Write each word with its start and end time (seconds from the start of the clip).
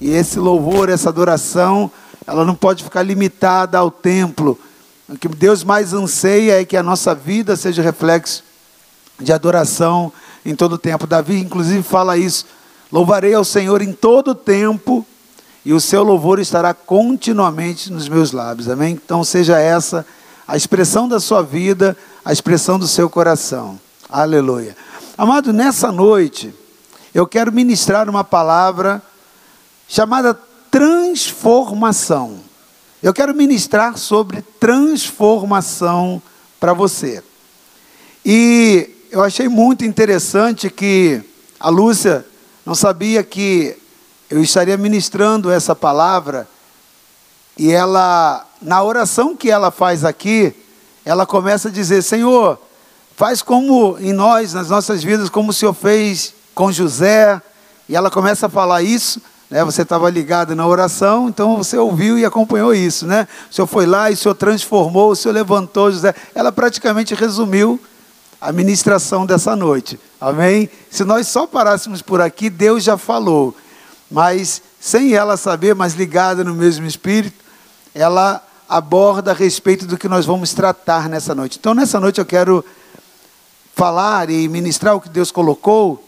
E 0.00 0.10
esse 0.10 0.38
louvor, 0.38 0.88
essa 0.88 1.08
adoração, 1.08 1.90
ela 2.26 2.44
não 2.44 2.54
pode 2.54 2.84
ficar 2.84 3.02
limitada 3.02 3.78
ao 3.78 3.90
templo. 3.90 4.58
O 5.08 5.16
que 5.16 5.28
Deus 5.28 5.64
mais 5.64 5.92
anseia 5.92 6.60
é 6.60 6.64
que 6.64 6.76
a 6.76 6.82
nossa 6.82 7.14
vida 7.14 7.56
seja 7.56 7.82
reflexo 7.82 8.44
de 9.18 9.32
adoração 9.32 10.12
em 10.44 10.54
todo 10.54 10.74
o 10.74 10.78
tempo. 10.78 11.06
Davi, 11.06 11.40
inclusive, 11.40 11.82
fala 11.82 12.16
isso: 12.16 12.46
louvarei 12.92 13.34
ao 13.34 13.44
Senhor 13.44 13.82
em 13.82 13.92
todo 13.92 14.32
o 14.32 14.34
tempo, 14.34 15.04
e 15.64 15.72
o 15.72 15.80
seu 15.80 16.02
louvor 16.02 16.38
estará 16.38 16.72
continuamente 16.72 17.92
nos 17.92 18.08
meus 18.08 18.32
lábios. 18.32 18.68
Amém? 18.68 18.92
Então, 19.02 19.24
seja 19.24 19.58
essa 19.58 20.06
a 20.46 20.56
expressão 20.56 21.06
da 21.06 21.20
sua 21.20 21.42
vida, 21.42 21.94
a 22.24 22.32
expressão 22.32 22.78
do 22.78 22.88
seu 22.88 23.10
coração. 23.10 23.78
Aleluia. 24.08 24.74
Amado, 25.16 25.52
nessa 25.52 25.92
noite, 25.92 26.54
eu 27.14 27.26
quero 27.26 27.52
ministrar 27.52 28.08
uma 28.08 28.24
palavra 28.24 29.02
chamada 29.88 30.38
transformação. 30.70 32.40
Eu 33.02 33.14
quero 33.14 33.34
ministrar 33.34 33.96
sobre 33.96 34.42
transformação 34.60 36.22
para 36.60 36.74
você. 36.74 37.22
E 38.24 38.90
eu 39.10 39.22
achei 39.24 39.48
muito 39.48 39.84
interessante 39.84 40.68
que 40.68 41.22
a 41.58 41.70
Lúcia 41.70 42.26
não 42.66 42.74
sabia 42.74 43.24
que 43.24 43.76
eu 44.28 44.42
estaria 44.42 44.76
ministrando 44.76 45.50
essa 45.50 45.74
palavra 45.74 46.46
e 47.58 47.72
ela, 47.72 48.46
na 48.62 48.82
oração 48.84 49.34
que 49.34 49.50
ela 49.50 49.72
faz 49.72 50.04
aqui, 50.04 50.54
ela 51.04 51.26
começa 51.26 51.68
a 51.68 51.72
dizer: 51.72 52.02
Senhor, 52.02 52.56
faz 53.16 53.42
como 53.42 53.96
em 53.98 54.12
nós, 54.12 54.52
nas 54.52 54.68
nossas 54.70 55.02
vidas, 55.02 55.28
como 55.28 55.50
o 55.50 55.52
Senhor 55.52 55.74
fez 55.74 56.32
com 56.54 56.70
José. 56.70 57.42
E 57.88 57.96
ela 57.96 58.10
começa 58.10 58.46
a 58.46 58.50
falar 58.50 58.82
isso. 58.82 59.20
Né? 59.50 59.64
Você 59.64 59.82
estava 59.82 60.08
ligado 60.10 60.54
na 60.54 60.66
oração, 60.66 61.28
então 61.28 61.56
você 61.56 61.76
ouviu 61.76 62.18
e 62.18 62.24
acompanhou 62.24 62.74
isso. 62.74 63.06
Né? 63.06 63.26
O 63.50 63.54
Senhor 63.54 63.66
foi 63.66 63.86
lá 63.86 64.10
e 64.10 64.14
o 64.14 64.16
Senhor 64.16 64.34
transformou, 64.34 65.10
o 65.10 65.16
Senhor 65.16 65.34
levantou 65.34 65.90
José. 65.90 66.14
Ela 66.34 66.52
praticamente 66.52 67.14
resumiu 67.14 67.80
a 68.40 68.52
ministração 68.52 69.26
dessa 69.26 69.56
noite. 69.56 69.98
Amém? 70.20 70.68
Se 70.90 71.04
nós 71.04 71.26
só 71.26 71.46
parássemos 71.46 72.02
por 72.02 72.20
aqui, 72.20 72.48
Deus 72.50 72.84
já 72.84 72.96
falou. 72.96 73.54
Mas 74.10 74.62
sem 74.80 75.14
ela 75.14 75.36
saber, 75.36 75.74
mas 75.74 75.94
ligada 75.94 76.44
no 76.44 76.54
mesmo 76.54 76.86
espírito, 76.86 77.44
ela 77.94 78.42
aborda 78.68 79.30
a 79.30 79.34
respeito 79.34 79.86
do 79.86 79.96
que 79.96 80.08
nós 80.08 80.26
vamos 80.26 80.52
tratar 80.52 81.08
nessa 81.08 81.34
noite. 81.34 81.58
Então, 81.58 81.74
nessa 81.74 81.98
noite 81.98 82.18
eu 82.18 82.26
quero 82.26 82.64
falar 83.74 84.28
e 84.28 84.48
ministrar 84.48 84.94
o 84.94 85.00
que 85.00 85.08
Deus 85.08 85.30
colocou 85.30 86.04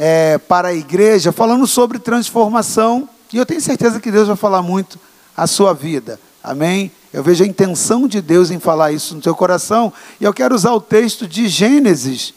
é, 0.00 0.38
para 0.38 0.68
a 0.68 0.74
igreja, 0.74 1.32
falando 1.32 1.66
sobre 1.66 1.98
transformação. 1.98 3.08
E 3.32 3.36
eu 3.36 3.44
tenho 3.44 3.60
certeza 3.60 3.98
que 3.98 4.12
Deus 4.12 4.28
vai 4.28 4.36
falar 4.36 4.62
muito 4.62 4.98
a 5.36 5.46
sua 5.46 5.72
vida. 5.72 6.20
Amém? 6.42 6.92
Eu 7.12 7.22
vejo 7.22 7.42
a 7.42 7.46
intenção 7.46 8.06
de 8.06 8.22
Deus 8.22 8.50
em 8.52 8.60
falar 8.60 8.92
isso 8.92 9.16
no 9.16 9.22
seu 9.22 9.34
coração. 9.34 9.92
E 10.20 10.24
eu 10.24 10.32
quero 10.32 10.54
usar 10.54 10.72
o 10.72 10.80
texto 10.80 11.26
de 11.26 11.48
Gênesis, 11.48 12.32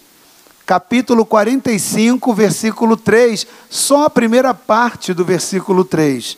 capítulo 0.66 1.24
45, 1.24 2.34
versículo 2.34 2.98
3. 2.98 3.46
Só 3.70 4.06
a 4.06 4.10
primeira 4.10 4.56
parte 4.56 5.14
do 5.14 5.24
versículo 5.24 5.86
3. 5.86 6.38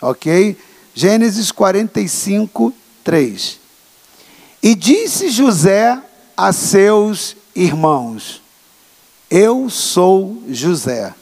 Ok? 0.00 0.56
Gênesis 0.94 1.52
45, 1.52 2.72
3. 3.04 3.60
E 4.62 4.74
disse 4.74 5.28
José 5.28 6.00
a 6.34 6.50
seus 6.50 7.36
irmãos: 7.54 8.41
Eu 9.34 9.70
sou 9.70 10.42
José. 10.50 11.14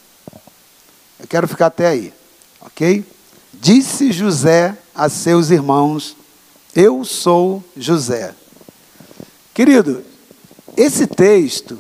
Eu 1.17 1.29
quero 1.29 1.47
ficar 1.47 1.67
até 1.67 1.87
aí, 1.87 2.13
ok? 2.61 3.05
Disse 3.55 4.11
José 4.11 4.77
a 4.93 5.09
seus 5.09 5.51
irmãos: 5.51 6.17
eu 6.75 7.05
sou 7.05 7.63
José. 7.77 8.35
Querido, 9.55 10.03
esse 10.77 11.07
texto, 11.07 11.79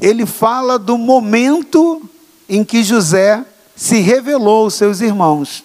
ele 0.00 0.24
fala 0.24 0.78
do 0.78 0.96
momento 0.96 2.08
em 2.48 2.62
que 2.62 2.84
José 2.84 3.44
se 3.74 3.98
revelou 3.98 4.66
aos 4.66 4.74
seus 4.74 5.00
irmãos. 5.00 5.64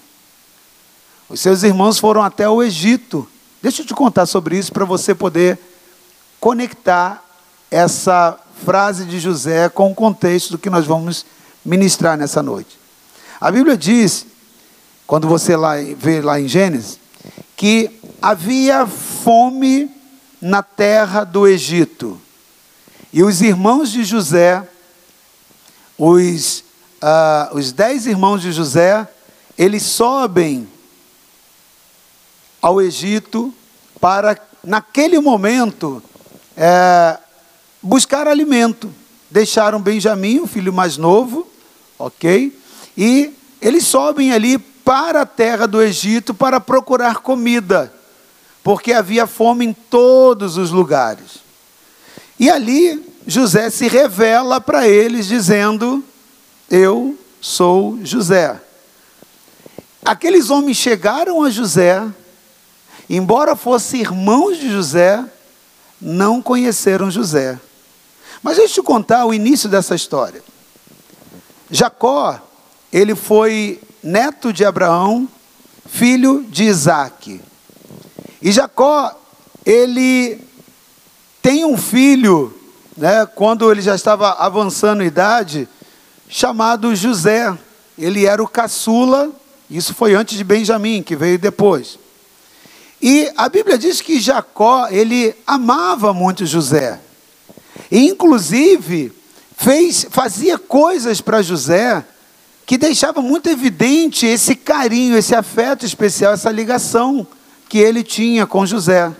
Os 1.29 1.41
seus 1.41 1.61
irmãos 1.61 1.99
foram 1.99 2.23
até 2.23 2.49
o 2.49 2.63
Egito. 2.63 3.27
Deixa 3.61 3.83
eu 3.83 3.85
te 3.85 3.93
contar 3.93 4.25
sobre 4.25 4.57
isso 4.57 4.73
para 4.73 4.83
você 4.83 5.13
poder 5.13 5.59
conectar 6.39 7.23
essa 7.69 8.39
frase 8.65 9.05
de 9.05 9.19
José 9.19 9.69
com 9.69 9.91
o 9.91 9.95
contexto 9.95 10.51
do 10.51 10.57
que 10.57 10.69
nós 10.69 10.85
vamos 10.85 11.25
ministrar 11.63 12.17
nessa 12.17 12.41
noite. 12.41 12.79
A 13.39 13.51
Bíblia 13.51 13.77
diz, 13.77 14.25
quando 15.05 15.27
você 15.27 15.55
lá, 15.55 15.75
vê 15.97 16.21
lá 16.21 16.39
em 16.39 16.47
Gênesis, 16.47 16.99
que 17.55 17.89
havia 18.21 18.85
fome 18.87 19.89
na 20.41 20.61
terra 20.61 21.23
do 21.23 21.47
Egito. 21.47 22.19
E 23.11 23.23
os 23.23 23.41
irmãos 23.41 23.91
de 23.91 24.03
José, 24.03 24.67
os, 25.97 26.63
uh, 27.01 27.55
os 27.55 27.71
dez 27.71 28.05
irmãos 28.05 28.41
de 28.41 28.51
José, 28.51 29.07
eles 29.57 29.83
sobem 29.83 30.67
ao 32.61 32.81
Egito 32.81 33.53
para, 33.99 34.37
naquele 34.63 35.19
momento, 35.19 36.01
é, 36.55 37.17
buscar 37.81 38.27
alimento. 38.27 38.93
Deixaram 39.29 39.81
Benjamim, 39.81 40.39
o 40.39 40.47
filho 40.47 40.71
mais 40.71 40.97
novo, 40.97 41.47
ok? 41.99 42.57
E 42.97 43.33
eles 43.61 43.85
sobem 43.85 44.31
ali 44.31 44.57
para 44.57 45.21
a 45.21 45.25
terra 45.25 45.67
do 45.67 45.81
Egito 45.81 46.33
para 46.33 46.61
procurar 46.61 47.17
comida, 47.17 47.93
porque 48.63 48.93
havia 48.93 49.27
fome 49.27 49.65
em 49.65 49.73
todos 49.73 50.55
os 50.57 50.71
lugares. 50.71 51.39
E 52.39 52.49
ali 52.49 53.03
José 53.25 53.69
se 53.69 53.87
revela 53.87 54.61
para 54.61 54.87
eles, 54.87 55.27
dizendo: 55.27 56.03
Eu 56.69 57.17
sou 57.41 57.99
José. 58.03 58.61
Aqueles 60.05 60.49
homens 60.49 60.77
chegaram 60.77 61.43
a 61.43 61.49
José, 61.49 62.01
embora 63.09 63.57
fossem 63.57 63.99
irmãos 63.99 64.57
de 64.57 64.71
José, 64.71 65.21
não 66.01 66.41
conheceram 66.41 67.09
José. 67.09 67.59
Mas 68.41 68.57
deixa 68.57 68.79
eu 68.79 68.83
te 68.83 68.85
contar 68.85 69.25
o 69.25 69.33
início 69.33 69.67
dessa 69.67 69.95
história. 69.95 70.43
Jacó, 71.69 72.39
ele 72.91 73.15
foi 73.15 73.81
neto 74.01 74.53
de 74.53 74.63
Abraão, 74.63 75.27
filho 75.85 76.45
de 76.47 76.63
Isaac. 76.63 77.41
E 78.41 78.51
Jacó, 78.51 79.19
ele 79.65 80.39
tem 81.41 81.65
um 81.65 81.77
filho, 81.77 82.53
né, 82.95 83.25
quando 83.25 83.71
ele 83.71 83.81
já 83.81 83.95
estava 83.95 84.31
avançando 84.33 85.03
em 85.03 85.07
idade, 85.07 85.67
chamado 86.29 86.95
José. 86.95 87.57
Ele 87.97 88.25
era 88.25 88.41
o 88.41 88.47
caçula, 88.47 89.31
isso 89.69 89.93
foi 89.93 90.13
antes 90.13 90.37
de 90.37 90.43
Benjamim, 90.43 91.01
que 91.01 91.15
veio 91.15 91.39
depois. 91.39 91.97
E 93.01 93.31
a 93.37 93.47
Bíblia 93.47 93.77
diz 93.77 94.01
que 94.01 94.19
Jacó, 94.19 94.87
ele 94.89 95.35
amava 95.45 96.13
muito 96.13 96.45
José. 96.45 96.99
E, 97.91 98.07
inclusive, 98.07 99.13
fez, 99.55 100.07
fazia 100.09 100.57
coisas 100.57 101.21
para 101.21 101.41
José 101.41 102.03
que 102.65 102.77
deixava 102.77 103.21
muito 103.21 103.49
evidente 103.49 104.25
esse 104.25 104.55
carinho, 104.55 105.17
esse 105.17 105.33
afeto 105.33 105.85
especial, 105.85 106.33
essa 106.33 106.51
ligação 106.51 107.25
que 107.69 107.77
ele 107.77 108.03
tinha 108.03 108.45
com 108.45 108.65
José. 108.65 109.11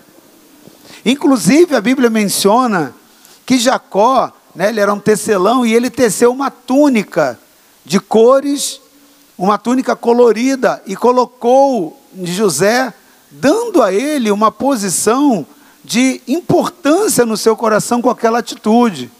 Inclusive, 1.05 1.75
a 1.75 1.79
Bíblia 1.79 2.09
menciona 2.09 2.93
que 3.45 3.57
Jacó, 3.57 4.33
né, 4.53 4.67
ele 4.67 4.81
era 4.81 4.93
um 4.93 4.99
tecelão 4.99 5.65
e 5.65 5.73
ele 5.73 5.89
teceu 5.89 6.31
uma 6.31 6.51
túnica 6.51 7.39
de 7.85 8.01
cores, 8.01 8.81
uma 9.37 9.57
túnica 9.57 9.95
colorida, 9.95 10.81
e 10.85 10.93
colocou 10.95 11.97
José, 12.23 12.93
dando 13.31 13.81
a 13.81 13.93
ele 13.93 14.31
uma 14.31 14.51
posição 14.51 15.45
de 15.83 16.21
importância 16.27 17.25
no 17.25 17.37
seu 17.37 17.55
coração 17.55 18.01
com 18.01 18.09
aquela 18.09 18.39
atitude. 18.39 19.11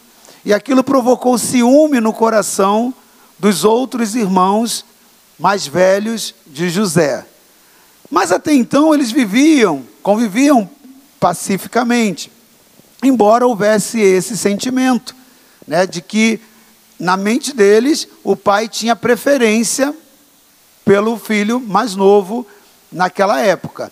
E 0.43 0.53
aquilo 0.53 0.83
provocou 0.83 1.37
ciúme 1.37 1.99
no 1.99 2.13
coração 2.13 2.93
dos 3.39 3.63
outros 3.63 4.15
irmãos 4.15 4.85
mais 5.39 5.67
velhos 5.67 6.33
de 6.45 6.69
José. 6.69 7.25
Mas 8.09 8.31
até 8.31 8.53
então 8.53 8.93
eles 8.93 9.11
viviam, 9.11 9.83
conviviam 10.01 10.69
pacificamente, 11.19 12.31
embora 13.03 13.45
houvesse 13.45 13.99
esse 13.99 14.37
sentimento, 14.37 15.15
né, 15.67 15.85
de 15.85 16.01
que 16.01 16.39
na 16.99 17.17
mente 17.17 17.53
deles 17.53 18.07
o 18.23 18.35
pai 18.35 18.67
tinha 18.67 18.95
preferência 18.95 19.93
pelo 20.85 21.17
filho 21.17 21.59
mais 21.59 21.95
novo 21.95 22.47
naquela 22.97 23.39
época. 23.39 23.91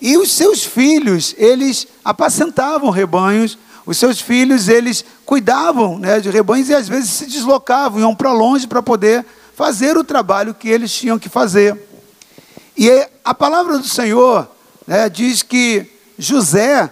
E 0.00 0.16
os 0.16 0.30
seus 0.30 0.64
filhos, 0.64 1.34
eles 1.36 1.88
apacentavam 2.04 2.90
rebanhos, 2.90 3.58
os 3.84 3.98
seus 3.98 4.20
filhos, 4.20 4.68
eles 4.68 5.04
cuidavam 5.26 5.98
né, 5.98 6.20
de 6.20 6.30
rebanhos 6.30 6.68
e 6.68 6.74
às 6.74 6.88
vezes 6.88 7.10
se 7.10 7.26
deslocavam, 7.26 8.00
iam 8.00 8.14
para 8.14 8.32
longe 8.32 8.66
para 8.66 8.82
poder 8.82 9.26
fazer 9.54 9.96
o 9.96 10.04
trabalho 10.04 10.54
que 10.54 10.68
eles 10.68 10.92
tinham 10.92 11.18
que 11.18 11.28
fazer. 11.28 11.76
E 12.76 13.06
a 13.24 13.34
palavra 13.34 13.78
do 13.78 13.88
Senhor 13.88 14.48
né, 14.86 15.08
diz 15.08 15.42
que 15.42 15.86
José, 16.18 16.90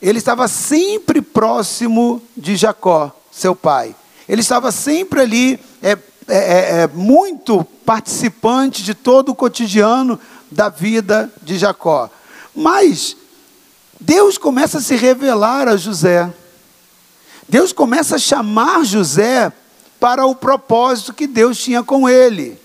ele 0.00 0.18
estava 0.18 0.48
sempre 0.48 1.20
próximo 1.20 2.22
de 2.36 2.56
Jacó, 2.56 3.14
seu 3.30 3.54
pai. 3.54 3.94
Ele 4.28 4.40
estava 4.40 4.72
sempre 4.72 5.20
ali, 5.20 5.60
é, 5.82 5.92
é, 5.92 5.98
é, 6.28 6.82
é 6.82 6.86
muito 6.88 7.64
participante 7.84 8.82
de 8.82 8.94
todo 8.94 9.30
o 9.30 9.34
cotidiano 9.34 10.18
da 10.52 10.68
vida 10.68 11.30
de 11.42 11.58
Jacó. 11.58 12.10
Mas 12.54 13.16
Deus 14.00 14.36
começa 14.36 14.78
a 14.78 14.80
se 14.80 14.94
revelar 14.96 15.68
a 15.68 15.76
José. 15.76 16.32
Deus 17.48 17.72
começa 17.72 18.16
a 18.16 18.18
chamar 18.18 18.84
José 18.84 19.52
para 19.98 20.26
o 20.26 20.34
propósito 20.34 21.12
que 21.12 21.26
Deus 21.26 21.58
tinha 21.58 21.82
com 21.82 22.08
ele. 22.08 22.58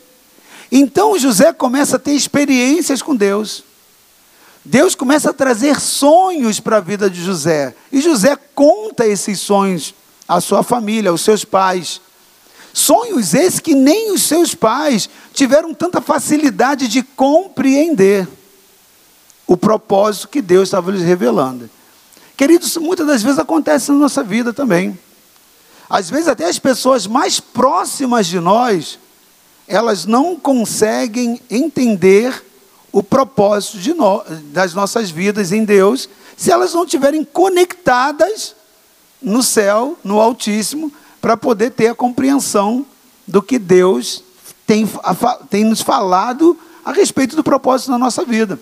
Então 0.71 1.17
José 1.17 1.53
começa 1.53 1.95
a 1.95 1.99
ter 1.99 2.13
experiências 2.13 3.01
com 3.01 3.15
Deus. 3.15 3.63
Deus 4.65 4.95
começa 4.95 5.29
a 5.29 5.33
trazer 5.33 5.79
sonhos 5.79 6.59
para 6.59 6.77
a 6.77 6.81
vida 6.81 7.09
de 7.09 7.23
José. 7.23 7.73
E 7.91 8.01
José 8.01 8.37
conta 8.53 9.07
esses 9.07 9.39
sonhos 9.39 9.93
à 10.27 10.41
sua 10.41 10.61
família, 10.61 11.09
aos 11.09 11.21
seus 11.21 11.45
pais. 11.45 12.01
Sonhos 12.73 13.33
esses 13.33 13.59
que 13.59 13.73
nem 13.73 14.11
os 14.11 14.23
seus 14.23 14.53
pais 14.53 15.09
tiveram 15.37 15.71
tanta 15.71 16.01
facilidade 16.01 16.87
de 16.87 17.03
compreender 17.03 18.27
o 19.45 19.55
propósito 19.55 20.29
que 20.29 20.41
Deus 20.41 20.67
estava 20.67 20.89
lhes 20.89 21.03
revelando. 21.03 21.69
Queridos, 22.35 22.75
muitas 22.77 23.05
das 23.05 23.21
vezes 23.21 23.37
acontece 23.37 23.91
na 23.91 23.99
nossa 23.99 24.23
vida 24.23 24.51
também. 24.51 24.97
Às 25.87 26.09
vezes 26.09 26.27
até 26.27 26.45
as 26.45 26.57
pessoas 26.57 27.05
mais 27.05 27.39
próximas 27.39 28.25
de 28.25 28.39
nós, 28.39 28.97
elas 29.67 30.05
não 30.05 30.35
conseguem 30.35 31.39
entender 31.51 32.43
o 32.91 33.03
propósito 33.03 33.95
no, 33.95 34.23
das 34.51 34.73
nossas 34.73 35.11
vidas 35.11 35.51
em 35.51 35.63
Deus, 35.63 36.09
se 36.35 36.51
elas 36.51 36.73
não 36.73 36.83
estiverem 36.83 37.23
conectadas 37.23 38.55
no 39.21 39.43
céu, 39.43 39.99
no 40.03 40.19
Altíssimo, 40.19 40.91
para 41.21 41.37
poder 41.37 41.69
ter 41.69 41.89
a 41.89 41.95
compreensão 41.95 42.83
do 43.27 43.39
que 43.39 43.59
Deus 43.59 44.25
tem, 44.67 44.87
tem 45.49 45.63
nos 45.63 45.81
falado 45.81 46.59
a 46.83 46.91
respeito 46.91 47.35
do 47.37 47.43
propósito 47.43 47.89
da 47.89 47.97
nossa 47.97 48.25
vida. 48.25 48.59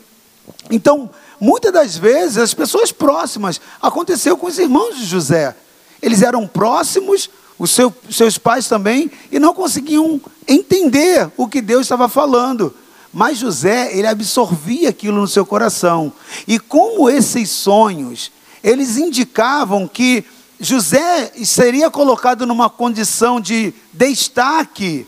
Então, 0.70 1.10
muitas 1.40 1.74
das 1.74 1.98
vezes, 1.98 2.38
as 2.38 2.54
pessoas 2.54 2.92
próximas, 2.92 3.60
aconteceu 3.82 4.38
com 4.38 4.46
os 4.46 4.60
irmãos 4.60 4.96
de 4.96 5.04
José. 5.04 5.56
Eles 6.02 6.22
eram 6.22 6.48
próximos, 6.48 7.28
os 7.58 7.72
seu, 7.72 7.94
seus 8.12 8.38
pais 8.38 8.68
também, 8.68 9.12
e 9.32 9.40
não 9.40 9.54
conseguiam 9.54 10.22
entender 10.48 11.30
o 11.36 11.48
que 11.48 11.60
Deus 11.60 11.82
estava 11.82 12.08
falando. 12.08 12.74
Mas 13.12 13.40
José, 13.40 13.98
ele 13.98 14.08
absorvia 14.08 14.90
aquilo 14.90 15.20
no 15.20 15.28
seu 15.28 15.46
coração. 15.46 16.14
E 16.48 16.60
como 16.60 17.10
esses 17.10 17.50
sonhos, 17.50 18.32
eles 18.64 18.98
indicavam 18.98 19.88
que 19.88 20.24
José 20.60 21.32
seria 21.44 21.90
colocado 21.90 22.46
numa 22.46 22.70
condição 22.70 23.42
de 23.42 23.74
destaque 23.92 25.08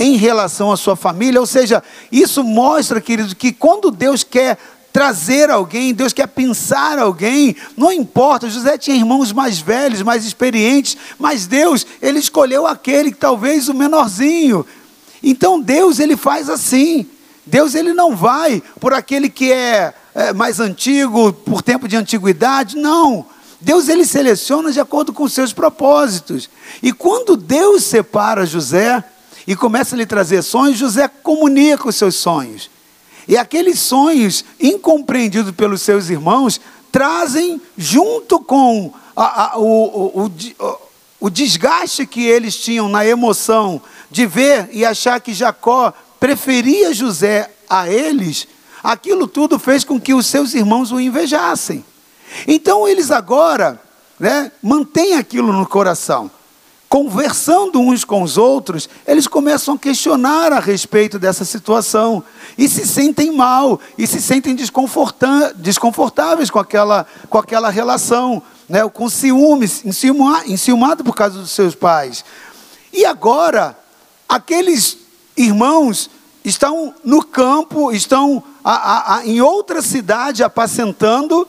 em 0.00 0.16
relação 0.16 0.72
à 0.72 0.78
sua 0.78 0.96
família, 0.96 1.38
ou 1.38 1.46
seja, 1.46 1.82
isso 2.10 2.42
mostra, 2.42 3.02
querido, 3.02 3.36
que 3.36 3.52
quando 3.52 3.90
Deus 3.90 4.24
quer 4.24 4.56
trazer 4.90 5.50
alguém, 5.50 5.92
Deus 5.92 6.14
quer 6.14 6.26
pensar 6.26 6.98
alguém, 6.98 7.54
não 7.76 7.92
importa, 7.92 8.48
José 8.48 8.78
tinha 8.78 8.96
irmãos 8.96 9.30
mais 9.30 9.58
velhos, 9.58 10.00
mais 10.00 10.24
experientes, 10.24 10.96
mas 11.18 11.46
Deus, 11.46 11.86
ele 12.00 12.18
escolheu 12.18 12.66
aquele 12.66 13.12
que 13.12 13.18
talvez 13.18 13.68
o 13.68 13.74
menorzinho. 13.74 14.64
Então 15.22 15.60
Deus, 15.60 15.98
ele 15.98 16.16
faz 16.16 16.48
assim. 16.48 17.06
Deus, 17.44 17.74
ele 17.74 17.92
não 17.92 18.16
vai 18.16 18.62
por 18.80 18.94
aquele 18.94 19.28
que 19.28 19.52
é, 19.52 19.92
é 20.14 20.32
mais 20.32 20.60
antigo, 20.60 21.30
por 21.30 21.60
tempo 21.60 21.86
de 21.86 21.96
antiguidade, 21.96 22.74
não. 22.74 23.26
Deus 23.60 23.90
ele 23.90 24.06
seleciona 24.06 24.72
de 24.72 24.80
acordo 24.80 25.12
com 25.12 25.28
seus 25.28 25.52
propósitos. 25.52 26.48
E 26.82 26.90
quando 26.90 27.36
Deus 27.36 27.84
separa 27.84 28.46
José 28.46 29.04
e 29.50 29.56
começa 29.56 29.96
a 29.96 29.98
lhe 29.98 30.06
trazer 30.06 30.42
sonhos, 30.42 30.78
José 30.78 31.08
comunica 31.08 31.88
os 31.88 31.96
seus 31.96 32.14
sonhos. 32.14 32.70
E 33.26 33.36
aqueles 33.36 33.80
sonhos 33.80 34.44
incompreendidos 34.60 35.50
pelos 35.50 35.82
seus 35.82 36.08
irmãos 36.08 36.60
trazem, 36.92 37.60
junto 37.76 38.38
com 38.38 38.92
a, 39.16 39.54
a, 39.54 39.58
o, 39.58 39.64
o, 39.64 40.26
o, 40.28 40.78
o 41.18 41.28
desgaste 41.28 42.06
que 42.06 42.24
eles 42.24 42.54
tinham 42.54 42.88
na 42.88 43.04
emoção 43.04 43.82
de 44.08 44.24
ver 44.24 44.68
e 44.70 44.84
achar 44.84 45.20
que 45.20 45.34
Jacó 45.34 45.92
preferia 46.20 46.94
José 46.94 47.50
a 47.68 47.88
eles, 47.88 48.46
aquilo 48.84 49.26
tudo 49.26 49.58
fez 49.58 49.82
com 49.82 50.00
que 50.00 50.14
os 50.14 50.26
seus 50.26 50.54
irmãos 50.54 50.92
o 50.92 51.00
invejassem. 51.00 51.84
Então 52.46 52.86
eles 52.86 53.10
agora 53.10 53.82
né, 54.16 54.52
mantêm 54.62 55.16
aquilo 55.16 55.52
no 55.52 55.66
coração. 55.66 56.30
Conversando 56.90 57.78
uns 57.78 58.04
com 58.04 58.20
os 58.20 58.36
outros, 58.36 58.88
eles 59.06 59.28
começam 59.28 59.74
a 59.74 59.78
questionar 59.78 60.52
a 60.52 60.58
respeito 60.58 61.20
dessa 61.20 61.44
situação 61.44 62.20
e 62.58 62.68
se 62.68 62.84
sentem 62.84 63.30
mal 63.30 63.78
e 63.96 64.08
se 64.08 64.20
sentem 64.20 64.56
desconfortáveis 64.56 66.50
com 66.50 66.58
aquela, 66.58 67.06
com 67.28 67.38
aquela 67.38 67.70
relação, 67.70 68.42
né, 68.68 68.88
com 68.88 69.08
ciúmes, 69.08 69.84
enciumado, 69.84 71.04
por 71.04 71.14
causa 71.14 71.38
dos 71.38 71.52
seus 71.52 71.76
pais. 71.76 72.24
E 72.92 73.04
agora, 73.04 73.78
aqueles 74.28 74.98
irmãos 75.36 76.10
estão 76.44 76.92
no 77.04 77.24
campo, 77.24 77.92
estão 77.92 78.42
a, 78.64 78.72
a, 78.72 79.16
a, 79.18 79.26
em 79.28 79.40
outra 79.40 79.80
cidade 79.80 80.42
apacentando, 80.42 81.46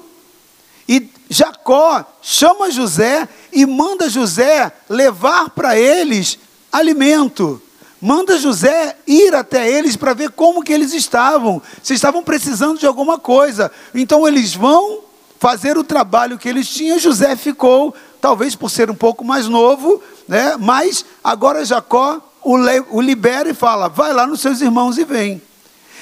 e 0.87 1.09
Jacó 1.29 2.03
chama 2.21 2.71
José 2.71 3.27
e 3.51 3.65
manda 3.65 4.09
José 4.09 4.71
levar 4.89 5.49
para 5.51 5.77
eles 5.77 6.37
alimento. 6.71 7.61
Manda 8.01 8.37
José 8.37 8.97
ir 9.05 9.35
até 9.35 9.69
eles 9.69 9.95
para 9.95 10.13
ver 10.13 10.31
como 10.31 10.63
que 10.63 10.73
eles 10.73 10.93
estavam, 10.93 11.61
se 11.83 11.93
estavam 11.93 12.23
precisando 12.23 12.79
de 12.79 12.87
alguma 12.87 13.19
coisa. 13.19 13.71
Então 13.93 14.27
eles 14.27 14.55
vão 14.55 15.01
fazer 15.39 15.77
o 15.77 15.83
trabalho 15.83 16.37
que 16.37 16.49
eles 16.49 16.67
tinham. 16.67 16.97
José 16.97 17.35
ficou, 17.35 17.93
talvez 18.19 18.55
por 18.55 18.69
ser 18.69 18.89
um 18.89 18.95
pouco 18.95 19.23
mais 19.23 19.47
novo, 19.47 20.01
né? 20.27 20.57
Mas 20.59 21.05
agora 21.23 21.63
Jacó 21.63 22.19
o, 22.43 22.55
o 22.89 23.01
libera 23.01 23.49
e 23.49 23.53
fala: 23.53 23.87
vai 23.87 24.13
lá 24.13 24.25
nos 24.25 24.41
seus 24.41 24.61
irmãos 24.61 24.97
e 24.97 25.03
vem. 25.03 25.41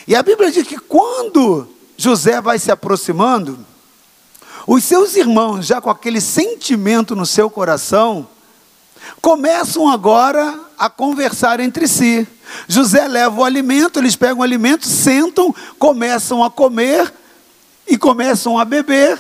E 0.08 0.16
a 0.16 0.24
Bíblia 0.24 0.52
diz 0.52 0.66
que 0.66 0.80
quando 0.80 1.68
José 1.98 2.40
vai 2.42 2.58
se 2.58 2.72
aproximando, 2.72 3.60
os 4.72 4.84
seus 4.84 5.16
irmãos, 5.16 5.66
já 5.66 5.82
com 5.82 5.90
aquele 5.90 6.22
sentimento 6.22 7.16
no 7.16 7.26
seu 7.26 7.50
coração, 7.50 8.28
começam 9.20 9.90
agora 9.90 10.60
a 10.78 10.88
conversar 10.88 11.60
entre 11.60 11.88
si. 11.88 12.28
José 12.68 13.08
leva 13.08 13.42
o 13.42 13.44
alimento, 13.44 13.98
eles 13.98 14.16
pegam 14.16 14.42
o 14.42 14.44
alimento, 14.44 14.86
sentam, 14.86 15.56
começam 15.80 16.44
a 16.44 16.52
comer 16.52 17.12
e 17.88 17.98
começam 17.98 18.60
a 18.60 18.64
beber 18.64 19.18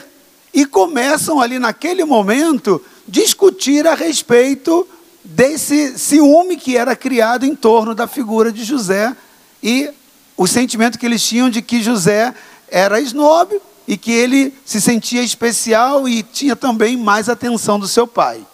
e 0.53 0.68
começam 0.68 1.41
ali 1.41 1.58
naquele 1.58 2.06
momento 2.06 2.79
discutir 3.08 3.88
a 3.88 3.96
respeito 3.96 4.88
desse 5.24 5.98
ciúme 5.98 6.58
que 6.58 6.77
era 6.77 6.96
criado 6.96 7.44
em 7.44 7.56
torno 7.56 7.96
da 7.96 8.06
figura 8.06 8.51
de 8.51 8.63
José 8.63 9.18
e 9.63 9.89
o 10.38 10.46
sentimento 10.46 11.00
que 11.00 11.08
eles 11.08 11.24
tinham 11.24 11.50
de 11.50 11.63
que 11.63 11.82
José 11.82 12.36
era 12.70 13.01
esnobe, 13.01 13.60
e 13.89 13.98
que 13.98 14.12
ele 14.12 14.53
se 14.63 14.79
sentia 14.79 15.24
especial 15.24 16.08
e 16.08 16.22
tinha 16.22 16.55
também 16.55 16.96
mais 16.96 17.27
atenção 17.27 17.79
do 17.79 17.88
seu 17.88 18.05
pai. 18.05 18.46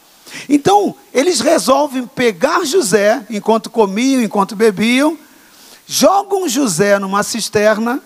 Então, 0.48 0.96
eles 1.14 1.42
resolvem 1.42 2.08
pegar 2.08 2.64
José, 2.64 3.22
enquanto 3.30 3.70
comiam, 3.70 4.24
enquanto 4.24 4.56
bebiam, 4.56 5.18
jogam 5.86 6.48
José 6.48 6.98
numa 7.00 7.22
cisterna, 7.22 8.02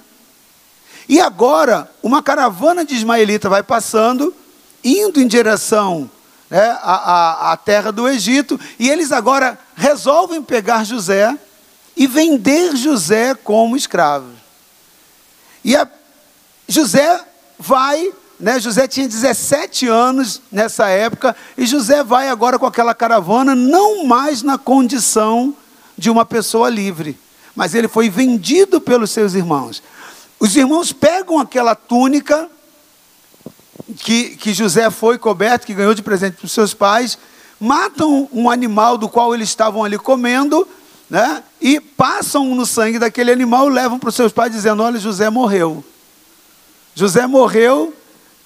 e 1.08 1.22
agora 1.22 1.92
uma 2.02 2.24
caravana 2.24 2.84
de 2.84 2.96
ismaelita 2.96 3.48
vai 3.48 3.62
passando, 3.62 4.34
indo 4.84 5.22
em 5.22 5.28
direção 5.28 6.10
né, 6.50 6.68
à, 6.82 7.52
à, 7.52 7.52
à 7.52 7.58
terra 7.58 7.92
do 7.92 8.10
Egito, 8.10 8.60
e 8.80 8.90
eles 8.90 9.12
agora 9.12 9.56
resolvem 9.76 10.42
pegar 10.42 10.84
José 10.84 11.38
e 11.96 12.08
vender 12.08 12.76
José 12.76 13.36
como 13.36 13.78
escravo. 13.78 14.32
E 15.64 15.76
a 15.76 15.88
José 16.70 17.20
vai, 17.58 18.14
né? 18.40 18.60
José 18.60 18.88
tinha 18.88 19.08
17 19.08 19.88
anos 19.88 20.40
nessa 20.52 20.88
época, 20.88 21.36
e 21.58 21.66
José 21.66 22.04
vai 22.04 22.30
agora 22.30 22.60
com 22.60 22.66
aquela 22.68 22.94
caravana, 22.94 23.56
não 23.56 24.06
mais 24.06 24.44
na 24.44 24.56
condição 24.56 25.56
de 25.98 26.12
uma 26.12 26.24
pessoa 26.24 26.70
livre, 26.70 27.18
mas 27.56 27.74
ele 27.74 27.88
foi 27.88 28.08
vendido 28.08 28.80
pelos 28.80 29.10
seus 29.10 29.34
irmãos. 29.34 29.82
Os 30.40 30.56
irmãos 30.56 30.94
pegam 30.94 31.40
aquela 31.40 31.74
túnica 31.74 32.48
que, 33.98 34.38
que 34.38 34.54
José 34.54 34.92
foi 34.92 35.18
coberto, 35.18 35.66
que 35.66 35.74
ganhou 35.74 35.96
de 35.96 36.04
presente 36.04 36.38
para 36.38 36.46
os 36.46 36.52
seus 36.52 36.72
pais, 36.76 37.18
matam 37.60 38.30
um 38.32 38.48
animal 38.48 38.96
do 38.96 39.10
qual 39.10 39.34
eles 39.34 39.50
estavam 39.50 39.84
ali 39.84 39.98
comendo, 39.98 40.68
né? 41.10 41.44
E 41.60 41.80
passam 41.82 42.54
no 42.54 42.66
sangue 42.66 43.00
daquele 43.00 43.32
animal, 43.32 43.68
levam 43.68 43.98
para 43.98 44.10
os 44.10 44.16
seus 44.16 44.32
pais 44.32 44.52
dizendo: 44.52 44.84
"Olha, 44.84 45.00
José 45.00 45.32
morreu". 45.32 45.84
José 47.00 47.26
morreu 47.26 47.94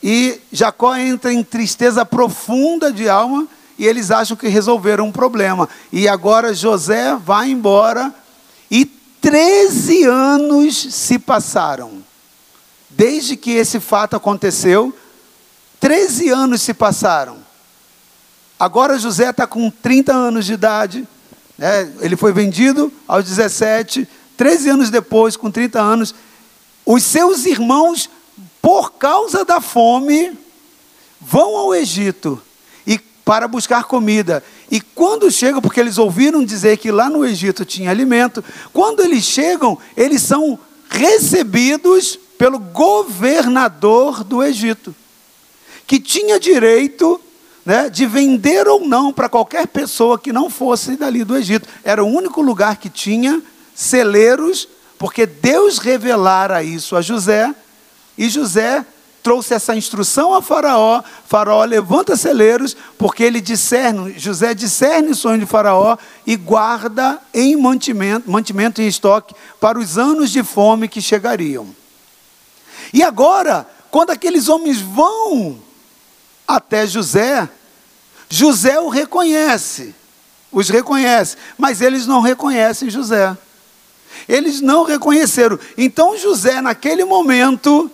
e 0.04 0.40
Jacó 0.52 0.96
entra 0.96 1.34
em 1.34 1.44
tristeza 1.44 2.06
profunda 2.06 2.94
de 2.94 3.10
alma 3.10 3.48
e 3.80 3.88
eles 3.88 4.12
acham 4.12 4.38
que 4.38 4.48
resolveram 4.48 5.08
um 5.08 5.12
problema. 5.12 5.68
E 5.92 6.08
agora 6.08 6.54
José 6.54 7.16
vai 7.16 7.50
embora 7.50 8.14
e 8.70 8.86
13 8.86 10.04
anos 10.04 10.76
se 10.94 11.18
passaram. 11.18 12.04
Desde 12.92 13.36
que 13.36 13.54
esse 13.54 13.80
fato 13.80 14.16
aconteceu, 14.16 14.96
13 15.80 16.30
anos 16.30 16.62
se 16.62 16.76
passaram. 16.76 17.38
Agora 18.60 19.00
José 19.00 19.32
está 19.32 19.48
com 19.48 19.68
30 19.72 20.14
anos 20.14 20.46
de 20.46 20.54
idade. 20.54 21.08
Né? 21.58 21.92
Ele 22.02 22.16
foi 22.16 22.32
vendido 22.32 22.94
aos 23.08 23.26
17. 23.26 24.08
13 24.38 24.70
anos 24.70 24.92
depois, 24.92 25.36
com 25.36 25.50
30 25.50 25.82
anos, 25.82 26.14
os 26.86 27.02
seus 27.02 27.48
irmãos, 27.48 28.08
por 28.64 28.94
causa 28.94 29.44
da 29.44 29.60
fome, 29.60 30.32
vão 31.20 31.58
ao 31.58 31.76
Egito 31.76 32.42
e 32.88 32.98
para 32.98 33.46
buscar 33.46 33.84
comida. 33.84 34.42
E 34.72 34.80
quando 34.80 35.30
chegam, 35.30 35.62
porque 35.62 35.82
eles 35.82 35.98
ouviram 35.98 36.46
dizer 36.46 36.78
que 36.78 36.90
lá 36.90 37.10
no 37.10 37.26
Egito 37.26 37.66
tinha 37.66 37.90
alimento, 37.90 38.42
quando 38.72 39.02
eles 39.02 39.26
chegam, 39.26 39.78
eles 39.98 40.22
são 40.22 40.58
recebidos 40.90 42.18
pelo 42.38 42.58
governador 42.58 44.24
do 44.24 44.42
Egito, 44.42 44.96
que 45.86 46.00
tinha 46.00 46.40
direito 46.40 47.20
né, 47.66 47.90
de 47.90 48.06
vender 48.06 48.66
ou 48.66 48.88
não 48.88 49.12
para 49.12 49.28
qualquer 49.28 49.68
pessoa 49.68 50.18
que 50.18 50.32
não 50.32 50.50
fosse 50.50 50.96
dali 50.96 51.26
do 51.26 51.36
Egito. 51.36 51.68
Era 51.84 52.02
o 52.02 52.08
único 52.08 52.42
lugar 52.42 52.78
que 52.78 52.90
tinha 52.90 53.44
celeiros, 53.76 54.70
porque 54.98 55.26
Deus 55.26 55.80
revelara 55.80 56.64
isso 56.64 56.96
a 56.96 57.02
José, 57.02 57.54
e 58.18 58.30
José 58.30 58.86
trouxe 59.24 59.54
essa 59.54 59.76
instrução 59.76 60.34
a 60.34 60.42
Faraó. 60.42 61.02
Faraó 61.26 61.64
levanta 61.64 62.18
celeiros, 62.18 62.76
porque 62.98 63.24
ele 63.24 63.40
discerne, 63.40 64.20
José 64.20 64.54
discerne 64.54 65.12
o 65.12 65.16
sonho 65.16 65.40
de 65.40 65.46
Faraó 65.46 65.98
e 66.28 66.36
guarda 66.36 67.20
em 67.34 67.56
mantimento, 67.56 68.30
mantimento 68.30 68.82
em 68.82 68.88
estoque 68.88 69.34
para 69.62 69.80
os 69.80 69.98
anos 69.98 70.30
de 70.30 70.44
fome 70.44 70.90
que 70.90 71.02
chegariam. 71.02 71.74
E 72.94 73.02
agora, 73.02 73.66
quando 73.90 74.10
aqueles 74.10 74.50
homens 74.50 74.82
vão 74.82 75.58
até 76.46 76.86
José, 76.86 77.50
José 78.30 78.80
o 78.80 78.90
reconhece, 78.90 79.96
os 80.52 80.70
reconhece, 80.70 81.38
mas 81.58 81.82
eles 81.82 82.06
não 82.06 82.20
reconhecem 82.20 82.90
José. 82.90 83.36
Eles 84.28 84.62
não 84.62 84.84
reconheceram. 84.84 85.58
Então 85.78 86.18
José, 86.18 86.62
naquele 86.62 87.04
momento, 87.04 87.90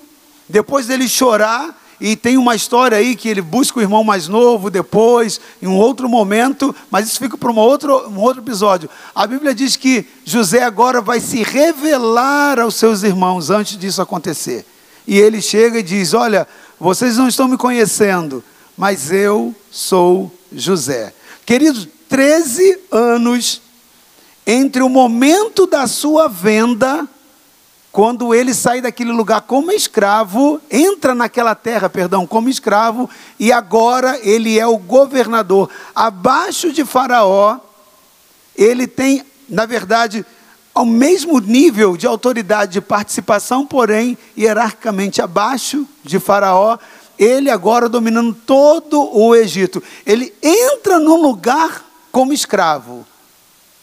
depois 0.50 0.88
dele 0.88 1.08
chorar, 1.08 1.80
e 2.02 2.16
tem 2.16 2.38
uma 2.38 2.56
história 2.56 2.98
aí 2.98 3.16
que 3.16 3.28
ele 3.28 3.42
busca 3.42 3.78
o 3.78 3.82
irmão 3.82 4.04
mais 4.04 4.28
novo 4.28 4.70
depois, 4.70 5.40
em 5.62 5.68
um 5.68 5.76
outro 5.76 6.08
momento, 6.08 6.74
mas 6.90 7.08
isso 7.08 7.20
fica 7.20 7.38
para 7.38 7.52
um 7.52 7.58
outro, 7.58 8.10
um 8.10 8.20
outro 8.20 8.42
episódio. 8.42 8.90
A 9.14 9.28
Bíblia 9.28 9.54
diz 9.54 9.76
que 9.76 10.06
José 10.24 10.64
agora 10.64 11.02
vai 11.02 11.20
se 11.20 11.44
revelar 11.44 12.60
aos 12.60 12.76
seus 12.76 13.04
irmãos 13.04 13.50
antes 13.50 13.78
disso 13.78 14.02
acontecer. 14.02 14.66
E 15.06 15.18
ele 15.18 15.42
chega 15.42 15.80
e 15.80 15.84
diz: 15.84 16.14
Olha, 16.14 16.48
vocês 16.80 17.18
não 17.18 17.28
estão 17.28 17.48
me 17.48 17.58
conhecendo, 17.58 18.44
mas 18.78 19.12
eu 19.12 19.54
sou 19.70 20.32
José. 20.54 21.14
Queridos, 21.46 21.88
13 22.08 22.80
anos 22.92 23.62
entre 24.48 24.82
o 24.82 24.90
momento 24.90 25.68
da 25.68 25.86
sua 25.86 26.28
venda, 26.28 27.08
quando 27.92 28.36
ele 28.36 28.54
sai 28.54 28.82
daquele 28.82 29.12
lugar 29.12 29.42
como 29.42 29.72
escravo, 29.72 30.62
entra 30.70 31.16
naquela 31.16 31.56
terra, 31.56 31.90
perdão, 31.90 32.28
como 32.28 32.48
escravo, 32.48 33.10
e 33.40 33.52
agora 33.52 34.20
ele 34.22 34.60
é 34.60 34.68
o 34.68 34.78
governador. 34.78 35.70
Abaixo 35.96 36.72
de 36.72 36.86
Faraó, 36.86 37.58
ele 38.56 38.86
tem, 38.86 39.24
na 39.48 39.66
verdade, 39.66 40.24
ao 40.74 40.86
mesmo 40.86 41.40
nível 41.40 41.98
de 41.98 42.06
autoridade 42.06 42.74
de 42.74 42.82
participação, 42.82 43.66
porém, 43.66 44.18
hierarquicamente 44.38 45.22
abaixo 45.22 45.88
de 46.04 46.20
Faraó, 46.20 46.78
ele 47.18 47.50
agora 47.50 47.90
dominando 47.90 48.34
todo 48.34 49.02
o 49.14 49.36
Egito. 49.36 49.84
Ele 50.06 50.34
entra 50.42 51.00
num 51.00 51.22
lugar 51.22 51.84
como 52.12 52.32
escravo. 52.32 53.06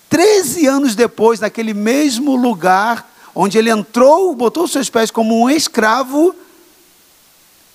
Treze 0.08 0.66
anos 0.66 0.94
depois, 0.94 1.40
naquele 1.40 1.74
mesmo 1.74 2.36
lugar 2.36 3.15
onde 3.38 3.58
ele 3.58 3.68
entrou, 3.68 4.34
botou 4.34 4.66
seus 4.66 4.88
pés 4.88 5.10
como 5.10 5.38
um 5.38 5.50
escravo, 5.50 6.34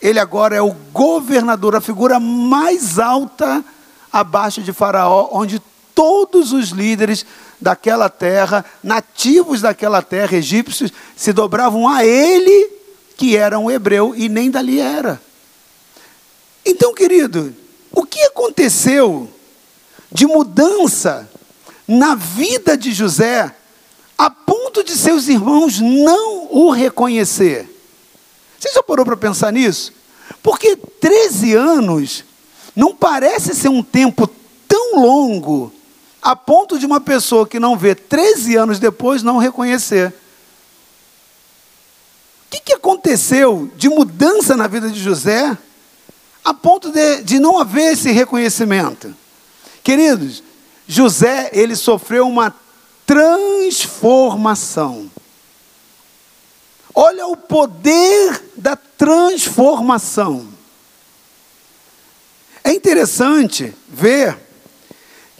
ele 0.01 0.19
agora 0.19 0.55
é 0.55 0.61
o 0.61 0.75
governador, 0.91 1.75
a 1.75 1.81
figura 1.81 2.19
mais 2.19 2.97
alta 2.97 3.63
abaixo 4.11 4.63
de 4.63 4.73
Faraó, 4.73 5.29
onde 5.31 5.61
todos 5.93 6.51
os 6.51 6.69
líderes 6.69 7.23
daquela 7.61 8.09
terra, 8.09 8.65
nativos 8.81 9.61
daquela 9.61 10.01
terra, 10.01 10.35
egípcios, 10.35 10.91
se 11.15 11.31
dobravam 11.31 11.87
a 11.87 12.03
ele, 12.03 12.69
que 13.15 13.37
era 13.37 13.59
um 13.59 13.69
hebreu, 13.69 14.15
e 14.15 14.27
nem 14.27 14.49
dali 14.49 14.79
era. 14.79 15.21
Então, 16.65 16.91
querido, 16.91 17.55
o 17.91 18.03
que 18.03 18.23
aconteceu 18.23 19.29
de 20.11 20.25
mudança 20.25 21.29
na 21.87 22.15
vida 22.15 22.75
de 22.75 22.91
José, 22.91 23.55
a 24.21 24.29
ponto 24.29 24.83
de 24.83 24.95
seus 24.95 25.27
irmãos 25.27 25.79
não 25.79 26.47
o 26.51 26.69
reconhecer? 26.69 27.67
Você 28.59 28.71
já 28.71 28.83
parou 28.83 29.03
para 29.03 29.17
pensar 29.17 29.51
nisso? 29.51 29.91
Porque 30.43 30.75
13 30.75 31.55
anos 31.55 32.23
não 32.75 32.93
parece 32.93 33.55
ser 33.55 33.69
um 33.69 33.81
tempo 33.81 34.29
tão 34.67 35.01
longo 35.01 35.73
a 36.21 36.35
ponto 36.35 36.77
de 36.77 36.85
uma 36.85 37.01
pessoa 37.01 37.47
que 37.47 37.59
não 37.59 37.75
vê 37.75 37.95
13 37.95 38.57
anos 38.57 38.77
depois 38.77 39.23
não 39.23 39.39
reconhecer. 39.39 40.13
O 42.45 42.51
que, 42.51 42.59
que 42.59 42.73
aconteceu 42.73 43.71
de 43.75 43.89
mudança 43.89 44.55
na 44.55 44.67
vida 44.67 44.91
de 44.91 44.99
José 44.99 45.57
a 46.45 46.53
ponto 46.53 46.91
de, 46.91 47.23
de 47.23 47.39
não 47.39 47.57
haver 47.57 47.93
esse 47.93 48.11
reconhecimento? 48.11 49.15
Queridos, 49.83 50.43
José, 50.87 51.49
ele 51.53 51.75
sofreu 51.75 52.27
uma 52.27 52.51
transformação. 53.11 55.11
Olha 56.95 57.27
o 57.27 57.35
poder 57.35 58.41
da 58.55 58.77
transformação. 58.77 60.47
É 62.63 62.71
interessante 62.71 63.75
ver 63.89 64.37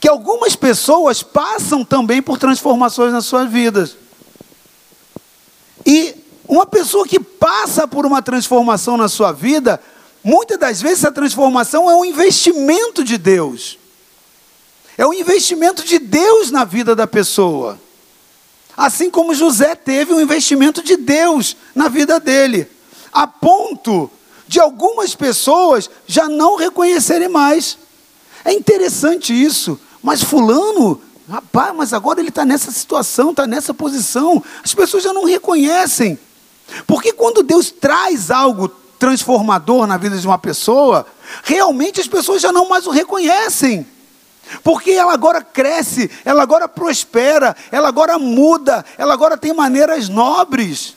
que 0.02 0.10
algumas 0.10 0.54
pessoas 0.54 1.24
passam 1.24 1.86
também 1.86 2.22
por 2.22 2.38
transformações 2.38 3.14
nas 3.14 3.26
suas 3.26 3.50
vidas. 3.50 3.96
E 5.86 6.14
uma 6.50 6.66
pessoa 6.66 7.08
que 7.08 7.22
passa 7.22 7.88
por 7.88 8.06
uma 8.06 8.22
transformação 8.22 8.98
na 8.98 9.08
sua 9.08 9.32
vida, 9.32 9.80
muitas 10.22 10.60
das 10.60 10.82
vezes 10.82 11.06
essa 11.06 11.12
transformação 11.12 11.90
é 11.90 11.96
um 11.96 12.04
investimento 12.04 13.02
de 13.02 13.18
Deus. 13.18 13.80
É 15.02 15.08
um 15.08 15.16
investimento 15.16 15.84
de 15.84 15.98
Deus 15.98 16.52
na 16.52 16.64
vida 16.64 16.96
da 16.96 17.08
pessoa. 17.08 17.82
Assim 18.78 19.10
como 19.10 19.34
José 19.34 19.74
teve 19.74 20.14
um 20.14 20.22
investimento 20.22 20.84
de 20.84 20.96
Deus 20.96 21.58
na 21.74 21.90
vida 21.90 22.20
dele, 22.20 22.68
a 23.12 23.26
ponto 23.26 24.12
de 24.48 24.60
algumas 24.60 25.16
pessoas 25.16 25.90
já 26.06 26.30
não 26.30 26.56
reconhecerem 26.56 27.28
mais. 27.28 27.80
É 28.46 28.54
interessante 28.54 29.34
isso, 29.34 29.80
mas 30.04 30.22
Fulano, 30.22 31.02
rapaz, 31.28 31.76
mas 31.76 31.94
agora 31.94 32.20
ele 32.20 32.30
está 32.30 32.46
nessa 32.46 32.70
situação, 32.70 33.32
está 33.32 33.48
nessa 33.48 33.74
posição. 33.74 34.44
As 34.64 34.76
pessoas 34.76 35.02
já 35.02 35.12
não 35.12 35.26
reconhecem. 35.26 36.20
Porque 36.86 37.12
quando 37.12 37.42
Deus 37.42 37.72
traz 37.72 38.30
algo 38.30 38.68
transformador 39.00 39.88
na 39.88 39.98
vida 39.98 40.16
de 40.16 40.28
uma 40.28 40.38
pessoa, 40.38 41.08
realmente 41.42 42.00
as 42.00 42.08
pessoas 42.08 42.40
já 42.40 42.52
não 42.52 42.70
mais 42.70 42.86
o 42.86 42.92
reconhecem. 42.92 43.88
Porque 44.64 44.92
ela 44.92 45.14
agora 45.14 45.42
cresce, 45.42 46.10
ela 46.26 46.44
agora 46.44 46.68
prospera, 46.68 47.56
ela 47.72 47.88
agora 47.88 48.20
muda, 48.20 48.84
ela 48.98 49.14
agora 49.14 49.38
tem 49.38 49.54
maneiras 49.54 50.10
nobres. 50.10 50.96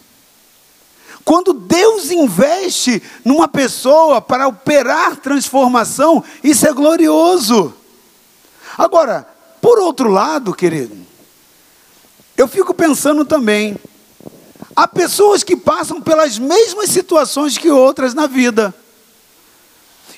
Quando 1.24 1.54
Deus 1.54 2.10
investe 2.10 3.02
numa 3.24 3.48
pessoa 3.48 4.20
para 4.20 4.46
operar 4.46 5.16
transformação, 5.16 6.22
isso 6.42 6.66
é 6.66 6.72
glorioso. 6.72 7.72
Agora, 8.76 9.26
por 9.60 9.78
outro 9.78 10.10
lado, 10.10 10.52
querido, 10.52 10.94
eu 12.36 12.46
fico 12.46 12.74
pensando 12.74 13.24
também, 13.24 13.76
há 14.76 14.86
pessoas 14.86 15.42
que 15.42 15.56
passam 15.56 16.00
pelas 16.02 16.38
mesmas 16.38 16.90
situações 16.90 17.56
que 17.56 17.70
outras 17.70 18.12
na 18.12 18.26
vida. 18.26 18.74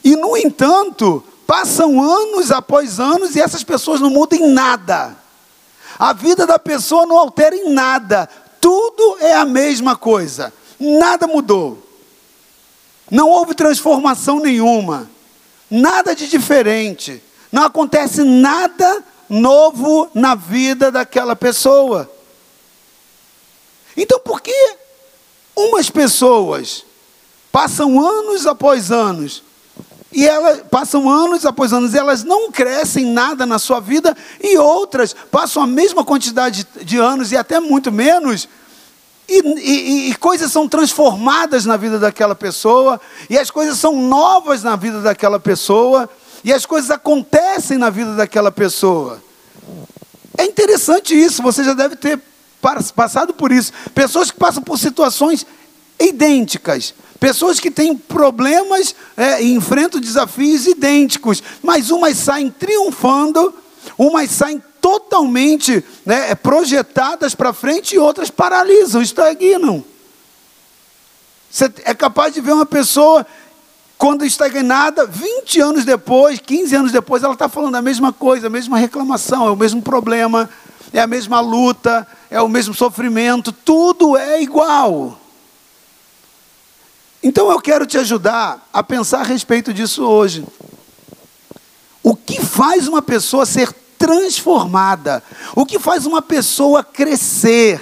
E, 0.03 0.17
no 0.17 0.37
entanto, 0.37 1.23
passam 1.47 2.03
anos 2.03 2.51
após 2.51 2.99
anos 2.99 3.37
e 3.37 3.41
essas 3.41 3.63
pessoas 3.63 4.01
não 4.01 4.11
mudam 4.11 4.39
em 4.39 4.53
nada. 4.53 5.17
A 5.99 6.13
vida 6.13 6.47
da 6.47 6.59
pessoa 6.59 7.07
não 7.07 7.19
altera 7.19 7.57
em 7.57 7.73
nada, 7.73 8.29
tudo 8.61 9.19
é 9.21 9.35
a 9.35 9.45
mesma 9.47 9.97
coisa, 9.97 10.53
nada 10.79 11.27
mudou. 11.27 11.83
Não 13.11 13.31
houve 13.31 13.55
transformação 13.55 14.41
nenhuma, 14.41 15.09
nada 15.71 16.15
de 16.15 16.27
diferente, 16.27 17.23
não 17.53 17.63
acontece 17.63 18.23
nada 18.25 19.05
novo 19.29 20.11
na 20.13 20.35
vida 20.35 20.91
daquela 20.91 21.37
pessoa. 21.37 22.11
Então, 23.97 24.19
por 24.21 24.41
que 24.43 24.77
umas 25.55 25.89
pessoas 25.89 26.85
passam 27.51 27.99
anos 27.99 28.47
após 28.47 28.91
anos 28.91 29.43
e 30.17 30.27
elas 30.27 30.63
passam 30.71 31.11
anos 31.11 31.45
após 31.45 31.75
anos, 31.75 31.95
elas 31.95 32.25
não 32.25 32.51
crescem 32.51 33.05
nada 33.05 33.45
na 33.45 33.59
sua 33.59 33.81
vida, 33.81 34.17
e 34.43 34.57
outras 34.57 35.15
passam 35.31 35.63
a 35.63 35.67
mesma 35.67 36.03
quantidade 36.03 36.67
de 36.83 36.97
anos 36.97 37.33
e 37.33 37.37
até 37.37 37.61
muito 37.61 37.93
menos, 37.93 38.49
e, 39.29 39.41
e, 39.41 40.11
e, 40.11 40.15
coisas 40.15 40.51
são 40.51 40.67
transformadas 40.67 41.67
na 41.67 41.77
vida 41.77 41.99
daquela 41.99 42.35
pessoa, 42.35 42.99
e 43.29 43.37
as 43.37 43.51
coisas 43.51 43.79
são 43.79 44.01
novas 44.01 44.63
na 44.63 44.75
vida 44.75 45.03
daquela 45.03 45.39
pessoa, 45.39 46.09
e 46.43 46.51
as 46.51 46.65
coisas 46.65 46.91
acontecem 46.91 47.77
na 47.77 47.91
vida 47.91 48.15
daquela 48.15 48.51
pessoa. 48.51 49.23
É 50.39 50.47
interessante 50.47 51.15
isso, 51.15 51.43
você 51.43 51.63
já 51.63 51.75
deve 51.75 51.95
ter 51.95 52.19
passado 52.95 53.35
por 53.35 53.53
isso. 53.53 53.71
Pessoas 53.95 54.31
que 54.31 54.39
passam 54.39 54.63
por 54.63 54.79
situações 54.79 55.45
idênticas, 56.01 56.95
pessoas 57.19 57.59
que 57.59 57.71
têm 57.71 57.97
problemas 57.97 58.95
é, 59.17 59.43
e 59.43 59.53
enfrentam 59.53 60.01
desafios 60.01 60.67
idênticos, 60.67 61.43
mas 61.63 61.91
umas 61.91 62.17
saem 62.17 62.51
triunfando, 62.51 63.55
umas 63.99 64.31
saem 64.31 64.63
totalmente 64.81 65.85
né, 66.05 66.35
projetadas 66.35 67.35
para 67.35 67.53
frente 67.53 67.95
e 67.95 67.99
outras 67.99 68.31
paralisam, 68.31 69.03
estagnam. 69.03 69.85
Você 71.51 71.73
é 71.85 71.95
capaz 71.95 72.35
de 72.35 72.41
ver 72.41 72.53
uma 72.53 72.67
pessoa, 72.67 73.27
quando 73.97 74.25
estagnada, 74.25 75.07
20 75.07 75.61
anos 75.61 75.85
depois, 75.85 76.39
15 76.39 76.77
anos 76.77 76.93
depois, 76.93 77.23
ela 77.23 77.33
está 77.33 77.49
falando 77.49 77.77
a 77.77 77.83
mesma 77.83 78.13
coisa, 78.13 78.47
a 78.47 78.51
mesma 78.51 78.79
reclamação, 78.79 79.49
é 79.49 79.51
o 79.51 79.57
mesmo 79.57 79.81
problema, 79.81 80.51
é 80.93 81.01
a 81.01 81.07
mesma 81.07 81.41
luta, 81.41 82.07
é 82.31 82.41
o 82.41 82.49
mesmo 82.49 82.75
sofrimento, 82.75 83.53
tudo 83.53 84.17
é 84.17 84.43
igual. 84.43 85.19
Então 87.27 87.51
eu 87.51 87.61
quero 87.61 87.85
te 87.85 87.99
ajudar 87.99 88.69
a 88.73 88.85
pensar 88.85 89.19
a 89.19 89.25
respeito 89.25 89.75
disso 89.75 90.05
hoje. 90.05 90.47
O 92.01 92.15
que 92.15 92.41
faz 92.41 92.87
uma 92.87 93.03
pessoa 93.03 93.45
ser 93.45 93.73
transformada. 93.99 95.21
O 95.57 95.67
que 95.67 95.77
faz 95.77 96.07
uma 96.07 96.23
pessoa 96.23 96.85
crescer. 96.85 97.81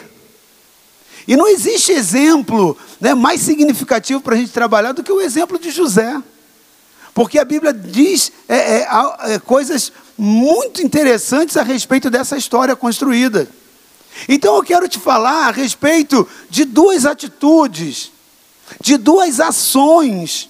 E 1.28 1.36
não 1.36 1.46
existe 1.46 1.92
exemplo 1.92 2.74
né, 2.98 3.12
mais 3.12 3.42
significativo 3.42 4.22
para 4.22 4.34
a 4.34 4.38
gente 4.38 4.50
trabalhar 4.50 4.92
do 4.92 5.02
que 5.02 5.12
o 5.12 5.20
exemplo 5.20 5.58
de 5.58 5.70
José. 5.70 6.22
Porque 7.12 7.38
a 7.38 7.44
Bíblia 7.44 7.74
diz 7.74 8.32
é, 8.48 8.56
é, 8.56 8.88
é, 9.34 9.38
coisas 9.38 9.92
muito 10.16 10.80
interessantes 10.80 11.58
a 11.58 11.62
respeito 11.62 12.08
dessa 12.08 12.38
história 12.38 12.74
construída. 12.74 13.46
Então 14.26 14.56
eu 14.56 14.62
quero 14.62 14.88
te 14.88 14.98
falar 14.98 15.48
a 15.48 15.50
respeito 15.50 16.26
de 16.48 16.64
duas 16.64 17.04
atitudes, 17.04 18.13
de 18.80 18.96
duas 18.96 19.40
ações 19.40 20.48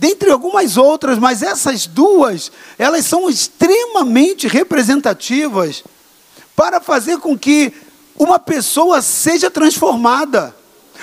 dentre 0.00 0.30
algumas 0.30 0.78
outras, 0.78 1.18
mas 1.18 1.42
essas 1.42 1.86
duas, 1.86 2.50
elas 2.78 3.04
são 3.04 3.28
extremamente 3.28 4.48
representativas 4.48 5.84
para 6.56 6.80
fazer 6.80 7.18
com 7.18 7.38
que 7.38 7.72
uma 8.16 8.38
pessoa 8.38 9.02
seja 9.02 9.50
transformada, 9.50 10.56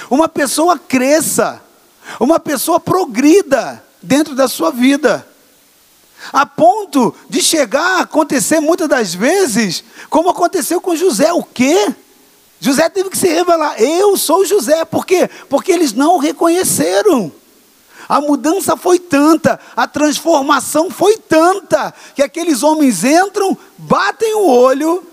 uma 0.10 0.28
pessoa 0.28 0.80
cresça, 0.80 1.62
uma 2.20 2.40
pessoa 2.40 2.80
progrida 2.80 3.84
dentro 4.02 4.34
da 4.34 4.48
sua 4.48 4.72
vida. 4.72 5.28
A 6.34 6.46
ponto 6.46 7.14
de 7.30 7.42
chegar 7.42 8.00
a 8.00 8.02
acontecer 8.02 8.60
muitas 8.60 8.88
das 8.90 9.14
vezes, 9.14 9.84
como 10.10 10.30
aconteceu 10.30 10.82
com 10.82 10.96
José, 10.96 11.32
o 11.32 11.44
quê? 11.44 11.94
José 12.60 12.90
teve 12.90 13.10
que 13.10 13.18
se 13.18 13.28
revelar, 13.28 13.82
eu 13.82 14.18
sou 14.18 14.46
José, 14.46 14.84
por 14.86 15.06
quê? 15.06 15.30
Porque 15.50 15.72
eles 15.72 15.94
não 15.94 16.16
o 16.16 16.20
reconheceram. 16.20 17.32
A 18.10 18.22
mudança 18.22 18.78
foi 18.78 19.00
tanta, 19.00 19.60
a 19.76 19.86
transformação 19.86 20.90
foi 20.90 21.18
tanta, 21.18 21.94
que 22.16 22.24
aqueles 22.24 22.64
homens 22.64 23.04
entram, 23.04 23.58
batem 23.78 24.36
o 24.36 24.48
olho, 24.48 25.06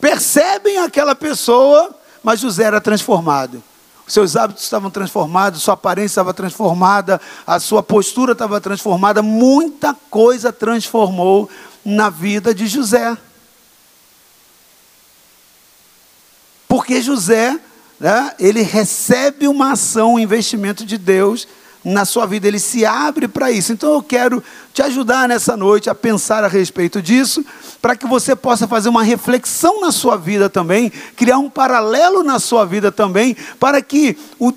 percebem 0.00 0.78
aquela 0.78 1.14
pessoa, 1.14 1.94
mas 2.22 2.40
José 2.40 2.64
era 2.64 2.80
transformado. 2.80 3.62
Seus 4.06 4.36
hábitos 4.36 4.64
estavam 4.64 4.90
transformados, 4.90 5.62
sua 5.62 5.74
aparência 5.74 6.14
estava 6.14 6.34
transformada, 6.34 7.20
a 7.46 7.60
sua 7.60 7.82
postura 7.82 8.32
estava 8.32 8.60
transformada, 8.60 9.22
muita 9.22 9.94
coisa 10.10 10.52
transformou 10.52 11.48
na 11.84 12.10
vida 12.10 12.54
de 12.54 12.66
José. 12.66 13.16
Porque 16.74 17.00
José, 17.00 17.56
né, 18.00 18.32
ele 18.36 18.60
recebe 18.60 19.46
uma 19.46 19.74
ação, 19.74 20.14
um 20.14 20.18
investimento 20.18 20.84
de 20.84 20.98
Deus 20.98 21.46
na 21.84 22.04
sua 22.04 22.26
vida, 22.26 22.48
ele 22.48 22.58
se 22.58 22.84
abre 22.84 23.28
para 23.28 23.48
isso. 23.52 23.72
Então 23.72 23.92
eu 23.92 24.02
quero 24.02 24.42
te 24.72 24.82
ajudar 24.82 25.28
nessa 25.28 25.56
noite 25.56 25.88
a 25.88 25.94
pensar 25.94 26.42
a 26.42 26.48
respeito 26.48 27.00
disso, 27.00 27.46
para 27.80 27.94
que 27.94 28.08
você 28.08 28.34
possa 28.34 28.66
fazer 28.66 28.88
uma 28.88 29.04
reflexão 29.04 29.82
na 29.82 29.92
sua 29.92 30.16
vida 30.16 30.50
também, 30.50 30.90
criar 31.14 31.38
um 31.38 31.48
paralelo 31.48 32.24
na 32.24 32.40
sua 32.40 32.64
vida 32.64 32.90
também, 32.90 33.36
para 33.60 33.80
que 33.80 34.18
o, 34.40 34.52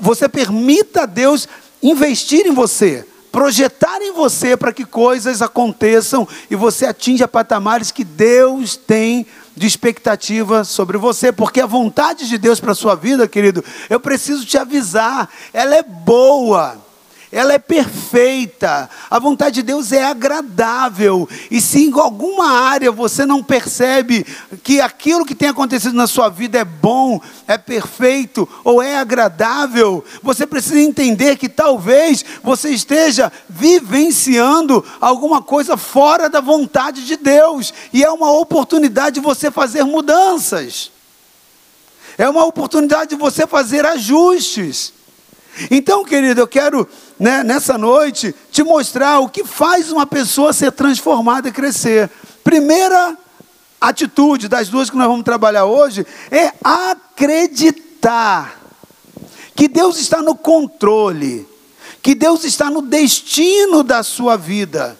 você 0.00 0.28
permita 0.28 1.02
a 1.02 1.06
Deus 1.06 1.46
investir 1.80 2.48
em 2.48 2.52
você, 2.52 3.06
projetar 3.30 4.02
em 4.02 4.12
você 4.12 4.56
para 4.56 4.72
que 4.72 4.84
coisas 4.84 5.40
aconteçam 5.40 6.26
e 6.50 6.56
você 6.56 6.86
atinja 6.86 7.28
patamares 7.28 7.92
que 7.92 8.02
Deus 8.02 8.76
tem 8.76 9.24
de 9.56 9.66
expectativa 9.66 10.64
sobre 10.64 10.96
você, 10.96 11.32
porque 11.32 11.60
a 11.60 11.66
vontade 11.66 12.28
de 12.28 12.38
Deus 12.38 12.60
para 12.60 12.72
a 12.72 12.74
sua 12.74 12.94
vida, 12.94 13.28
querido, 13.28 13.64
eu 13.88 14.00
preciso 14.00 14.44
te 14.44 14.56
avisar, 14.56 15.28
ela 15.52 15.76
é 15.76 15.82
boa 15.82 16.89
ela 17.32 17.52
é 17.52 17.58
perfeita. 17.58 18.90
A 19.08 19.18
vontade 19.18 19.56
de 19.56 19.62
Deus 19.62 19.92
é 19.92 20.04
agradável. 20.04 21.28
E 21.48 21.60
se 21.60 21.86
em 21.86 21.92
alguma 21.92 22.48
área 22.48 22.90
você 22.90 23.24
não 23.24 23.42
percebe 23.42 24.26
que 24.64 24.80
aquilo 24.80 25.24
que 25.24 25.34
tem 25.34 25.48
acontecido 25.48 25.94
na 25.94 26.08
sua 26.08 26.28
vida 26.28 26.58
é 26.58 26.64
bom, 26.64 27.20
é 27.46 27.56
perfeito 27.56 28.48
ou 28.64 28.82
é 28.82 28.98
agradável, 28.98 30.04
você 30.22 30.44
precisa 30.44 30.80
entender 30.80 31.36
que 31.36 31.48
talvez 31.48 32.24
você 32.42 32.70
esteja 32.70 33.32
vivenciando 33.48 34.84
alguma 35.00 35.40
coisa 35.40 35.76
fora 35.76 36.28
da 36.28 36.40
vontade 36.40 37.06
de 37.06 37.16
Deus. 37.16 37.72
E 37.92 38.02
é 38.02 38.10
uma 38.10 38.32
oportunidade 38.32 39.14
de 39.14 39.20
você 39.20 39.52
fazer 39.52 39.84
mudanças. 39.84 40.90
É 42.18 42.28
uma 42.28 42.44
oportunidade 42.44 43.10
de 43.10 43.16
você 43.16 43.46
fazer 43.46 43.86
ajustes. 43.86 44.92
Então, 45.70 46.04
querido, 46.04 46.40
eu 46.40 46.48
quero 46.48 46.88
né, 47.18 47.42
nessa 47.42 47.76
noite 47.76 48.34
te 48.50 48.62
mostrar 48.62 49.20
o 49.20 49.28
que 49.28 49.44
faz 49.44 49.90
uma 49.90 50.06
pessoa 50.06 50.52
ser 50.52 50.72
transformada 50.72 51.48
e 51.48 51.52
crescer. 51.52 52.08
Primeira 52.42 53.16
atitude 53.80 54.48
das 54.48 54.68
duas 54.68 54.90
que 54.90 54.96
nós 54.96 55.06
vamos 55.06 55.24
trabalhar 55.24 55.64
hoje 55.64 56.06
é 56.30 56.52
acreditar 56.62 58.60
que 59.54 59.68
Deus 59.68 59.98
está 59.98 60.22
no 60.22 60.34
controle, 60.34 61.46
que 62.02 62.14
Deus 62.14 62.44
está 62.44 62.70
no 62.70 62.82
destino 62.82 63.82
da 63.82 64.02
sua 64.02 64.36
vida 64.36 64.98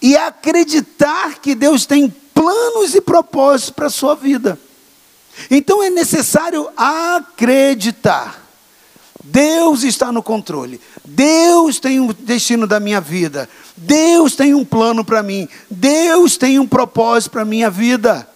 e 0.00 0.16
acreditar 0.16 1.38
que 1.40 1.54
Deus 1.54 1.86
tem 1.86 2.08
planos 2.34 2.94
e 2.94 3.00
propósitos 3.00 3.70
para 3.70 3.86
a 3.86 3.90
sua 3.90 4.14
vida. 4.14 4.58
Então 5.50 5.82
é 5.82 5.90
necessário 5.90 6.68
acreditar. 6.76 8.45
Deus 9.28 9.82
está 9.82 10.12
no 10.12 10.22
controle. 10.22 10.80
Deus 11.04 11.80
tem 11.80 11.98
um 11.98 12.12
destino 12.12 12.66
da 12.66 12.78
minha 12.78 13.00
vida. 13.00 13.48
Deus 13.76 14.36
tem 14.36 14.54
um 14.54 14.64
plano 14.64 15.04
para 15.04 15.22
mim. 15.22 15.48
Deus 15.68 16.36
tem 16.36 16.58
um 16.58 16.66
propósito 16.66 17.32
para 17.32 17.42
a 17.42 17.46
minha 17.46 17.68
vida. 17.68 18.28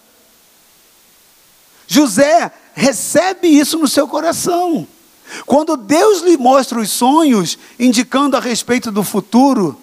José 1.87 2.51
recebe 2.73 3.47
isso 3.47 3.77
no 3.77 3.87
seu 3.87 4.07
coração. 4.07 4.85
Quando 5.45 5.77
Deus 5.77 6.21
lhe 6.21 6.35
mostra 6.35 6.79
os 6.79 6.89
sonhos, 6.89 7.57
indicando 7.79 8.35
a 8.35 8.39
respeito 8.41 8.91
do 8.91 9.03
futuro, 9.03 9.79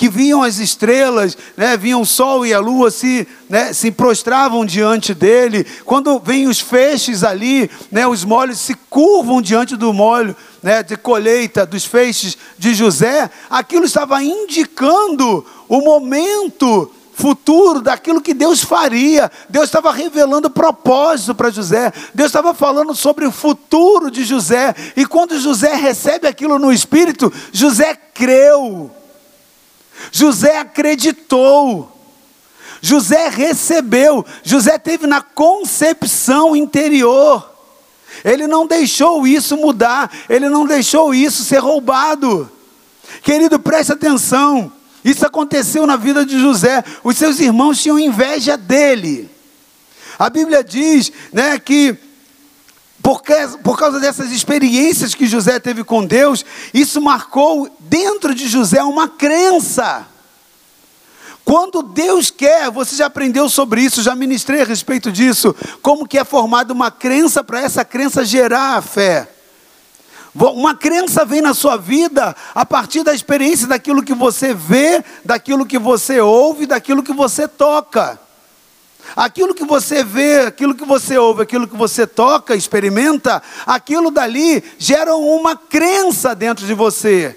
que 0.00 0.08
viam 0.08 0.42
as 0.42 0.56
estrelas, 0.56 1.36
né, 1.54 1.76
viam 1.76 2.00
o 2.00 2.06
sol 2.06 2.46
e 2.46 2.54
a 2.54 2.58
lua 2.58 2.90
se, 2.90 3.28
né, 3.50 3.74
se 3.74 3.90
prostravam 3.90 4.64
diante 4.64 5.12
dele. 5.12 5.62
Quando 5.84 6.18
vêm 6.18 6.48
os 6.48 6.58
feixes 6.58 7.22
ali, 7.22 7.70
né, 7.92 8.06
os 8.06 8.24
molhos 8.24 8.58
se 8.60 8.74
curvam 8.88 9.42
diante 9.42 9.76
do 9.76 9.92
molho 9.92 10.34
né, 10.62 10.82
de 10.82 10.96
colheita 10.96 11.66
dos 11.66 11.84
feixes 11.84 12.38
de 12.58 12.72
José, 12.72 13.30
aquilo 13.50 13.84
estava 13.84 14.24
indicando 14.24 15.44
o 15.68 15.82
momento 15.82 16.90
futuro, 17.12 17.82
daquilo 17.82 18.22
que 18.22 18.32
Deus 18.32 18.64
faria. 18.64 19.30
Deus 19.50 19.66
estava 19.66 19.92
revelando 19.92 20.48
propósito 20.48 21.34
para 21.34 21.50
José. 21.50 21.92
Deus 22.14 22.28
estava 22.30 22.54
falando 22.54 22.94
sobre 22.94 23.26
o 23.26 23.30
futuro 23.30 24.10
de 24.10 24.24
José. 24.24 24.74
E 24.96 25.04
quando 25.04 25.38
José 25.38 25.74
recebe 25.74 26.26
aquilo 26.26 26.58
no 26.58 26.72
espírito, 26.72 27.30
José 27.52 27.94
creu. 28.14 28.90
José 30.10 30.58
acreditou. 30.58 31.90
José 32.80 33.28
recebeu. 33.28 34.24
José 34.42 34.78
teve 34.78 35.06
na 35.06 35.20
concepção 35.20 36.56
interior. 36.56 37.48
Ele 38.24 38.46
não 38.46 38.66
deixou 38.66 39.26
isso 39.26 39.56
mudar, 39.56 40.10
ele 40.28 40.48
não 40.48 40.66
deixou 40.66 41.14
isso 41.14 41.44
ser 41.44 41.58
roubado. 41.58 42.50
Querido, 43.22 43.58
preste 43.58 43.92
atenção. 43.92 44.72
Isso 45.04 45.24
aconteceu 45.24 45.86
na 45.86 45.96
vida 45.96 46.26
de 46.26 46.38
José. 46.38 46.84
Os 47.02 47.16
seus 47.16 47.40
irmãos 47.40 47.80
tinham 47.80 47.98
inveja 47.98 48.56
dele. 48.56 49.30
A 50.18 50.28
Bíblia 50.28 50.62
diz 50.62 51.10
né, 51.32 51.58
que 51.58 51.96
por 53.02 53.22
causa, 53.22 53.58
por 53.58 53.78
causa 53.78 54.00
dessas 54.00 54.30
experiências 54.30 55.14
que 55.14 55.26
José 55.26 55.58
teve 55.58 55.82
com 55.82 56.04
Deus, 56.04 56.44
isso 56.72 57.00
marcou 57.00 57.68
dentro 57.80 58.34
de 58.34 58.48
José 58.48 58.82
uma 58.82 59.08
crença. 59.08 60.06
Quando 61.44 61.82
Deus 61.82 62.30
quer, 62.30 62.70
você 62.70 62.94
já 62.94 63.06
aprendeu 63.06 63.48
sobre 63.48 63.82
isso, 63.82 64.02
já 64.02 64.14
ministrei 64.14 64.62
a 64.62 64.64
respeito 64.64 65.10
disso, 65.10 65.54
como 65.82 66.06
que 66.06 66.18
é 66.18 66.24
formada 66.24 66.72
uma 66.72 66.90
crença 66.90 67.42
para 67.42 67.60
essa 67.60 67.84
crença 67.84 68.24
gerar 68.24 68.76
a 68.76 68.82
fé. 68.82 69.28
Uma 70.34 70.76
crença 70.76 71.24
vem 71.24 71.40
na 71.40 71.54
sua 71.54 71.76
vida 71.76 72.36
a 72.54 72.64
partir 72.64 73.02
da 73.02 73.12
experiência 73.12 73.66
daquilo 73.66 74.02
que 74.02 74.14
você 74.14 74.54
vê, 74.54 75.02
daquilo 75.24 75.66
que 75.66 75.78
você 75.78 76.20
ouve, 76.20 76.66
daquilo 76.66 77.02
que 77.02 77.12
você 77.12 77.48
toca. 77.48 78.20
Aquilo 79.16 79.54
que 79.54 79.64
você 79.64 80.04
vê, 80.04 80.40
aquilo 80.40 80.74
que 80.74 80.84
você 80.84 81.18
ouve, 81.18 81.42
aquilo 81.42 81.66
que 81.66 81.76
você 81.76 82.06
toca, 82.06 82.54
experimenta, 82.54 83.42
aquilo 83.66 84.10
dali 84.10 84.62
gera 84.78 85.14
uma 85.16 85.56
crença 85.56 86.34
dentro 86.34 86.66
de 86.66 86.74
você. 86.74 87.36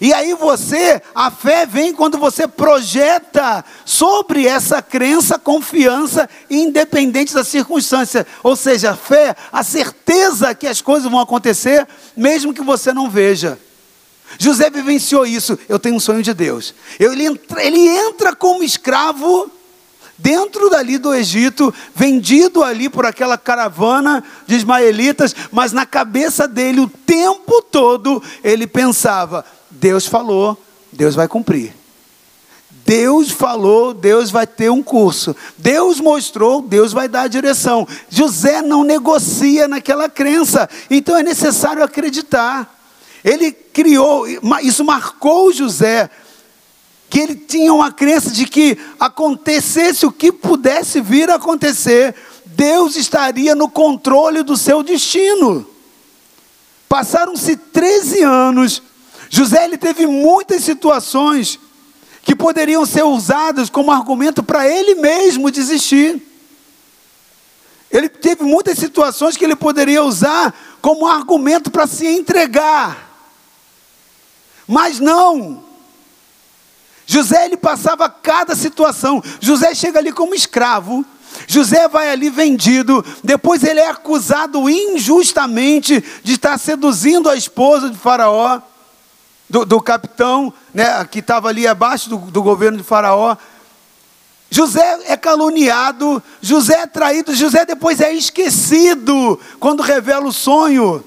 E 0.00 0.12
aí 0.12 0.34
você, 0.34 1.00
a 1.14 1.30
fé 1.30 1.64
vem 1.64 1.94
quando 1.94 2.18
você 2.18 2.48
projeta 2.48 3.64
sobre 3.84 4.46
essa 4.46 4.82
crença 4.82 5.38
confiança 5.38 6.28
independente 6.50 7.32
da 7.32 7.44
circunstância. 7.44 8.26
Ou 8.42 8.56
seja, 8.56 8.90
a 8.90 8.96
fé, 8.96 9.36
a 9.52 9.62
certeza 9.62 10.54
que 10.54 10.66
as 10.66 10.80
coisas 10.80 11.10
vão 11.10 11.20
acontecer, 11.20 11.86
mesmo 12.16 12.52
que 12.52 12.62
você 12.62 12.92
não 12.92 13.08
veja. 13.08 13.58
José 14.38 14.68
vivenciou 14.70 15.24
isso. 15.24 15.58
Eu 15.68 15.78
tenho 15.78 15.94
um 15.94 16.00
sonho 16.00 16.22
de 16.22 16.34
Deus. 16.34 16.74
Ele 16.98 17.24
entra, 17.24 17.62
ele 17.62 17.86
entra 17.86 18.34
como 18.34 18.62
escravo 18.62 19.50
dentro 20.18 20.70
dali 20.70 20.98
do 20.98 21.14
Egito, 21.14 21.72
vendido 21.94 22.62
ali 22.62 22.88
por 22.88 23.04
aquela 23.04 23.36
caravana 23.36 24.22
de 24.46 24.56
ismaelitas, 24.56 25.34
mas 25.50 25.72
na 25.72 25.84
cabeça 25.84 26.48
dele 26.48 26.80
o 26.80 26.88
tempo 26.88 27.62
todo 27.62 28.22
ele 28.42 28.66
pensava: 28.66 29.44
Deus 29.70 30.06
falou, 30.06 30.60
Deus 30.92 31.14
vai 31.14 31.28
cumprir. 31.28 31.74
Deus 32.86 33.32
falou, 33.32 33.92
Deus 33.92 34.30
vai 34.30 34.46
ter 34.46 34.70
um 34.70 34.80
curso. 34.80 35.34
Deus 35.58 35.98
mostrou, 35.98 36.62
Deus 36.62 36.92
vai 36.92 37.08
dar 37.08 37.22
a 37.22 37.28
direção. 37.28 37.86
José 38.08 38.62
não 38.62 38.84
negocia 38.84 39.66
naquela 39.66 40.08
crença, 40.08 40.68
então 40.88 41.16
é 41.16 41.22
necessário 41.22 41.82
acreditar. 41.82 42.72
Ele 43.24 43.50
criou, 43.50 44.24
isso 44.62 44.84
marcou 44.84 45.52
José, 45.52 46.08
que 47.08 47.20
ele 47.20 47.34
tinha 47.34 47.72
uma 47.72 47.92
crença 47.92 48.30
de 48.30 48.46
que 48.46 48.78
acontecesse 48.98 50.04
o 50.04 50.12
que 50.12 50.32
pudesse 50.32 51.00
vir 51.00 51.30
a 51.30 51.36
acontecer, 51.36 52.14
Deus 52.44 52.96
estaria 52.96 53.54
no 53.54 53.68
controle 53.68 54.42
do 54.42 54.56
seu 54.56 54.82
destino. 54.82 55.66
Passaram-se 56.88 57.56
13 57.56 58.22
anos 58.22 58.82
José 59.28 59.64
ele 59.64 59.76
teve 59.76 60.06
muitas 60.06 60.62
situações 60.62 61.58
que 62.22 62.34
poderiam 62.34 62.84
ser 62.84 63.04
usadas 63.04 63.70
como 63.70 63.92
argumento 63.92 64.42
para 64.42 64.68
ele 64.68 64.94
mesmo 64.96 65.50
desistir. 65.50 66.22
Ele 67.90 68.08
teve 68.08 68.42
muitas 68.42 68.78
situações 68.78 69.36
que 69.36 69.44
ele 69.44 69.54
poderia 69.54 70.02
usar 70.02 70.54
como 70.80 71.06
argumento 71.06 71.70
para 71.70 71.86
se 71.86 72.06
entregar. 72.06 73.04
Mas 74.66 74.98
não. 74.98 75.64
José 77.06 77.46
ele 77.46 77.56
passava 77.56 78.08
cada 78.08 78.56
situação. 78.56 79.22
José 79.40 79.74
chega 79.74 80.00
ali 80.00 80.12
como 80.12 80.34
escravo. 80.34 81.04
José 81.46 81.86
vai 81.86 82.10
ali 82.10 82.30
vendido, 82.30 83.04
depois 83.22 83.62
ele 83.62 83.78
é 83.78 83.90
acusado 83.90 84.68
injustamente 84.70 86.02
de 86.22 86.32
estar 86.32 86.58
seduzindo 86.58 87.28
a 87.28 87.36
esposa 87.36 87.90
de 87.90 87.96
Faraó 87.96 88.60
do, 89.48 89.64
do 89.64 89.80
capitão, 89.80 90.52
né, 90.72 91.04
que 91.04 91.18
estava 91.18 91.48
ali 91.48 91.66
abaixo 91.66 92.08
do, 92.08 92.16
do 92.16 92.42
governo 92.42 92.78
de 92.78 92.84
Faraó. 92.84 93.36
José 94.50 95.00
é 95.06 95.16
caluniado, 95.16 96.22
José 96.40 96.80
é 96.80 96.86
traído, 96.86 97.34
José 97.34 97.64
depois 97.64 98.00
é 98.00 98.12
esquecido 98.12 99.38
quando 99.60 99.82
revela 99.82 100.26
o 100.26 100.32
sonho. 100.32 101.04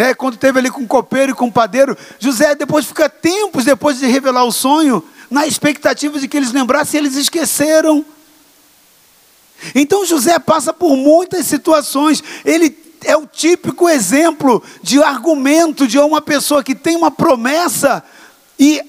Né, 0.00 0.14
quando 0.14 0.38
teve 0.38 0.58
ali 0.58 0.70
com 0.70 0.80
o 0.80 0.86
copeiro 0.86 1.32
e 1.32 1.34
com 1.34 1.48
o 1.48 1.52
padeiro, 1.52 1.94
José 2.18 2.54
depois 2.54 2.86
fica 2.86 3.06
tempos 3.06 3.66
depois 3.66 3.98
de 3.98 4.06
revelar 4.06 4.44
o 4.44 4.50
sonho, 4.50 5.04
na 5.30 5.46
expectativa 5.46 6.18
de 6.18 6.26
que 6.26 6.38
eles 6.38 6.52
lembrassem, 6.52 6.98
eles 6.98 7.16
esqueceram. 7.16 8.02
Então 9.74 10.06
José 10.06 10.38
passa 10.38 10.72
por 10.72 10.96
muitas 10.96 11.44
situações, 11.44 12.24
ele 12.46 12.74
é 13.04 13.14
o 13.14 13.26
típico 13.26 13.90
exemplo 13.90 14.62
de 14.82 15.02
argumento 15.02 15.86
de 15.86 15.98
uma 15.98 16.22
pessoa 16.22 16.64
que 16.64 16.74
tem 16.74 16.96
uma 16.96 17.10
promessa 17.10 18.02
e 18.58 18.80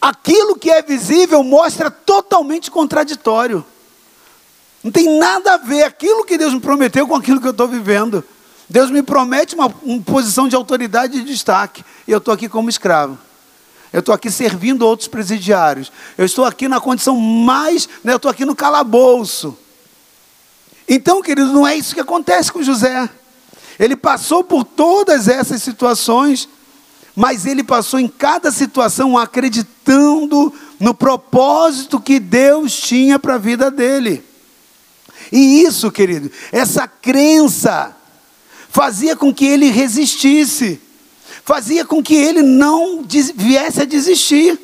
aquilo 0.00 0.54
que 0.54 0.70
é 0.70 0.80
visível 0.82 1.42
mostra 1.42 1.90
totalmente 1.90 2.70
contraditório. 2.70 3.66
Não 4.84 4.92
tem 4.92 5.18
nada 5.18 5.54
a 5.54 5.56
ver 5.56 5.82
aquilo 5.82 6.24
que 6.24 6.38
Deus 6.38 6.54
me 6.54 6.60
prometeu 6.60 7.08
com 7.08 7.16
aquilo 7.16 7.40
que 7.40 7.48
eu 7.48 7.50
estou 7.50 7.66
vivendo. 7.66 8.24
Deus 8.68 8.90
me 8.90 9.02
promete 9.02 9.54
uma, 9.54 9.72
uma 9.82 10.02
posição 10.02 10.46
de 10.46 10.54
autoridade 10.54 11.16
e 11.16 11.20
de 11.22 11.32
destaque, 11.32 11.84
e 12.06 12.12
eu 12.12 12.18
estou 12.18 12.34
aqui 12.34 12.48
como 12.48 12.68
escravo. 12.68 13.18
Eu 13.92 14.00
estou 14.00 14.14
aqui 14.14 14.30
servindo 14.30 14.82
outros 14.82 15.08
presidiários. 15.08 15.90
Eu 16.16 16.26
estou 16.26 16.44
aqui 16.44 16.68
na 16.68 16.80
condição 16.80 17.16
mais, 17.16 17.88
né, 18.04 18.12
eu 18.12 18.16
estou 18.16 18.30
aqui 18.30 18.44
no 18.44 18.54
calabouço. 18.54 19.56
Então, 20.86 21.22
querido, 21.22 21.52
não 21.52 21.66
é 21.66 21.74
isso 21.76 21.94
que 21.94 22.00
acontece 22.00 22.52
com 22.52 22.62
José. 22.62 23.08
Ele 23.78 23.96
passou 23.96 24.42
por 24.44 24.64
todas 24.64 25.28
essas 25.28 25.62
situações, 25.62 26.48
mas 27.14 27.46
ele 27.46 27.62
passou 27.62 27.98
em 27.98 28.08
cada 28.08 28.50
situação 28.50 29.16
acreditando 29.16 30.52
no 30.78 30.94
propósito 30.94 32.00
que 32.00 32.18
Deus 32.20 32.76
tinha 32.76 33.18
para 33.18 33.34
a 33.34 33.38
vida 33.38 33.70
dele. 33.70 34.24
E 35.30 35.62
isso, 35.62 35.90
querido, 35.90 36.30
essa 36.52 36.86
crença 36.86 37.96
fazia 38.78 39.16
com 39.16 39.34
que 39.34 39.44
ele 39.44 39.70
resistisse, 39.70 40.80
fazia 41.44 41.84
com 41.84 42.00
que 42.00 42.14
ele 42.14 42.42
não 42.42 43.04
viesse 43.34 43.82
a 43.82 43.84
desistir. 43.84 44.56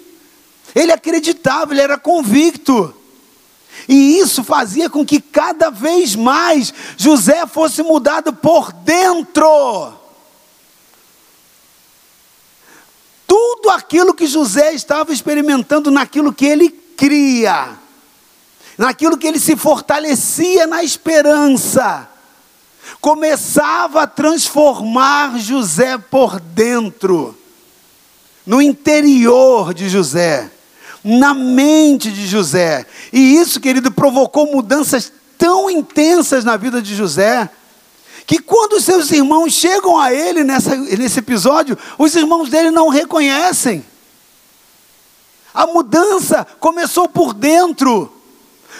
Ele 0.72 0.92
acreditava, 0.92 1.72
ele 1.72 1.80
era 1.80 1.98
convicto. 1.98 2.94
E 3.88 4.20
isso 4.20 4.44
fazia 4.44 4.88
com 4.88 5.04
que 5.04 5.20
cada 5.20 5.68
vez 5.68 6.14
mais 6.14 6.72
José 6.96 7.44
fosse 7.44 7.82
mudado 7.82 8.32
por 8.32 8.72
dentro. 8.72 9.92
Tudo 13.26 13.70
aquilo 13.70 14.14
que 14.14 14.28
José 14.28 14.74
estava 14.74 15.12
experimentando 15.12 15.90
naquilo 15.90 16.32
que 16.32 16.46
ele 16.46 16.70
cria, 16.70 17.76
naquilo 18.78 19.18
que 19.18 19.26
ele 19.26 19.40
se 19.40 19.56
fortalecia 19.56 20.68
na 20.68 20.84
esperança, 20.84 22.13
começava 23.00 24.02
a 24.02 24.06
transformar 24.06 25.38
José 25.38 25.98
por 25.98 26.40
dentro, 26.40 27.36
no 28.46 28.60
interior 28.60 29.72
de 29.72 29.88
José 29.88 30.50
na 31.04 31.34
mente 31.34 32.10
de 32.10 32.26
José. 32.26 32.86
E 33.12 33.36
isso, 33.36 33.60
querido, 33.60 33.92
provocou 33.92 34.46
mudanças 34.46 35.12
tão 35.36 35.68
intensas 35.68 36.42
na 36.42 36.56
vida 36.56 36.80
de 36.80 36.94
José, 36.94 37.50
que 38.26 38.38
quando 38.38 38.80
seus 38.80 39.10
irmãos 39.10 39.52
chegam 39.52 39.98
a 39.98 40.14
ele 40.14 40.42
nessa, 40.42 40.74
nesse 40.74 41.18
episódio, 41.18 41.76
os 41.98 42.14
irmãos 42.14 42.48
dele 42.48 42.70
não 42.70 42.88
reconhecem. 42.88 43.84
A 45.52 45.66
mudança 45.66 46.46
começou 46.58 47.06
por 47.06 47.34
dentro, 47.34 48.10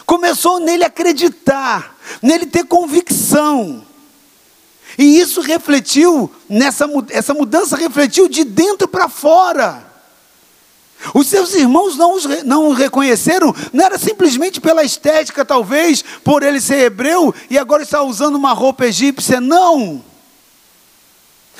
começou 0.06 0.58
nele 0.58 0.82
acreditar, 0.84 1.94
nele 2.22 2.46
ter 2.46 2.64
convicção. 2.64 3.84
E 4.98 5.18
isso 5.18 5.40
refletiu, 5.40 6.30
nessa 6.48 6.86
essa 7.10 7.34
mudança 7.34 7.76
refletiu 7.76 8.28
de 8.28 8.44
dentro 8.44 8.86
para 8.86 9.08
fora. 9.08 9.94
Os 11.12 11.26
seus 11.26 11.54
irmãos 11.54 11.96
não, 11.96 12.14
os, 12.14 12.24
não 12.44 12.68
o 12.68 12.72
reconheceram, 12.72 13.54
não 13.72 13.84
era 13.84 13.98
simplesmente 13.98 14.60
pela 14.60 14.84
estética, 14.84 15.44
talvez, 15.44 16.02
por 16.22 16.42
ele 16.42 16.60
ser 16.60 16.78
hebreu 16.78 17.34
e 17.50 17.58
agora 17.58 17.82
está 17.82 18.02
usando 18.02 18.36
uma 18.36 18.52
roupa 18.52 18.86
egípcia, 18.86 19.40
não. 19.40 20.02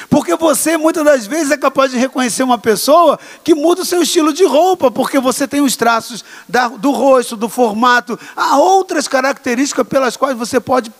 Porque 0.08 0.34
você 0.34 0.76
muitas 0.76 1.04
das 1.04 1.26
vezes 1.26 1.50
é 1.50 1.56
capaz 1.56 1.90
de 1.90 1.98
reconhecer 1.98 2.42
uma 2.42 2.58
pessoa 2.58 3.18
que 3.42 3.54
muda 3.54 3.82
o 3.82 3.84
seu 3.84 4.02
estilo 4.02 4.32
de 4.32 4.44
roupa, 4.44 4.90
porque 4.90 5.18
você 5.18 5.46
tem 5.46 5.60
os 5.60 5.76
traços 5.76 6.24
da, 6.48 6.68
do 6.68 6.90
rosto, 6.90 7.36
do 7.36 7.48
formato, 7.48 8.18
há 8.34 8.56
outras 8.56 9.06
características 9.06 9.86
pelas 9.86 10.16
quais 10.16 10.36
você 10.36 10.58
pode 10.58 10.92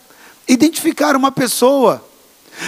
identificar 0.47 1.17
uma 1.17 1.33
pessoa. 1.33 2.05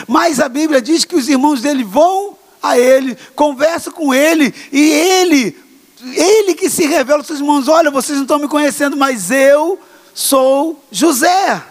Mas 0.07 0.41
a 0.41 0.49
Bíblia 0.49 0.81
diz 0.81 1.05
que 1.05 1.17
os 1.17 1.29
irmãos 1.29 1.61
dele 1.61 1.85
vão 1.85 2.37
a 2.63 2.79
ele, 2.79 3.17
conversam 3.35 3.93
com 3.93 4.13
ele, 4.13 4.53
e 4.73 4.91
ele, 4.91 5.57
ele 6.03 6.55
que 6.55 6.69
se 6.69 6.87
revela 6.87 7.21
aos 7.21 7.27
seus 7.27 7.39
irmãos: 7.39 7.69
olha, 7.69 7.91
vocês 7.91 8.17
não 8.17 8.25
estão 8.25 8.39
me 8.39 8.49
conhecendo, 8.49 8.97
mas 8.97 9.31
eu 9.31 9.79
sou 10.15 10.83
José. 10.91 11.63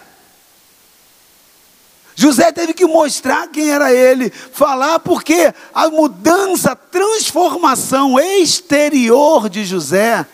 José 2.18 2.50
teve 2.50 2.72
que 2.72 2.86
mostrar 2.86 3.46
quem 3.48 3.70
era 3.70 3.92
ele, 3.92 4.30
falar 4.30 4.98
porque 5.00 5.52
a 5.74 5.90
mudança, 5.90 6.72
a 6.72 6.76
transformação 6.76 8.18
exterior 8.18 9.50
de 9.50 9.66
José 9.66 10.26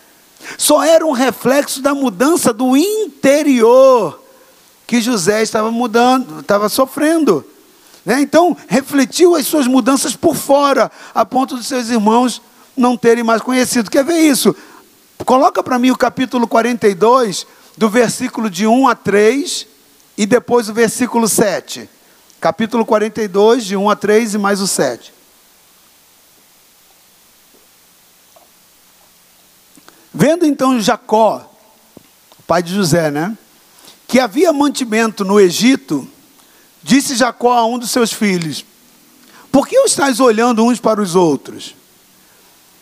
só 0.57 0.83
era 0.83 1.05
um 1.05 1.11
reflexo 1.11 1.83
da 1.83 1.92
mudança 1.92 2.53
do 2.53 2.77
interior 2.77 4.23
que 4.87 5.01
José 5.01 5.42
estava 5.42 5.73
mudando, 5.73 6.40
estava 6.40 6.68
sofrendo. 6.68 7.45
Né? 8.05 8.21
Então, 8.21 8.57
refletiu 8.69 9.35
as 9.35 9.47
suas 9.47 9.67
mudanças 9.67 10.17
por 10.17 10.35
fora, 10.35 10.91
a 11.15 11.25
ponto 11.25 11.59
de 11.59 11.65
seus 11.65 11.88
irmãos 11.88 12.43
não 12.77 12.97
terem 12.97 13.23
mais 13.23 13.43
conhecido. 13.43 13.91
Quer 13.91 14.05
ver 14.05 14.19
isso? 14.21 14.55
Coloca 15.25 15.62
para 15.62 15.79
mim 15.79 15.91
o 15.91 15.97
capítulo 15.97 16.49
42, 16.49 17.47
do 17.77 17.88
versículo 17.88 18.51
de 18.51 18.67
1 18.67 18.88
a 18.88 18.95
3 18.95 19.67
e 20.19 20.27
depois 20.27 20.69
o 20.69 20.75
versículo 20.75 21.29
7. 21.29 21.88
Capítulo 22.41 22.85
42, 22.85 23.65
de 23.65 23.77
1 23.77 23.91
a 23.91 23.97
3 23.97 24.35
e 24.35 24.38
mais 24.38 24.61
o 24.61 24.67
7. 24.67 25.12
Vendo 30.12 30.45
então 30.45 30.79
Jacó, 30.81 31.49
pai 32.47 32.62
de 32.62 32.75
José, 32.75 33.11
né? 33.11 33.37
Que 34.07 34.21
havia 34.21 34.53
mantimento 34.53 35.25
no 35.25 35.41
Egito, 35.41 36.07
disse 36.83 37.14
Jacó 37.14 37.53
a 37.53 37.66
um 37.66 37.79
dos 37.79 37.90
seus 37.90 38.12
filhos: 38.12 38.64
Por 39.51 39.66
que 39.66 39.77
estáis 39.77 40.21
olhando 40.21 40.64
uns 40.64 40.81
para 40.81 41.01
os 41.01 41.14
outros? 41.14 41.75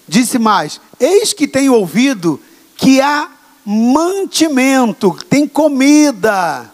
Disse 0.09 0.39
mais: 0.39 0.81
Eis 0.99 1.33
que 1.33 1.47
tenho 1.47 1.75
ouvido 1.75 2.41
que 2.77 3.01
há 3.01 3.31
mantimento, 3.65 5.17
tem 5.29 5.47
comida 5.47 6.71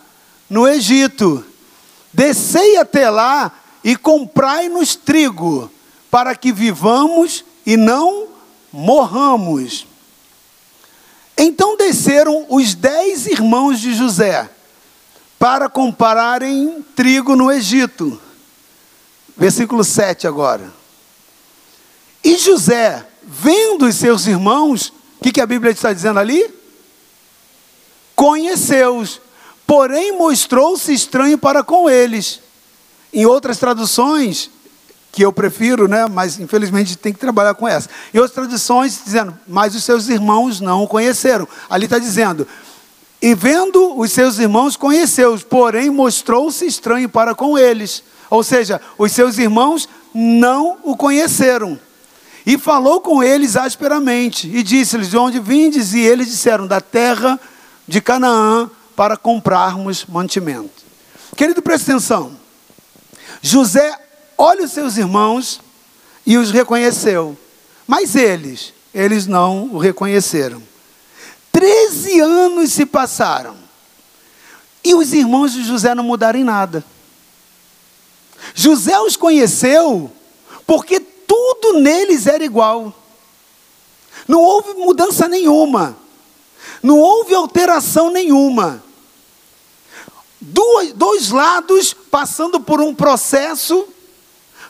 no 0.49 0.67
Egito. 0.67 1.45
Descei 2.13 2.79
até 2.79 3.11
lá 3.11 3.53
e 3.85 3.95
comprai-nos 3.95 4.97
trigo, 4.97 5.71
para 6.11 6.35
que 6.35 6.53
vivamos 6.53 7.45
e 7.67 7.77
não 7.77 8.29
morramos. 8.73 9.87
Então 11.37 11.77
desceram 11.77 12.47
os 12.49 12.75
dez 12.75 13.27
irmãos 13.27 13.81
de 13.81 13.95
José 13.95 14.49
para 15.39 15.69
compararem 15.69 16.85
trigo 16.95 17.37
no 17.37 17.51
Egito. 17.51 18.21
Versículo 19.37 19.85
7 19.85 20.27
agora. 20.27 20.73
E 22.25 22.37
José, 22.39 23.07
vendo 23.23 23.87
os 23.87 23.97
seus 23.97 24.27
irmãos, 24.27 24.93
o 25.21 25.25
que, 25.25 25.33
que 25.33 25.41
a 25.41 25.47
Bíblia 25.47 25.73
está 25.73 25.93
dizendo 25.93 26.19
ali? 26.19 26.55
Conheceu-os 28.15 29.21
porém 29.67 30.17
mostrou-se 30.17 30.93
estranho 30.93 31.37
para 31.37 31.63
com 31.63 31.91
eles. 31.91 32.41
Em 33.13 33.27
outras 33.27 33.59
traduções, 33.59 34.51
que 35.11 35.25
eu 35.25 35.33
prefiro, 35.33 35.89
né, 35.89 36.07
mas 36.07 36.39
infelizmente 36.39 36.97
tem 36.97 37.13
que 37.13 37.19
trabalhar 37.19 37.55
com 37.55 37.67
essa. 37.67 37.89
Em 38.13 38.19
outras 38.19 38.35
traduções, 38.35 39.01
dizendo, 39.05 39.37
mas 39.49 39.75
os 39.75 39.83
seus 39.83 40.09
irmãos 40.09 40.61
não 40.61 40.83
o 40.83 40.89
conheceram. 40.89 41.49
Ali 41.69 41.87
está 41.87 41.99
dizendo, 41.99 42.47
e 43.27 43.35
vendo 43.35 43.99
os 43.99 44.13
seus 44.13 44.39
irmãos, 44.39 44.77
conheceu-os, 44.77 45.43
porém 45.43 45.91
mostrou-se 45.91 46.65
estranho 46.65 47.09
para 47.09 47.35
com 47.35 47.59
eles. 47.59 48.05
Ou 48.31 48.45
seja, 48.45 48.81
os 48.97 49.11
seus 49.11 49.37
irmãos 49.37 49.89
não 50.15 50.79
o 50.85 50.97
conheceram. 50.97 51.77
E 52.47 52.57
falou 52.57 53.01
com 53.01 53.25
eles 53.25 53.57
asperamente, 53.57 54.47
e 54.47 54.63
disse-lhes: 54.63 55.11
De 55.11 55.17
onde 55.17 55.41
vindes? 55.41 55.93
E 55.93 55.99
eles 55.99 56.29
disseram: 56.29 56.69
Da 56.69 56.81
terra 56.81 57.41
de 57.89 58.01
Canaã, 58.01 58.71
para 58.95 59.17
comprarmos 59.17 60.07
mantimento. 60.07 60.85
Querido, 61.37 61.61
preste 61.61 61.91
atenção. 61.91 62.31
José 63.43 63.93
olha 64.39 64.67
os 64.67 64.71
seus 64.71 64.97
irmãos 64.97 65.61
e 66.25 66.37
os 66.37 66.53
reconheceu, 66.53 67.37
mas 67.89 68.15
eles, 68.15 68.73
eles 68.95 69.27
não 69.27 69.65
o 69.73 69.79
reconheceram. 69.79 70.63
Treze 71.57 72.21
anos 72.21 72.73
se 72.73 72.85
passaram 72.85 73.57
e 74.85 74.95
os 74.95 75.15
irmãos 75.15 75.53
de 75.53 75.65
José 75.65 75.95
não 75.95 76.05
mudaram 76.05 76.39
em 76.39 76.45
nada. 76.45 76.85
José 78.55 78.99
os 79.01 79.17
conheceu 79.17 80.13
porque 80.67 81.01
tudo 81.01 81.81
neles 81.81 82.27
era 82.27 82.45
igual. 82.45 82.93
Não 84.29 84.41
houve 84.43 84.75
mudança 84.75 85.29
nenhuma. 85.29 85.97
Não 86.83 86.99
houve 86.99 87.35
alteração 87.35 88.11
nenhuma 88.11 88.85
dois, 90.47 90.93
dois 90.93 91.31
lados 91.31 91.93
passando 91.93 92.61
por 92.61 92.81
um 92.81 92.95
processo, 92.95 93.87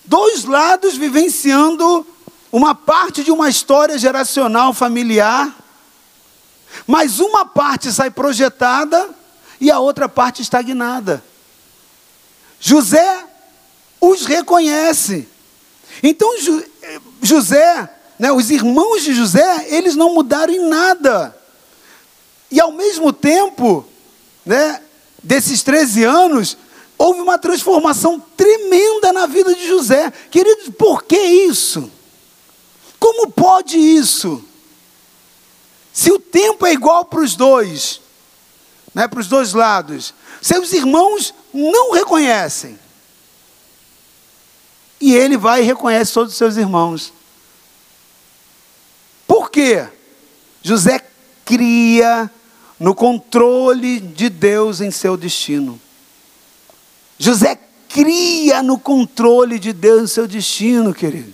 dois 0.05 0.45
lados 0.45 0.97
vivenciando 0.97 2.07
uma 2.51 2.75
parte 2.75 3.23
de 3.23 3.31
uma 3.31 3.49
história 3.49 3.99
geracional 3.99 4.73
familiar, 4.73 5.55
mas 6.87 7.21
uma 7.21 7.45
parte 7.45 7.93
sai 7.93 8.11
projetada 8.11 9.09
e 9.61 9.71
a 9.71 9.79
outra 9.79 10.09
parte 10.09 10.43
estagnada. 10.43 11.23
José 12.59 13.25
os 14.01 14.27
reconhece. 14.27 15.29
Então 16.03 16.29
José, 17.23 17.91
né, 18.19 18.33
os 18.33 18.51
irmãos 18.51 19.03
de 19.03 19.15
José, 19.15 19.67
eles 19.69 19.95
não 19.95 20.15
mudaram 20.15 20.53
em 20.53 20.69
nada. 20.69 21.37
E 22.51 22.61
ao 22.61 22.73
mesmo 22.73 23.13
tempo, 23.13 23.87
né, 24.45 24.81
desses 25.23 25.63
13 25.63 26.05
anos, 26.05 26.57
houve 26.99 27.21
uma 27.21 27.39
transformação 27.39 28.23
tremenda 28.37 29.13
na 29.13 29.27
vida 29.27 29.55
de 29.55 29.67
José. 29.67 30.13
Queridos, 30.31 30.69
por 30.77 31.03
que 31.05 31.19
isso? 31.19 31.91
Como 32.99 33.31
pode 33.31 33.77
isso? 33.77 34.43
Se 35.97 36.13
o 36.13 36.19
tempo 36.19 36.67
é 36.67 36.75
igual 36.75 37.07
para 37.07 37.21
os 37.21 37.35
dois, 37.35 38.03
né, 38.95 39.09
para 39.09 39.19
os 39.19 39.29
dois 39.29 39.55
lados, 39.55 40.13
seus 40.43 40.75
irmãos 40.75 41.33
não 41.55 41.93
reconhecem. 41.93 42.79
E 45.01 45.15
ele 45.15 45.39
vai 45.39 45.63
e 45.63 45.65
reconhece 45.65 46.13
todos 46.13 46.35
os 46.35 46.39
seus 46.39 46.59
irmãos. 46.59 47.15
Por 49.27 49.51
quê? 49.51 49.89
José 50.63 51.01
cria 51.47 52.31
no 52.79 52.95
controle 52.95 53.99
de 53.99 54.29
Deus 54.29 54.83
em 54.83 54.91
seu 54.91 55.17
destino. 55.17 55.81
José 57.19 57.59
cria 57.89 58.63
no 58.63 58.79
controle 58.79 59.59
de 59.59 59.73
Deus 59.73 60.03
em 60.03 60.07
seu 60.09 60.29
destino, 60.29 60.93
querido. 60.93 61.33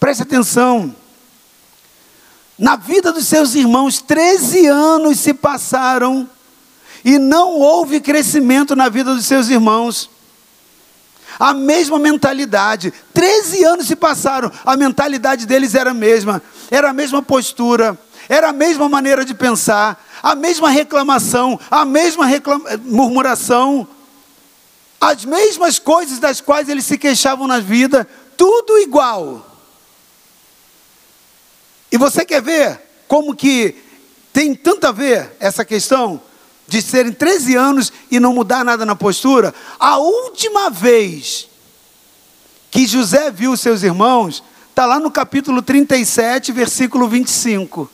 Preste 0.00 0.24
atenção. 0.24 1.03
Na 2.58 2.76
vida 2.76 3.12
dos 3.12 3.26
seus 3.26 3.54
irmãos, 3.54 4.00
13 4.00 4.66
anos 4.66 5.18
se 5.18 5.34
passaram 5.34 6.28
e 7.04 7.18
não 7.18 7.58
houve 7.58 8.00
crescimento 8.00 8.76
na 8.76 8.88
vida 8.88 9.14
dos 9.14 9.26
seus 9.26 9.48
irmãos. 9.48 10.08
A 11.38 11.52
mesma 11.52 11.98
mentalidade. 11.98 12.92
13 13.12 13.64
anos 13.64 13.86
se 13.88 13.96
passaram, 13.96 14.52
a 14.64 14.76
mentalidade 14.76 15.46
deles 15.46 15.74
era 15.74 15.90
a 15.90 15.94
mesma, 15.94 16.40
era 16.70 16.90
a 16.90 16.92
mesma 16.92 17.20
postura, 17.20 17.98
era 18.28 18.50
a 18.50 18.52
mesma 18.52 18.88
maneira 18.88 19.24
de 19.24 19.34
pensar, 19.34 20.02
a 20.22 20.36
mesma 20.36 20.70
reclamação, 20.70 21.58
a 21.68 21.84
mesma 21.84 22.26
murmuração, 22.84 23.86
as 25.00 25.24
mesmas 25.24 25.78
coisas 25.78 26.20
das 26.20 26.40
quais 26.40 26.68
eles 26.68 26.86
se 26.86 26.96
queixavam 26.96 27.48
na 27.48 27.58
vida, 27.58 28.08
tudo 28.36 28.78
igual. 28.78 29.53
E 31.94 31.96
você 31.96 32.24
quer 32.24 32.42
ver 32.42 32.80
como 33.06 33.36
que 33.36 33.76
tem 34.32 34.52
tanto 34.52 34.84
a 34.84 34.90
ver 34.90 35.30
essa 35.38 35.64
questão 35.64 36.20
de 36.66 36.82
serem 36.82 37.12
13 37.12 37.54
anos 37.54 37.92
e 38.10 38.18
não 38.18 38.34
mudar 38.34 38.64
nada 38.64 38.84
na 38.84 38.96
postura? 38.96 39.54
A 39.78 39.98
última 39.98 40.70
vez 40.70 41.48
que 42.68 42.84
José 42.84 43.30
viu 43.30 43.56
seus 43.56 43.84
irmãos, 43.84 44.42
está 44.70 44.86
lá 44.86 44.98
no 44.98 45.08
capítulo 45.08 45.62
37, 45.62 46.50
versículo 46.50 47.06
25. 47.06 47.88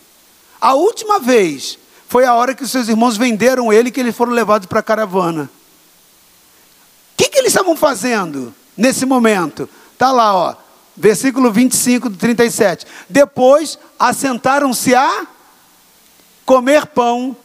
A 0.59 0.73
última 0.73 1.19
vez 1.19 1.79
foi 2.09 2.25
a 2.25 2.33
hora 2.33 2.55
que 2.55 2.65
os 2.65 2.71
seus 2.71 2.89
irmãos 2.89 3.19
venderam 3.19 3.71
ele 3.71 3.91
que 3.91 4.01
eles 4.01 4.17
foram 4.17 4.33
levados 4.33 4.67
para 4.67 4.81
a 4.81 4.83
caravana. 4.83 5.43
O 5.43 7.17
que, 7.19 7.29
que 7.29 7.39
eles 7.39 7.53
estavam 7.53 7.77
fazendo 7.77 8.55
nesse 8.75 9.05
momento? 9.05 9.69
Está 9.93 10.11
lá, 10.11 10.35
ó, 10.35 10.55
versículo 10.97 11.53
25 11.53 12.09
do 12.09 12.17
37. 12.17 12.87
Depois 13.07 13.79
assentaram-se 14.01 14.95
a 14.95 15.27
comer 16.47 16.87
pão. 16.87 17.37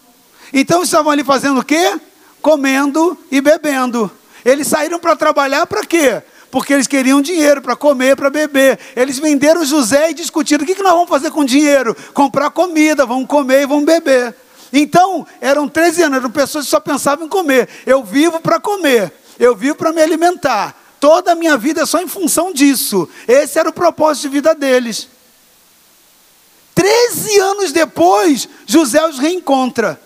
Então 0.53 0.83
estavam 0.83 1.11
ali 1.11 1.23
fazendo 1.23 1.59
o 1.59 1.65
quê? 1.65 1.99
Comendo 2.41 3.17
e 3.29 3.41
bebendo. 3.41 4.09
Eles 4.45 4.67
saíram 4.67 4.97
para 4.97 5.17
trabalhar 5.17 5.67
para 5.67 5.85
quê? 5.85 6.23
Porque 6.49 6.73
eles 6.73 6.87
queriam 6.87 7.21
dinheiro 7.21 7.61
para 7.61 7.75
comer, 7.75 8.15
para 8.15 8.29
beber. 8.29 8.79
Eles 8.95 9.19
venderam 9.19 9.65
José 9.65 10.11
e 10.11 10.13
discutiram: 10.13 10.63
o 10.63 10.67
que, 10.67 10.75
que 10.75 10.83
nós 10.83 10.93
vamos 10.93 11.09
fazer 11.09 11.29
com 11.29 11.43
dinheiro? 11.43 11.93
Comprar 12.13 12.49
comida, 12.51 13.05
vamos 13.05 13.27
comer 13.27 13.63
e 13.63 13.65
vamos 13.65 13.83
beber. 13.83 14.33
Então, 14.71 15.27
eram 15.41 15.67
13 15.67 16.03
anos, 16.03 16.17
eram 16.19 16.31
pessoas 16.31 16.65
que 16.65 16.71
só 16.71 16.79
pensavam 16.79 17.25
em 17.25 17.29
comer. 17.29 17.67
Eu 17.85 18.03
vivo 18.03 18.39
para 18.39 18.59
comer, 18.59 19.11
eu 19.37 19.55
vivo 19.55 19.75
para 19.75 19.91
me 19.91 20.01
alimentar. 20.01 20.75
Toda 20.99 21.33
a 21.33 21.35
minha 21.35 21.57
vida 21.57 21.81
é 21.81 21.85
só 21.85 22.01
em 22.01 22.07
função 22.07 22.53
disso. 22.53 23.09
Esse 23.27 23.59
era 23.59 23.69
o 23.69 23.73
propósito 23.73 24.23
de 24.23 24.29
vida 24.29 24.55
deles. 24.55 25.09
Treze 26.75 27.39
anos 27.39 27.71
depois, 27.71 28.49
José 28.67 29.03
os 29.07 29.17
reencontra. 29.17 29.99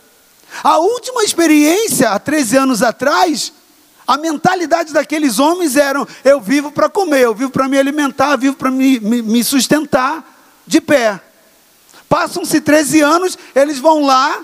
A 0.64 0.78
última 0.78 1.24
experiência, 1.24 2.12
há 2.12 2.20
13 2.20 2.58
anos 2.58 2.84
atrás, 2.84 3.52
a 4.08 4.18
mentalidade 4.18 4.94
daqueles 4.94 5.40
homens 5.40 5.76
era: 5.76 6.08
eu 6.24 6.40
vivo 6.40 6.72
para 6.72 6.88
comer, 6.88 7.22
eu 7.22 7.34
vivo 7.34 7.50
para 7.50 7.68
me 7.68 7.78
alimentar, 7.78 8.36
vivo 8.36 8.56
para 8.56 8.70
me, 8.70 9.00
me, 9.00 9.22
me, 9.22 9.44
sustentar 9.44 10.24
de 10.66 10.80
pé. 10.80 11.20
Passam-se 12.08 12.62
13 12.62 13.02
anos, 13.02 13.38
eles 13.54 13.80
vão 13.80 14.06
lá 14.06 14.44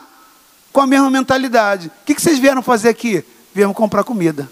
com 0.74 0.82
a 0.82 0.88
mesma 0.88 1.10
mentalidade. 1.10 1.88
O 1.88 2.06
que, 2.06 2.16
que 2.16 2.22
vocês 2.22 2.40
vieram 2.40 2.62
fazer 2.62 2.90
aqui? 2.90 3.24
Viemos 3.54 3.76
comprar 3.76 4.04
comida. 4.04 4.52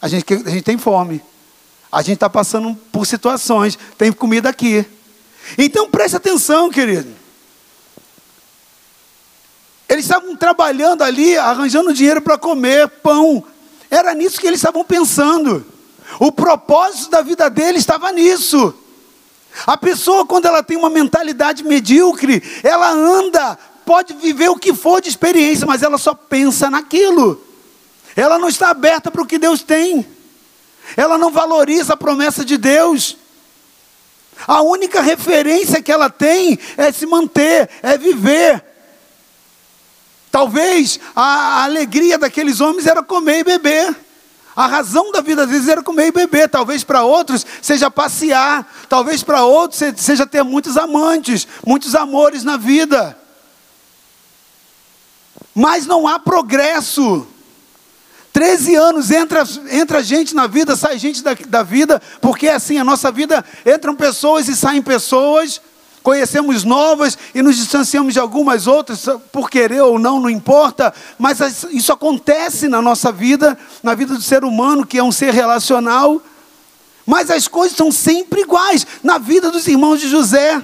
A 0.00 0.08
gente, 0.08 0.24
a 0.32 0.50
gente 0.50 0.62
tem 0.62 0.78
fome. 0.78 1.22
A 1.92 2.00
gente 2.02 2.14
está 2.14 2.30
passando 2.30 2.74
por 2.90 3.06
situações, 3.06 3.78
tem 3.98 4.10
comida 4.10 4.48
aqui. 4.48 4.84
Então 5.56 5.90
preste 5.90 6.16
atenção, 6.16 6.70
querido. 6.70 7.22
Eles 9.88 10.06
estavam 10.06 10.34
trabalhando 10.34 11.02
ali, 11.02 11.36
arranjando 11.36 11.92
dinheiro 11.92 12.22
para 12.22 12.38
comer 12.38 12.88
pão. 12.88 13.44
Era 13.90 14.14
nisso 14.14 14.40
que 14.40 14.46
eles 14.46 14.58
estavam 14.58 14.84
pensando. 14.84 15.66
O 16.18 16.32
propósito 16.32 17.10
da 17.10 17.20
vida 17.20 17.50
deles 17.50 17.82
estava 17.82 18.10
nisso. 18.10 18.74
A 19.66 19.76
pessoa, 19.76 20.24
quando 20.24 20.46
ela 20.46 20.62
tem 20.62 20.78
uma 20.78 20.88
mentalidade 20.88 21.62
medíocre, 21.62 22.42
ela 22.62 22.90
anda, 22.90 23.58
pode 23.84 24.14
viver 24.14 24.48
o 24.48 24.56
que 24.56 24.72
for 24.72 25.00
de 25.00 25.10
experiência, 25.10 25.66
mas 25.66 25.82
ela 25.82 25.98
só 25.98 26.14
pensa 26.14 26.70
naquilo. 26.70 27.42
Ela 28.16 28.38
não 28.38 28.48
está 28.48 28.70
aberta 28.70 29.10
para 29.10 29.22
o 29.22 29.26
que 29.26 29.38
Deus 29.38 29.62
tem. 29.62 30.06
Ela 30.96 31.18
não 31.18 31.30
valoriza 31.30 31.92
a 31.92 31.96
promessa 31.96 32.44
de 32.44 32.56
Deus. 32.56 33.16
A 34.46 34.62
única 34.62 35.00
referência 35.00 35.82
que 35.82 35.92
ela 35.92 36.10
tem 36.10 36.58
é 36.76 36.90
se 36.90 37.06
manter, 37.06 37.68
é 37.82 37.96
viver. 37.96 38.62
Talvez 40.30 40.98
a 41.14 41.64
alegria 41.64 42.18
daqueles 42.18 42.60
homens 42.60 42.86
era 42.86 43.02
comer 43.02 43.40
e 43.40 43.44
beber. 43.44 43.94
A 44.54 44.66
razão 44.66 45.10
da 45.12 45.20
vida 45.20 45.46
deles 45.46 45.68
era 45.68 45.82
comer 45.82 46.08
e 46.08 46.12
beber. 46.12 46.48
Talvez 46.48 46.84
para 46.84 47.04
outros 47.04 47.46
seja 47.60 47.90
passear. 47.90 48.70
Talvez 48.88 49.22
para 49.22 49.44
outros 49.44 49.80
seja 49.96 50.26
ter 50.26 50.42
muitos 50.42 50.76
amantes, 50.76 51.46
muitos 51.66 51.94
amores 51.94 52.44
na 52.44 52.56
vida. 52.56 53.16
Mas 55.54 55.86
não 55.86 56.06
há 56.08 56.18
progresso. 56.18 57.26
Treze 58.32 58.74
anos 58.74 59.10
entra, 59.10 59.44
entra 59.70 60.02
gente 60.02 60.34
na 60.34 60.46
vida, 60.46 60.74
sai 60.74 60.98
gente 60.98 61.22
da, 61.22 61.34
da 61.48 61.62
vida, 61.62 62.00
porque 62.20 62.48
é 62.48 62.54
assim, 62.54 62.78
a 62.78 62.84
nossa 62.84 63.12
vida 63.12 63.44
entram 63.66 63.94
pessoas 63.94 64.48
e 64.48 64.56
saem 64.56 64.80
pessoas 64.80 65.60
conhecemos 66.02 66.64
novas 66.64 67.16
e 67.34 67.40
nos 67.40 67.56
distanciamos 67.56 68.12
de 68.12 68.20
algumas 68.20 68.66
outras, 68.66 69.06
por 69.30 69.48
querer 69.48 69.82
ou 69.82 69.98
não, 69.98 70.20
não 70.20 70.28
importa, 70.28 70.92
mas 71.18 71.38
isso 71.70 71.92
acontece 71.92 72.68
na 72.68 72.82
nossa 72.82 73.12
vida, 73.12 73.56
na 73.82 73.94
vida 73.94 74.14
do 74.14 74.22
ser 74.22 74.44
humano, 74.44 74.86
que 74.86 74.98
é 74.98 75.02
um 75.02 75.12
ser 75.12 75.32
relacional. 75.32 76.20
Mas 77.06 77.30
as 77.30 77.48
coisas 77.48 77.76
são 77.76 77.90
sempre 77.90 78.42
iguais 78.42 78.86
na 79.02 79.18
vida 79.18 79.50
dos 79.50 79.66
irmãos 79.66 80.00
de 80.00 80.08
José. 80.08 80.60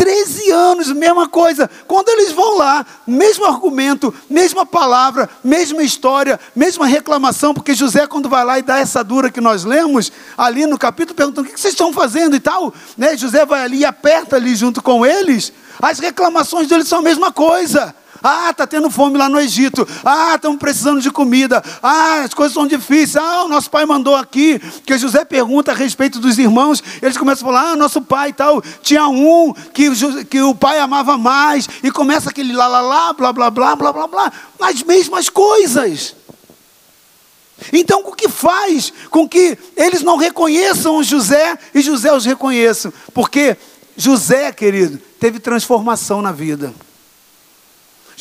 13 0.00 0.50
anos, 0.50 0.92
mesma 0.92 1.28
coisa. 1.28 1.68
Quando 1.86 2.08
eles 2.08 2.32
vão 2.32 2.56
lá, 2.56 2.86
mesmo 3.06 3.44
argumento, 3.44 4.14
mesma 4.30 4.64
palavra, 4.64 5.28
mesma 5.44 5.82
história, 5.82 6.40
mesma 6.56 6.86
reclamação, 6.86 7.52
porque 7.52 7.74
José, 7.74 8.06
quando 8.06 8.26
vai 8.26 8.42
lá 8.42 8.58
e 8.58 8.62
dá 8.62 8.78
essa 8.78 9.04
dura 9.04 9.30
que 9.30 9.42
nós 9.42 9.62
lemos, 9.62 10.10
ali 10.38 10.64
no 10.64 10.78
capítulo, 10.78 11.14
perguntando 11.14 11.46
o 11.46 11.52
que 11.52 11.60
vocês 11.60 11.74
estão 11.74 11.92
fazendo 11.92 12.34
e 12.34 12.40
tal, 12.40 12.72
né? 12.96 13.14
José 13.14 13.44
vai 13.44 13.62
ali 13.62 13.80
e 13.80 13.84
aperta 13.84 14.36
ali 14.36 14.56
junto 14.56 14.82
com 14.82 15.04
eles, 15.04 15.52
as 15.82 15.98
reclamações 15.98 16.66
deles 16.66 16.88
são 16.88 17.00
a 17.00 17.02
mesma 17.02 17.30
coisa. 17.30 17.94
Ah, 18.22 18.50
está 18.50 18.66
tendo 18.66 18.90
fome 18.90 19.16
lá 19.16 19.28
no 19.28 19.40
Egito. 19.40 19.86
Ah, 20.04 20.34
estamos 20.34 20.58
precisando 20.58 21.00
de 21.00 21.10
comida. 21.10 21.62
Ah, 21.82 22.22
as 22.24 22.34
coisas 22.34 22.54
são 22.54 22.66
difíceis. 22.66 23.16
Ah, 23.16 23.44
o 23.44 23.48
nosso 23.48 23.70
pai 23.70 23.86
mandou 23.86 24.14
aqui. 24.14 24.58
Que 24.84 24.98
José 24.98 25.24
pergunta 25.24 25.72
a 25.72 25.74
respeito 25.74 26.18
dos 26.18 26.38
irmãos. 26.38 26.82
Eles 27.00 27.16
começam 27.16 27.48
a 27.48 27.52
falar: 27.52 27.72
ah, 27.72 27.76
nosso 27.76 28.02
pai 28.02 28.30
e 28.30 28.32
tal. 28.32 28.62
Tinha 28.82 29.06
um 29.08 29.52
que, 29.72 29.90
que 30.24 30.40
o 30.40 30.54
pai 30.54 30.78
amava 30.78 31.16
mais. 31.16 31.68
E 31.82 31.90
começa 31.90 32.30
aquele 32.30 32.52
lá, 32.52 32.66
lá, 32.66 32.80
lá, 32.80 33.12
blá, 33.12 33.32
blá, 33.32 33.50
blá, 33.50 33.76
blá, 33.76 33.92
blá, 33.92 34.06
blá. 34.06 34.32
As 34.60 34.82
mesmas 34.82 35.28
coisas. 35.28 36.14
Então, 37.72 38.00
o 38.06 38.12
que 38.12 38.28
faz 38.28 38.92
com 39.10 39.28
que 39.28 39.58
eles 39.76 40.02
não 40.02 40.16
reconheçam 40.16 41.02
José 41.02 41.58
e 41.74 41.80
José 41.80 42.12
os 42.12 42.24
reconheçam? 42.24 42.92
Porque 43.12 43.56
José, 43.96 44.50
querido, 44.52 44.98
teve 45.18 45.38
transformação 45.38 46.22
na 46.22 46.32
vida. 46.32 46.72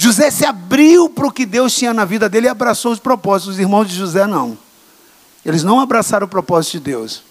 José 0.01 0.31
se 0.31 0.45
abriu 0.45 1.09
para 1.09 1.27
o 1.27 1.31
que 1.31 1.45
Deus 1.45 1.75
tinha 1.75 1.93
na 1.93 2.05
vida 2.05 2.29
dele 2.29 2.45
e 2.45 2.49
abraçou 2.49 2.93
os 2.93 2.99
propósitos. 2.99 3.55
Os 3.55 3.59
irmãos 3.59 3.83
de 3.83 3.97
José 3.97 4.25
não. 4.25 4.57
Eles 5.45 5.61
não 5.61 5.77
abraçaram 5.77 6.25
o 6.25 6.29
propósito 6.29 6.77
de 6.77 6.79
Deus. 6.79 7.21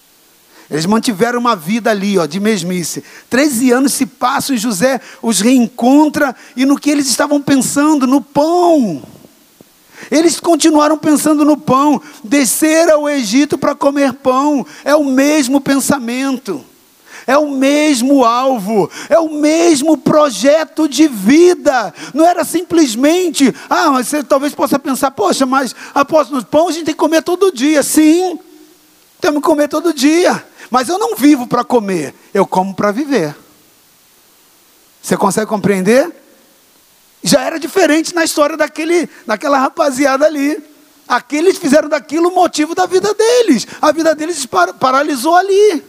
Eles 0.69 0.85
mantiveram 0.85 1.39
uma 1.39 1.55
vida 1.55 1.89
ali, 1.89 2.19
ó, 2.19 2.27
de 2.27 2.39
mesmice. 2.39 3.03
Treze 3.27 3.71
anos 3.71 3.93
se 3.93 4.05
passam 4.05 4.55
e 4.55 4.59
José 4.59 5.01
os 5.19 5.41
reencontra 5.41 6.35
e 6.55 6.63
no 6.63 6.77
que 6.77 6.91
eles 6.91 7.07
estavam 7.07 7.41
pensando, 7.41 8.05
no 8.05 8.21
pão. 8.21 9.01
Eles 10.11 10.39
continuaram 10.39 10.95
pensando 10.95 11.43
no 11.43 11.57
pão. 11.57 11.99
Descer 12.23 12.87
ao 12.91 13.09
Egito 13.09 13.57
para 13.57 13.73
comer 13.73 14.13
pão. 14.13 14.63
É 14.85 14.93
o 14.93 15.03
mesmo 15.03 15.59
pensamento 15.59 16.63
é 17.29 17.37
o 17.37 17.47
mesmo 17.47 18.25
alvo, 18.25 18.89
é 19.07 19.19
o 19.19 19.29
mesmo 19.29 19.95
projeto 19.95 20.89
de 20.89 21.07
vida. 21.07 21.93
Não 22.11 22.25
era 22.25 22.43
simplesmente, 22.43 23.53
ah, 23.69 23.91
mas 23.91 24.07
você 24.07 24.23
talvez 24.23 24.55
possa 24.55 24.79
pensar, 24.79 25.11
poxa, 25.11 25.45
mas 25.45 25.75
apóstolo, 25.93 26.43
pão 26.43 26.69
a 26.69 26.71
gente 26.71 26.85
tem 26.85 26.93
que 26.95 26.99
comer 26.99 27.21
todo 27.21 27.51
dia. 27.51 27.83
Sim, 27.83 28.39
temos 29.21 29.43
que 29.43 29.47
comer 29.47 29.67
todo 29.67 29.93
dia. 29.93 30.43
Mas 30.71 30.89
eu 30.89 30.97
não 30.97 31.15
vivo 31.15 31.45
para 31.45 31.63
comer, 31.63 32.15
eu 32.33 32.47
como 32.47 32.73
para 32.73 32.91
viver. 32.91 33.35
Você 34.99 35.15
consegue 35.15 35.45
compreender? 35.45 36.11
Já 37.21 37.41
era 37.41 37.59
diferente 37.59 38.15
na 38.15 38.23
história 38.23 38.57
daquele, 38.57 39.07
daquela 39.27 39.59
rapaziada 39.59 40.25
ali. 40.25 40.57
Aqueles 41.07 41.59
fizeram 41.59 41.89
daquilo 41.89 42.29
o 42.29 42.33
motivo 42.33 42.73
da 42.73 42.87
vida 42.87 43.13
deles. 43.13 43.67
A 43.79 43.91
vida 43.91 44.15
deles 44.15 44.47
paralisou 44.79 45.35
ali 45.35 45.88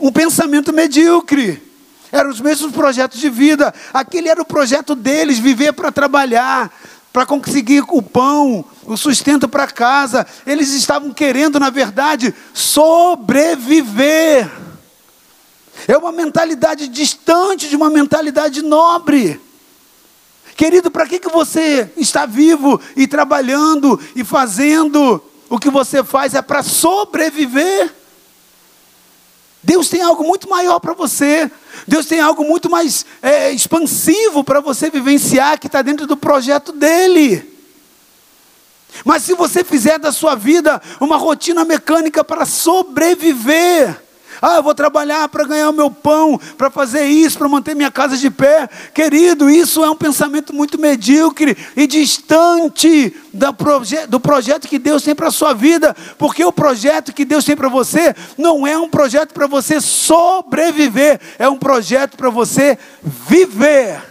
um 0.00 0.10
pensamento 0.10 0.72
medíocre. 0.72 1.62
Eram 2.10 2.30
os 2.30 2.40
mesmos 2.40 2.72
projetos 2.72 3.20
de 3.20 3.30
vida. 3.30 3.72
Aquele 3.92 4.28
era 4.28 4.42
o 4.42 4.44
projeto 4.44 4.94
deles: 4.94 5.38
viver 5.38 5.72
para 5.72 5.92
trabalhar, 5.92 6.72
para 7.12 7.26
conseguir 7.26 7.84
o 7.88 8.02
pão, 8.02 8.64
o 8.84 8.96
sustento 8.96 9.48
para 9.48 9.68
casa. 9.68 10.26
Eles 10.46 10.72
estavam 10.72 11.12
querendo, 11.12 11.60
na 11.60 11.70
verdade, 11.70 12.34
sobreviver. 12.52 14.50
É 15.86 15.96
uma 15.96 16.12
mentalidade 16.12 16.88
distante 16.88 17.68
de 17.68 17.76
uma 17.76 17.90
mentalidade 17.90 18.62
nobre. 18.62 19.40
Querido, 20.56 20.90
para 20.90 21.06
que, 21.06 21.18
que 21.18 21.30
você 21.30 21.90
está 21.96 22.26
vivo 22.26 22.80
e 22.94 23.06
trabalhando 23.06 23.98
e 24.14 24.22
fazendo 24.22 25.22
o 25.48 25.58
que 25.58 25.70
você 25.70 26.04
faz? 26.04 26.34
É 26.34 26.42
para 26.42 26.62
sobreviver. 26.62 27.99
Deus 29.62 29.88
tem 29.88 30.00
algo 30.00 30.24
muito 30.24 30.48
maior 30.48 30.80
para 30.80 30.94
você. 30.94 31.50
Deus 31.86 32.06
tem 32.06 32.20
algo 32.20 32.44
muito 32.44 32.70
mais 32.70 33.04
é, 33.20 33.50
expansivo 33.50 34.42
para 34.42 34.60
você 34.60 34.90
vivenciar 34.90 35.58
que 35.58 35.66
está 35.66 35.82
dentro 35.82 36.06
do 36.06 36.16
projeto 36.16 36.72
dele. 36.72 37.50
Mas 39.04 39.22
se 39.22 39.34
você 39.34 39.62
fizer 39.62 39.98
da 39.98 40.12
sua 40.12 40.34
vida 40.34 40.80
uma 41.00 41.16
rotina 41.16 41.64
mecânica 41.64 42.24
para 42.24 42.44
sobreviver, 42.44 44.00
Ah, 44.40 44.56
eu 44.56 44.62
vou 44.62 44.74
trabalhar 44.74 45.28
para 45.28 45.44
ganhar 45.44 45.68
o 45.68 45.72
meu 45.72 45.90
pão, 45.90 46.40
para 46.56 46.70
fazer 46.70 47.04
isso, 47.04 47.38
para 47.38 47.48
manter 47.48 47.74
minha 47.74 47.90
casa 47.90 48.16
de 48.16 48.30
pé. 48.30 48.68
Querido, 48.94 49.50
isso 49.50 49.84
é 49.84 49.90
um 49.90 49.96
pensamento 49.96 50.54
muito 50.54 50.80
medíocre 50.80 51.56
e 51.76 51.86
distante 51.86 53.14
do 54.08 54.20
projeto 54.20 54.66
que 54.66 54.78
Deus 54.78 55.02
tem 55.02 55.14
para 55.14 55.28
a 55.28 55.32
sua 55.32 55.52
vida, 55.52 55.94
porque 56.18 56.44
o 56.44 56.52
projeto 56.52 57.12
que 57.12 57.24
Deus 57.24 57.44
tem 57.44 57.56
para 57.56 57.68
você 57.68 58.14
não 58.38 58.66
é 58.66 58.76
um 58.78 58.88
projeto 58.88 59.32
para 59.34 59.46
você 59.46 59.80
sobreviver, 59.80 61.20
é 61.38 61.48
um 61.48 61.56
projeto 61.56 62.16
para 62.16 62.30
você 62.30 62.78
viver 63.02 64.02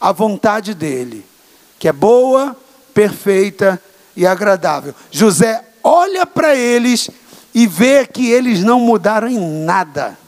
a 0.00 0.12
vontade 0.12 0.74
dEle, 0.74 1.24
que 1.78 1.88
é 1.88 1.92
boa, 1.92 2.56
perfeita 2.92 3.80
e 4.16 4.26
agradável. 4.26 4.94
José 5.10 5.64
olha 5.82 6.26
para 6.26 6.54
eles 6.54 7.10
e 7.54 7.66
vê 7.66 8.04
que 8.04 8.30
eles 8.30 8.60
não 8.60 8.80
mudaram 8.80 9.28
em 9.28 9.64
nada. 9.64 10.18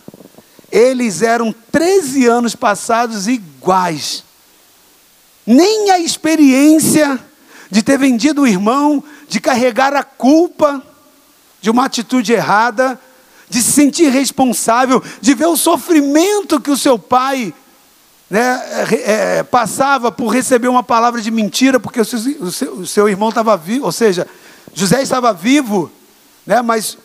Eles 0.71 1.23
eram 1.23 1.53
13 1.73 2.27
anos 2.27 2.55
passados 2.55 3.27
iguais. 3.27 4.25
Nem 5.45 5.91
a 5.91 5.99
experiência 5.99 7.19
de 7.69 7.83
ter 7.83 7.99
vendido 7.99 8.43
o 8.43 8.47
irmão, 8.47 9.03
de 9.29 9.41
carregar 9.41 9.95
a 9.95 10.05
culpa 10.05 10.83
de 11.61 11.69
uma 11.69 11.87
atitude 11.87 12.33
errada, 12.33 12.99
de 13.49 13.61
se 13.61 13.73
sentir 13.73 14.09
responsável, 14.09 15.03
de 15.21 15.35
ver 15.35 15.47
o 15.47 15.57
sofrimento 15.57 16.61
que 16.61 16.71
o 16.71 16.77
seu 16.77 16.97
pai 16.99 17.53
né, 18.31 18.63
é, 19.05 19.43
passava 19.43 20.13
por 20.13 20.29
receber 20.29 20.69
uma 20.69 20.83
palavra 20.83 21.21
de 21.21 21.31
mentira, 21.31 21.81
porque 21.81 22.01
o 22.01 22.05
seu, 22.05 22.19
o 22.41 22.53
seu, 22.53 22.73
o 22.75 22.87
seu 22.87 23.09
irmão 23.09 23.31
estava 23.31 23.57
vivo, 23.57 23.85
ou 23.85 23.93
seja, 23.93 24.29
José 24.75 25.03
estava 25.03 25.33
vivo, 25.33 25.91
né, 26.45 26.61
mas 26.63 26.99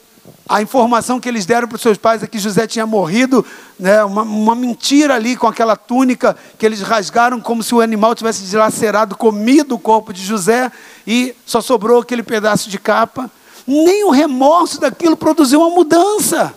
a 0.48 0.62
informação 0.62 1.20
que 1.20 1.30
eles 1.30 1.46
deram 1.46 1.68
para 1.68 1.78
os 1.78 1.82
seus 1.82 1.98
pais 1.98 2.22
é 2.22 2.28
que 2.28 2.38
José 2.38 2.68
tinha 2.68 2.86
morrido, 2.86 3.46
né, 3.80 4.04
uma, 4.04 4.24
uma, 4.24 4.54
mentira 4.54 5.16
ali 5.16 5.38
com 5.38 5.48
aquela 5.48 5.78
túnica 5.78 6.36
que 6.58 6.66
eles 6.66 6.82
rasgaram 6.82 7.40
como 7.40 7.64
se 7.64 7.74
o 7.74 7.80
animal 7.80 8.14
tivesse 8.14 8.44
dilacerado, 8.44 9.16
comido 9.16 9.76
o 9.76 9.80
corpo 9.80 10.12
de 10.12 10.22
José 10.24 10.70
e 11.08 11.34
só 11.46 11.62
sobrou 11.62 12.02
aquele 12.02 12.22
pedaço 12.22 12.70
de 12.70 12.78
capa. 12.78 13.32
Nem 13.66 14.04
o 14.04 14.10
remorso 14.10 14.82
daquilo 14.82 15.16
produziu 15.16 15.62
uma 15.62 15.70
mudança. 15.70 16.54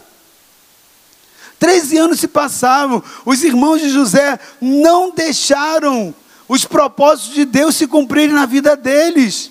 Treze 1.59 1.97
anos 1.97 2.19
se 2.19 2.27
passavam, 2.27 3.03
os 3.25 3.45
irmãos 3.45 3.81
de 3.81 3.91
José 3.91 4.39
não 4.61 5.13
deixaram 5.13 6.13
os 6.49 6.65
propósitos 6.65 7.33
de 7.33 7.45
Deus 7.45 7.77
se 7.77 7.87
cumprirem 7.87 8.35
na 8.35 8.45
vida 8.45 8.77
deles. 8.77 9.51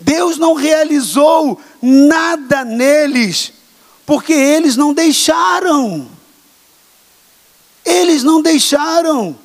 Deus 0.00 0.38
não 0.38 0.54
realizou 0.54 1.60
nada 1.82 2.64
neles, 2.64 3.52
porque 4.04 4.32
eles 4.32 4.76
não 4.76 4.92
deixaram. 4.92 6.08
Eles 7.84 8.22
não 8.22 8.42
deixaram. 8.42 9.36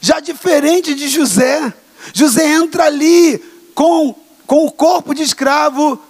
Já 0.00 0.20
diferente 0.20 0.94
de 0.94 1.08
José, 1.08 1.72
José 2.12 2.52
entra 2.52 2.84
ali 2.84 3.38
com, 3.74 4.14
com 4.46 4.66
o 4.66 4.70
corpo 4.70 5.14
de 5.14 5.22
escravo, 5.22 6.00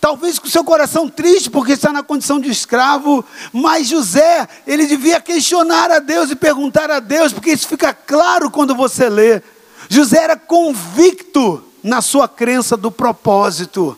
talvez 0.00 0.38
com 0.38 0.48
seu 0.48 0.64
coração 0.64 1.08
triste 1.08 1.50
porque 1.50 1.72
está 1.72 1.92
na 1.92 2.02
condição 2.02 2.38
de 2.38 2.50
escravo, 2.50 3.24
mas 3.52 3.88
José, 3.88 4.48
ele 4.66 4.86
devia 4.86 5.20
questionar 5.20 5.90
a 5.90 5.98
Deus 5.98 6.30
e 6.30 6.36
perguntar 6.36 6.90
a 6.90 7.00
Deus, 7.00 7.32
porque 7.32 7.50
isso 7.50 7.68
fica 7.68 7.92
claro 7.92 8.50
quando 8.50 8.74
você 8.74 9.08
lê. 9.08 9.42
José 9.88 10.22
era 10.22 10.36
convicto 10.36 11.62
na 11.82 12.00
sua 12.00 12.28
crença 12.28 12.76
do 12.76 12.90
propósito. 12.90 13.96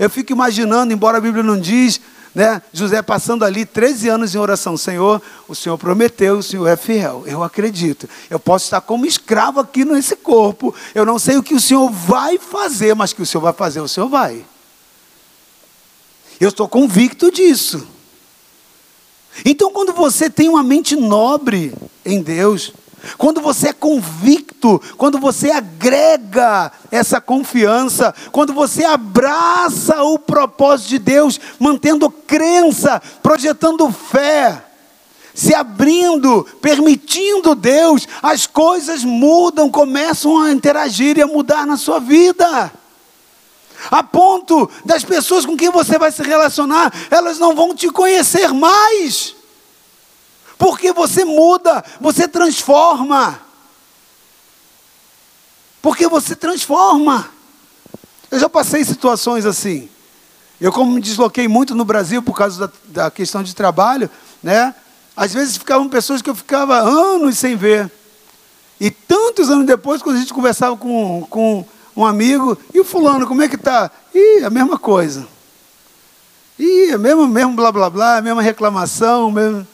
Eu 0.00 0.08
fico 0.08 0.32
imaginando, 0.32 0.94
embora 0.94 1.18
a 1.18 1.20
Bíblia 1.20 1.42
não 1.42 1.60
diz, 1.60 2.00
né, 2.34 2.62
José 2.72 3.02
passando 3.02 3.44
ali 3.44 3.66
13 3.66 4.08
anos 4.08 4.34
em 4.34 4.38
oração, 4.38 4.74
Senhor, 4.74 5.20
o 5.46 5.54
Senhor 5.54 5.76
prometeu, 5.76 6.38
o 6.38 6.42
Senhor 6.42 6.66
é 6.66 6.74
fiel, 6.74 7.22
eu 7.26 7.42
acredito. 7.42 8.08
Eu 8.30 8.40
posso 8.40 8.64
estar 8.64 8.80
como 8.80 9.04
escravo 9.04 9.60
aqui 9.60 9.84
nesse 9.84 10.16
corpo, 10.16 10.74
eu 10.94 11.04
não 11.04 11.18
sei 11.18 11.36
o 11.36 11.42
que 11.42 11.52
o 11.52 11.60
Senhor 11.60 11.90
vai 11.90 12.38
fazer, 12.38 12.94
mas 12.94 13.12
que 13.12 13.20
o 13.20 13.26
Senhor 13.26 13.42
vai 13.42 13.52
fazer, 13.52 13.80
o 13.82 13.88
Senhor 13.88 14.08
vai. 14.08 14.42
Eu 16.40 16.48
estou 16.48 16.66
convicto 16.66 17.30
disso. 17.30 17.86
Então, 19.44 19.70
quando 19.70 19.92
você 19.92 20.30
tem 20.30 20.48
uma 20.48 20.62
mente 20.62 20.96
nobre 20.96 21.74
em 22.06 22.22
Deus, 22.22 22.72
quando 23.16 23.40
você 23.40 23.68
é 23.68 23.72
convicto, 23.72 24.80
quando 24.96 25.18
você 25.18 25.50
agrega 25.50 26.72
essa 26.90 27.20
confiança, 27.20 28.14
quando 28.30 28.52
você 28.52 28.84
abraça 28.84 30.02
o 30.02 30.18
propósito 30.18 30.88
de 30.88 30.98
Deus, 30.98 31.40
mantendo 31.58 32.10
crença, 32.10 33.00
projetando 33.22 33.90
fé, 33.90 34.64
se 35.34 35.54
abrindo, 35.54 36.46
permitindo 36.60 37.54
Deus, 37.54 38.06
as 38.22 38.46
coisas 38.46 39.04
mudam, 39.04 39.70
começam 39.70 40.40
a 40.40 40.52
interagir 40.52 41.16
e 41.18 41.22
a 41.22 41.26
mudar 41.26 41.66
na 41.66 41.76
sua 41.76 42.00
vida 42.00 42.72
a 43.90 44.02
ponto 44.02 44.68
das 44.84 45.04
pessoas 45.04 45.46
com 45.46 45.56
quem 45.56 45.70
você 45.70 45.98
vai 45.98 46.10
se 46.10 46.22
relacionar, 46.22 46.92
elas 47.10 47.38
não 47.38 47.54
vão 47.54 47.74
te 47.74 47.88
conhecer 47.88 48.52
mais. 48.52 49.34
Porque 50.60 50.92
você 50.92 51.24
muda, 51.24 51.82
você 51.98 52.28
transforma. 52.28 53.40
Porque 55.80 56.06
você 56.06 56.36
transforma. 56.36 57.30
Eu 58.30 58.38
já 58.38 58.46
passei 58.46 58.84
situações 58.84 59.46
assim. 59.46 59.88
Eu, 60.60 60.70
como 60.70 60.92
me 60.92 61.00
desloquei 61.00 61.48
muito 61.48 61.74
no 61.74 61.82
Brasil 61.82 62.22
por 62.22 62.36
causa 62.36 62.68
da, 62.68 62.72
da 63.04 63.10
questão 63.10 63.42
de 63.42 63.54
trabalho, 63.54 64.10
né? 64.42 64.74
Às 65.16 65.32
vezes 65.32 65.56
ficavam 65.56 65.88
pessoas 65.88 66.20
que 66.20 66.28
eu 66.28 66.34
ficava 66.34 66.78
anos 66.78 67.38
sem 67.38 67.56
ver. 67.56 67.90
E 68.78 68.90
tantos 68.90 69.48
anos 69.48 69.64
depois, 69.64 70.02
quando 70.02 70.16
a 70.16 70.20
gente 70.20 70.34
conversava 70.34 70.76
com, 70.76 71.26
com 71.30 71.64
um 71.96 72.04
amigo, 72.04 72.58
e 72.74 72.80
o 72.80 72.84
fulano, 72.84 73.26
como 73.26 73.40
é 73.40 73.48
que 73.48 73.56
está? 73.56 73.90
Ih, 74.14 74.44
a 74.44 74.50
mesma 74.50 74.78
coisa. 74.78 75.26
Ih, 76.58 76.90
é 76.90 76.98
mesmo, 76.98 77.26
mesmo 77.26 77.54
blá 77.54 77.72
blá 77.72 77.88
blá, 77.88 78.20
mesma 78.20 78.42
reclamação, 78.42 79.30
mesmo. 79.30 79.66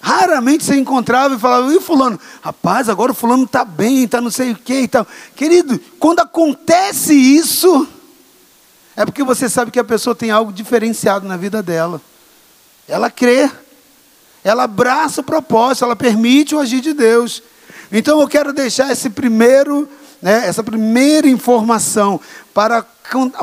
Raramente 0.00 0.64
você 0.64 0.76
encontrava 0.76 1.34
e 1.34 1.38
falava, 1.38 1.74
e 1.74 1.80
fulano? 1.80 2.18
Rapaz, 2.40 2.88
agora 2.88 3.12
o 3.12 3.14
fulano 3.14 3.44
está 3.44 3.64
bem, 3.64 4.04
está 4.04 4.20
não 4.20 4.30
sei 4.30 4.52
o 4.52 4.56
que 4.56 4.82
e 4.82 4.88
tal. 4.88 5.06
Querido, 5.34 5.78
quando 5.98 6.20
acontece 6.20 7.14
isso, 7.14 7.86
é 8.96 9.04
porque 9.04 9.24
você 9.24 9.48
sabe 9.48 9.70
que 9.70 9.78
a 9.78 9.84
pessoa 9.84 10.14
tem 10.14 10.30
algo 10.30 10.52
diferenciado 10.52 11.26
na 11.26 11.36
vida 11.36 11.62
dela. 11.62 12.00
Ela 12.86 13.10
crê, 13.10 13.50
ela 14.44 14.64
abraça 14.64 15.20
o 15.20 15.24
propósito, 15.24 15.84
ela 15.84 15.96
permite 15.96 16.54
o 16.54 16.58
agir 16.58 16.80
de 16.80 16.92
Deus. 16.92 17.42
Então 17.90 18.20
eu 18.20 18.28
quero 18.28 18.52
deixar 18.52 18.92
esse 18.92 19.10
primeiro 19.10 19.88
né, 20.20 20.46
essa 20.46 20.62
primeira 20.62 21.28
informação 21.28 22.20
para, 22.52 22.84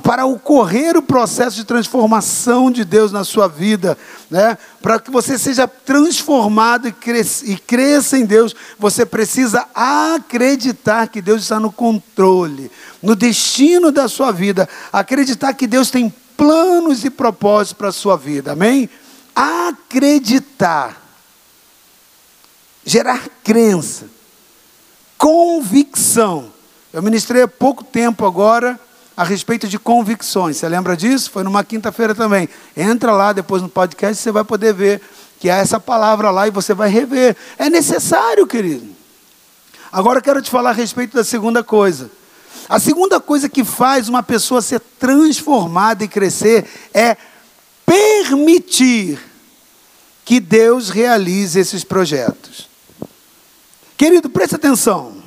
para 0.03 0.25
ocorrer 0.25 0.97
o 0.97 1.01
processo 1.01 1.55
de 1.55 1.63
transformação 1.63 2.69
de 2.69 2.83
Deus 2.83 3.11
na 3.11 3.23
sua 3.23 3.47
vida, 3.47 3.97
né, 4.29 4.57
para 4.81 4.99
que 4.99 5.09
você 5.09 5.37
seja 5.37 5.67
transformado 5.67 6.87
e 6.87 6.91
cresça, 6.91 7.45
e 7.45 7.57
cresça 7.57 8.17
em 8.17 8.25
Deus, 8.25 8.53
você 8.77 9.05
precisa 9.05 9.65
acreditar 9.73 11.07
que 11.07 11.21
Deus 11.21 11.43
está 11.43 11.59
no 11.59 11.71
controle, 11.71 12.69
no 13.01 13.15
destino 13.15 13.91
da 13.91 14.07
sua 14.07 14.31
vida, 14.31 14.67
acreditar 14.91 15.53
que 15.53 15.67
Deus 15.67 15.89
tem 15.89 16.13
planos 16.35 17.05
e 17.05 17.09
propósitos 17.09 17.77
para 17.77 17.87
a 17.87 17.93
sua 17.93 18.17
vida, 18.17 18.51
amém? 18.51 18.89
Acreditar, 19.33 21.01
gerar 22.85 23.29
crença, 23.43 24.07
convicção 25.17 26.54
eu 26.95 27.03
ministrei 27.03 27.41
há 27.41 27.47
pouco 27.47 27.83
tempo 27.83 28.25
agora 28.25 28.79
a 29.17 29.23
respeito 29.25 29.67
de 29.67 29.77
convicções. 29.77 30.55
Você 30.55 30.69
lembra 30.69 30.95
disso? 30.95 31.29
Foi 31.29 31.43
numa 31.43 31.61
quinta-feira 31.61 32.15
também. 32.15 32.47
Entra 32.75 33.11
lá 33.11 33.33
depois 33.33 33.61
no 33.61 33.67
podcast, 33.67 34.23
você 34.23 34.31
vai 34.31 34.45
poder 34.45 34.73
ver 34.73 35.01
que 35.37 35.49
há 35.49 35.57
essa 35.57 35.77
palavra 35.77 36.31
lá 36.31 36.47
e 36.47 36.51
você 36.51 36.73
vai 36.73 36.89
rever. 36.89 37.35
É 37.57 37.69
necessário, 37.69 38.47
querido. 38.47 38.87
Agora 39.91 40.19
eu 40.19 40.23
quero 40.23 40.41
te 40.41 40.49
falar 40.49 40.69
a 40.69 40.73
respeito 40.73 41.17
da 41.17 41.25
segunda 41.25 41.61
coisa. 41.61 42.09
A 42.69 42.79
segunda 42.79 43.19
coisa 43.19 43.49
que 43.49 43.65
faz 43.65 44.07
uma 44.07 44.23
pessoa 44.23 44.61
ser 44.61 44.79
transformada 44.97 46.01
e 46.01 46.07
crescer 46.07 46.65
é 46.93 47.17
permitir 47.85 49.19
que 50.23 50.39
Deus 50.39 50.89
realize 50.89 51.59
esses 51.59 51.83
projetos. 51.83 52.69
Querido, 53.97 54.29
preste 54.29 54.55
atenção. 54.55 55.24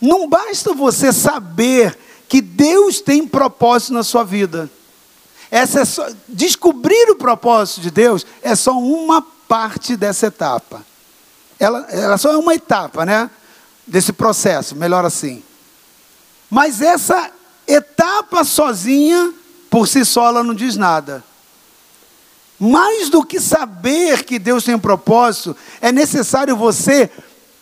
Não 0.00 0.28
basta 0.28 0.74
você 0.74 1.12
saber 1.12 1.96
que 2.28 2.40
Deus 2.40 3.00
tem 3.00 3.26
propósito 3.26 3.92
na 3.92 4.02
sua 4.02 4.24
vida. 4.24 4.70
Essa 5.50 5.80
é 5.80 5.84
só, 5.84 6.08
descobrir 6.28 7.10
o 7.10 7.16
propósito 7.16 7.80
de 7.80 7.90
Deus 7.90 8.26
é 8.42 8.54
só 8.54 8.78
uma 8.78 9.22
parte 9.22 9.96
dessa 9.96 10.26
etapa. 10.26 10.84
Ela, 11.58 11.86
ela 11.90 12.18
só 12.18 12.32
é 12.32 12.36
uma 12.36 12.54
etapa, 12.54 13.06
né? 13.06 13.30
Desse 13.86 14.12
processo, 14.12 14.74
melhor 14.74 15.04
assim. 15.04 15.42
Mas 16.50 16.82
essa 16.82 17.30
etapa 17.66 18.44
sozinha, 18.44 19.32
por 19.70 19.86
si 19.88 20.04
só, 20.04 20.26
ela 20.28 20.42
não 20.42 20.54
diz 20.54 20.76
nada. 20.76 21.24
Mais 22.58 23.08
do 23.08 23.24
que 23.24 23.40
saber 23.40 24.24
que 24.24 24.38
Deus 24.38 24.64
tem 24.64 24.74
um 24.74 24.80
propósito, 24.80 25.56
é 25.80 25.92
necessário 25.92 26.56
você 26.56 27.10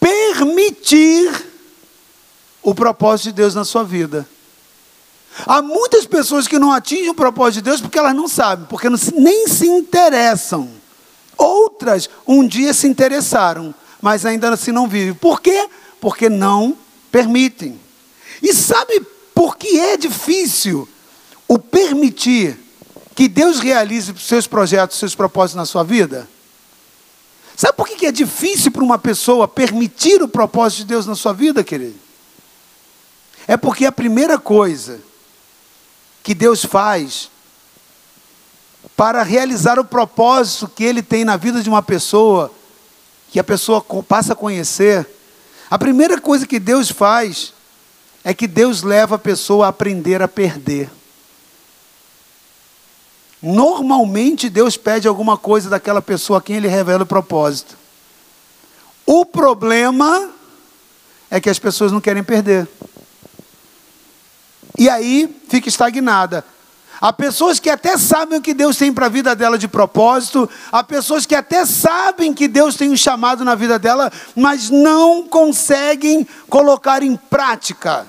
permitir 0.00 1.53
o 2.64 2.74
propósito 2.74 3.26
de 3.26 3.32
Deus 3.32 3.54
na 3.54 3.64
sua 3.64 3.84
vida. 3.84 4.26
Há 5.46 5.60
muitas 5.60 6.06
pessoas 6.06 6.48
que 6.48 6.58
não 6.58 6.72
atingem 6.72 7.10
o 7.10 7.14
propósito 7.14 7.62
de 7.62 7.70
Deus 7.70 7.80
porque 7.80 7.98
elas 7.98 8.14
não 8.14 8.26
sabem, 8.26 8.66
porque 8.66 8.88
nem 8.88 9.46
se 9.46 9.68
interessam. 9.68 10.70
Outras 11.36 12.08
um 12.26 12.46
dia 12.46 12.72
se 12.72 12.86
interessaram, 12.86 13.74
mas 14.00 14.24
ainda 14.24 14.48
assim 14.52 14.72
não 14.72 14.88
vivem. 14.88 15.12
Por 15.12 15.40
quê? 15.40 15.68
Porque 16.00 16.28
não 16.28 16.76
permitem. 17.10 17.78
E 18.42 18.54
sabe 18.54 19.00
por 19.34 19.56
que 19.56 19.78
é 19.78 19.96
difícil 19.96 20.88
o 21.46 21.58
permitir 21.58 22.58
que 23.14 23.28
Deus 23.28 23.60
realize 23.60 24.12
os 24.12 24.26
seus 24.26 24.46
projetos, 24.46 24.96
os 24.96 25.00
seus 25.00 25.14
propósitos 25.14 25.56
na 25.56 25.66
sua 25.66 25.82
vida? 25.82 26.28
Sabe 27.56 27.76
por 27.76 27.86
que 27.88 28.06
é 28.06 28.12
difícil 28.12 28.70
para 28.70 28.82
uma 28.82 28.98
pessoa 28.98 29.46
permitir 29.46 30.22
o 30.22 30.28
propósito 30.28 30.78
de 30.78 30.86
Deus 30.86 31.06
na 31.06 31.14
sua 31.14 31.32
vida, 31.32 31.62
querido? 31.62 32.03
É 33.46 33.56
porque 33.56 33.84
a 33.84 33.92
primeira 33.92 34.38
coisa 34.38 35.00
que 36.22 36.34
Deus 36.34 36.64
faz 36.64 37.30
para 38.96 39.22
realizar 39.22 39.78
o 39.78 39.84
propósito 39.84 40.68
que 40.68 40.84
Ele 40.84 41.02
tem 41.02 41.24
na 41.24 41.36
vida 41.36 41.62
de 41.62 41.68
uma 41.68 41.82
pessoa, 41.82 42.50
que 43.30 43.38
a 43.38 43.44
pessoa 43.44 43.84
passa 44.06 44.32
a 44.32 44.36
conhecer, 44.36 45.06
a 45.70 45.78
primeira 45.78 46.20
coisa 46.20 46.46
que 46.46 46.58
Deus 46.58 46.90
faz 46.90 47.52
é 48.22 48.32
que 48.32 48.46
Deus 48.46 48.82
leva 48.82 49.16
a 49.16 49.18
pessoa 49.18 49.66
a 49.66 49.68
aprender 49.68 50.22
a 50.22 50.28
perder. 50.28 50.90
Normalmente 53.42 54.48
Deus 54.48 54.76
pede 54.76 55.06
alguma 55.06 55.36
coisa 55.36 55.68
daquela 55.68 56.00
pessoa 56.00 56.38
a 56.38 56.42
quem 56.42 56.56
Ele 56.56 56.68
revela 56.68 57.02
o 57.02 57.06
propósito. 57.06 57.76
O 59.04 59.26
problema 59.26 60.30
é 61.30 61.38
que 61.38 61.50
as 61.50 61.58
pessoas 61.58 61.92
não 61.92 62.00
querem 62.00 62.24
perder. 62.24 62.66
E 64.78 64.88
aí 64.88 65.34
fica 65.48 65.68
estagnada. 65.68 66.44
Há 67.00 67.12
pessoas 67.12 67.58
que 67.58 67.68
até 67.68 67.98
sabem 67.98 68.38
o 68.38 68.42
que 68.42 68.54
Deus 68.54 68.76
tem 68.76 68.92
para 68.92 69.06
a 69.06 69.10
vida 69.10 69.34
dela 69.34 69.58
de 69.58 69.68
propósito, 69.68 70.48
há 70.72 70.82
pessoas 70.82 71.26
que 71.26 71.34
até 71.34 71.66
sabem 71.66 72.32
que 72.32 72.48
Deus 72.48 72.76
tem 72.76 72.90
um 72.90 72.96
chamado 72.96 73.44
na 73.44 73.54
vida 73.54 73.78
dela, 73.78 74.10
mas 74.34 74.70
não 74.70 75.22
conseguem 75.24 76.26
colocar 76.48 77.02
em 77.02 77.16
prática. 77.16 78.06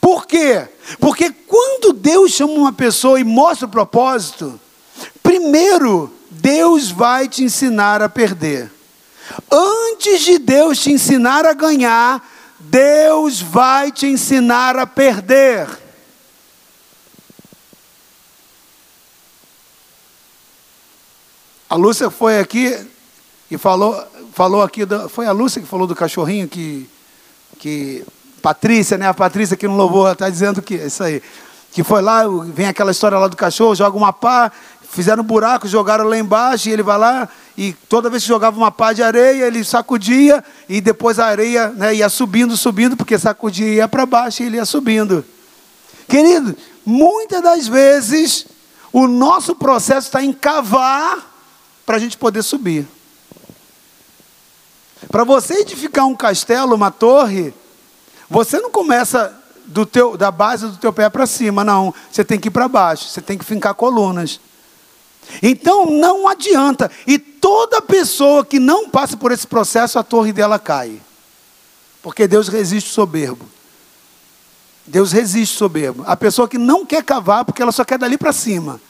Por 0.00 0.26
quê? 0.26 0.66
Porque 0.98 1.30
quando 1.30 1.92
Deus 1.92 2.32
chama 2.32 2.54
uma 2.54 2.72
pessoa 2.72 3.20
e 3.20 3.24
mostra 3.24 3.66
o 3.66 3.70
propósito, 3.70 4.58
primeiro 5.22 6.10
Deus 6.30 6.90
vai 6.90 7.28
te 7.28 7.44
ensinar 7.44 8.00
a 8.00 8.08
perder. 8.08 8.72
Antes 9.50 10.22
de 10.22 10.38
Deus 10.38 10.78
te 10.78 10.90
ensinar 10.90 11.44
a 11.44 11.52
ganhar, 11.52 12.26
Deus 12.60 13.40
vai 13.40 13.90
te 13.90 14.06
ensinar 14.06 14.78
a 14.78 14.86
perder. 14.86 15.66
A 21.68 21.76
Lúcia 21.76 22.10
foi 22.10 22.38
aqui 22.38 22.76
e 23.50 23.56
falou, 23.56 24.04
falou 24.32 24.62
aqui, 24.62 24.84
do, 24.84 25.08
foi 25.08 25.26
a 25.26 25.32
Lúcia 25.32 25.62
que 25.62 25.68
falou 25.68 25.86
do 25.86 25.94
cachorrinho 25.94 26.48
que, 26.48 26.88
que 27.58 28.04
Patrícia, 28.42 28.98
né? 28.98 29.06
A 29.06 29.14
Patrícia 29.14 29.56
que 29.56 29.68
não 29.68 29.76
louvou, 29.76 30.10
está 30.10 30.28
dizendo 30.28 30.60
que 30.60 30.74
isso 30.74 31.02
aí. 31.02 31.22
Que 31.72 31.84
foi 31.84 32.02
lá, 32.02 32.24
vem 32.46 32.66
aquela 32.66 32.90
história 32.90 33.16
lá 33.16 33.28
do 33.28 33.36
cachorro, 33.36 33.76
joga 33.76 33.96
uma 33.96 34.12
pá, 34.12 34.50
fizeram 34.90 35.22
um 35.22 35.26
buraco, 35.26 35.68
jogaram 35.68 36.04
lá 36.04 36.18
embaixo, 36.18 36.68
e 36.68 36.72
ele 36.72 36.82
vai 36.82 36.98
lá, 36.98 37.28
e 37.56 37.72
toda 37.88 38.10
vez 38.10 38.22
que 38.22 38.28
jogava 38.28 38.56
uma 38.56 38.70
pá 38.70 38.92
de 38.92 39.02
areia, 39.02 39.46
ele 39.46 39.64
sacudia, 39.64 40.44
e 40.68 40.80
depois 40.80 41.18
a 41.18 41.26
areia 41.26 41.68
né, 41.68 41.94
ia 41.94 42.08
subindo, 42.08 42.56
subindo, 42.56 42.96
porque 42.96 43.18
sacudia 43.18 43.66
e 43.66 43.74
ia 43.76 43.88
para 43.88 44.04
baixo 44.04 44.42
e 44.42 44.46
ele 44.46 44.56
ia 44.56 44.64
subindo. 44.64 45.24
Querido, 46.08 46.56
muitas 46.84 47.40
das 47.40 47.68
vezes 47.68 48.46
o 48.92 49.06
nosso 49.06 49.54
processo 49.54 50.08
está 50.08 50.22
em 50.22 50.32
cavar 50.32 51.32
para 51.86 51.96
a 51.96 51.98
gente 52.00 52.18
poder 52.18 52.42
subir. 52.42 52.86
Para 55.10 55.22
você 55.22 55.54
edificar 55.60 56.06
um 56.06 56.16
castelo, 56.16 56.74
uma 56.74 56.90
torre, 56.90 57.54
você 58.28 58.58
não 58.58 58.70
começa 58.70 59.36
do 59.66 59.86
teu, 59.86 60.16
da 60.16 60.30
base 60.30 60.66
do 60.66 60.76
teu 60.76 60.92
pé 60.92 61.08
para 61.08 61.26
cima, 61.26 61.62
não. 61.62 61.94
Você 62.10 62.24
tem 62.24 62.38
que 62.40 62.48
ir 62.48 62.50
para 62.50 62.66
baixo, 62.68 63.08
você 63.08 63.20
tem 63.20 63.38
que 63.38 63.44
fincar 63.44 63.74
colunas. 63.74 64.40
Então 65.42 65.86
não 65.86 66.28
adianta. 66.28 66.90
E 67.06 67.18
toda 67.18 67.82
pessoa 67.82 68.44
que 68.44 68.58
não 68.58 68.88
passa 68.88 69.16
por 69.16 69.32
esse 69.32 69.46
processo, 69.46 69.98
a 69.98 70.02
torre 70.02 70.32
dela 70.32 70.58
cai. 70.58 71.00
Porque 72.02 72.26
Deus 72.26 72.48
resiste 72.48 72.90
soberbo. 72.90 73.46
Deus 74.86 75.12
resiste 75.12 75.56
soberbo. 75.56 76.02
A 76.06 76.16
pessoa 76.16 76.48
que 76.48 76.58
não 76.58 76.84
quer 76.84 77.02
cavar 77.04 77.44
porque 77.44 77.62
ela 77.62 77.72
só 77.72 77.84
quer 77.84 77.98
dali 77.98 78.18
para 78.18 78.32
cima. 78.32 78.80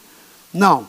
Não. 0.53 0.89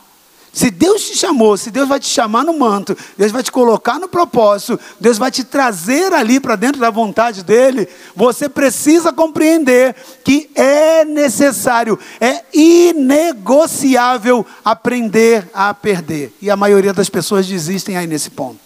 Se 0.52 0.70
Deus 0.70 1.02
te 1.02 1.16
chamou, 1.16 1.56
se 1.56 1.70
Deus 1.70 1.88
vai 1.88 1.98
te 1.98 2.08
chamar 2.08 2.44
no 2.44 2.58
manto, 2.58 2.96
Deus 3.16 3.32
vai 3.32 3.42
te 3.42 3.50
colocar 3.50 3.98
no 3.98 4.06
propósito, 4.06 4.78
Deus 5.00 5.16
vai 5.16 5.30
te 5.30 5.44
trazer 5.44 6.12
ali 6.12 6.38
para 6.38 6.56
dentro 6.56 6.78
da 6.78 6.90
vontade 6.90 7.42
dEle, 7.42 7.88
você 8.14 8.50
precisa 8.50 9.14
compreender 9.14 9.96
que 10.22 10.50
é 10.54 11.06
necessário, 11.06 11.98
é 12.20 12.44
inegociável 12.52 14.44
aprender 14.62 15.48
a 15.54 15.72
perder. 15.72 16.36
E 16.42 16.50
a 16.50 16.56
maioria 16.56 16.92
das 16.92 17.08
pessoas 17.08 17.46
desistem 17.46 17.96
aí 17.96 18.06
nesse 18.06 18.28
ponto. 18.28 18.60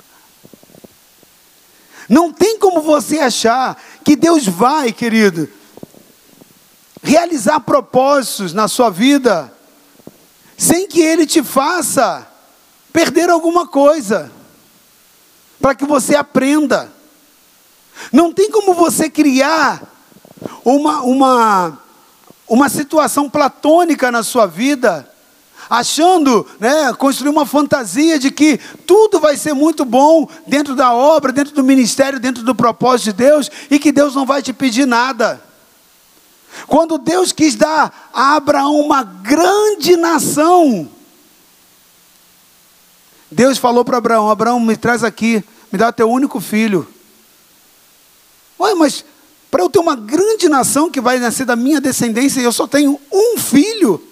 Não 2.09 2.33
tem 2.33 2.59
como 2.59 2.81
você 2.81 3.21
achar 3.21 3.81
que 4.05 4.17
Deus 4.17 4.45
vai, 4.45 4.93
querido, 4.93 5.49
realizar 7.01 7.61
propósitos 7.61 8.53
na 8.53 8.67
sua 8.67 8.91
vida 8.91 9.56
sem 10.57 10.87
que 10.87 11.01
ele 11.01 11.27
te 11.27 11.43
faça 11.43 12.27
perder 12.93 13.29
alguma 13.29 13.67
coisa, 13.67 14.33
para 15.61 15.75
que 15.75 15.85
você 15.85 16.15
aprenda. 16.15 16.91
Não 18.11 18.33
tem 18.33 18.51
como 18.51 18.73
você 18.73 19.11
criar 19.11 19.83
uma, 20.65 21.03
uma, 21.03 21.79
uma 22.49 22.69
situação 22.69 23.29
platônica 23.29 24.11
na 24.11 24.23
sua 24.23 24.47
vida, 24.47 25.11
achando, 25.69 26.47
né, 26.59 26.93
construir 26.95 27.31
uma 27.31 27.45
fantasia 27.45 28.19
de 28.19 28.31
que 28.31 28.59
tudo 28.87 29.21
vai 29.21 29.37
ser 29.37 29.53
muito 29.53 29.85
bom 29.85 30.29
dentro 30.47 30.75
da 30.75 30.93
obra, 30.95 31.33
dentro 31.33 31.55
do 31.55 31.65
ministério, 31.65 32.21
dentro 32.21 32.43
do 32.43 32.55
propósito 32.55 33.07
de 33.07 33.13
Deus, 33.13 33.51
e 33.71 33.79
que 33.79 33.93
Deus 33.93 34.15
não 34.15 34.25
vai 34.25 34.43
te 34.43 34.53
pedir 34.53 34.87
nada. 34.87 35.43
Quando 36.67 36.99
Deus 36.99 37.33
quis 37.33 37.55
dar 37.55 38.11
a 38.13 38.37
Abraão 38.37 38.81
uma 38.81 39.03
grande 39.03 39.97
nação, 39.97 40.89
Deus 43.31 43.59
falou 43.59 43.85
para 43.85 43.99
Abraão: 43.99 44.31
Abraão, 44.31 44.61
me 44.61 44.77
traz 44.77 45.05
aqui, 45.05 45.45
me 45.71 45.79
dá 45.79 45.93
teu 45.93 46.11
único 46.11 46.41
filho. 46.41 46.87
Olha, 48.59 48.75
mas 48.75 49.05
para 49.51 49.63
eu 49.63 49.71
ter 49.71 49.79
uma 49.79 49.97
grande 49.97 50.49
nação 50.49 50.91
que 50.91 51.01
vai 51.01 51.19
nascer 51.19 51.45
da 51.45 51.57
minha 51.57 51.81
descendência 51.81 52.41
eu 52.41 52.53
só 52.53 52.67
tenho 52.67 53.01
um 53.13 53.39
filho, 53.39 54.03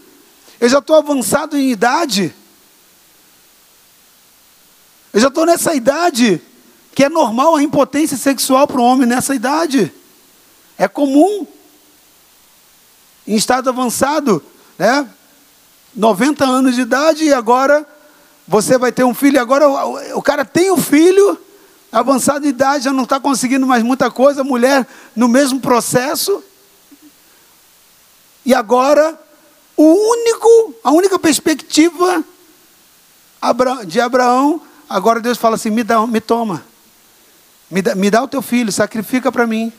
eu 0.61 0.69
já 0.69 0.79
estou 0.79 0.97
avançado 0.97 1.57
em 1.57 1.71
idade. 1.71 2.35
Eu 5.13 5.21
já 5.21 5.29
estou 5.29 5.47
nessa 5.47 5.75
idade 5.75 6.43
que 6.95 7.05
é 7.05 7.09
normal 7.09 7.57
a 7.57 7.63
impotência 7.63 8.17
sexual 8.17 8.67
para 8.67 8.81
o 8.81 8.85
homem 8.85 9.07
nessa 9.07 9.35
idade. 9.35 9.93
É 10.77 10.89
comum 10.89 11.47
em 13.27 13.35
estado 13.35 13.69
avançado, 13.69 14.43
né? 14.79 15.09
90 15.95 16.45
anos 16.45 16.75
de 16.75 16.81
idade 16.81 17.25
e 17.25 17.33
agora 17.33 17.87
você 18.47 18.77
vai 18.77 18.93
ter 18.93 19.05
um 19.05 19.15
filho. 19.15 19.41
Agora 19.41 19.69
o, 19.69 20.19
o 20.19 20.23
cara 20.23 20.45
tem 20.45 20.71
um 20.71 20.77
filho, 20.77 21.39
avançado 21.93 22.41
de 22.41 22.49
idade, 22.49 22.85
já 22.85 22.93
não 22.93 23.05
está 23.05 23.21
conseguindo 23.21 23.67
mais 23.67 23.83
muita 23.83 24.11
coisa, 24.11 24.43
mulher 24.43 24.87
no 25.15 25.29
mesmo 25.29 25.61
processo. 25.61 26.43
E 28.45 28.53
agora, 28.53 29.19
o 29.77 29.85
único, 29.85 30.75
a 30.83 30.91
única 30.91 31.19
perspectiva 31.19 32.23
de 33.87 34.01
Abraão, 34.01 34.61
agora 34.89 35.21
Deus 35.21 35.39
fala 35.39 35.55
assim: 35.55 35.71
me 35.71 35.85
dá, 35.85 36.05
me 36.07 36.21
toma, 36.21 36.65
me 37.71 37.81
dá, 37.81 37.95
me 37.95 38.11
dá 38.11 38.23
o 38.23 38.29
teu 38.29 38.43
filho, 38.43 38.73
sacrifica 38.73 39.31
para 39.31 39.47
mim. 39.47 39.73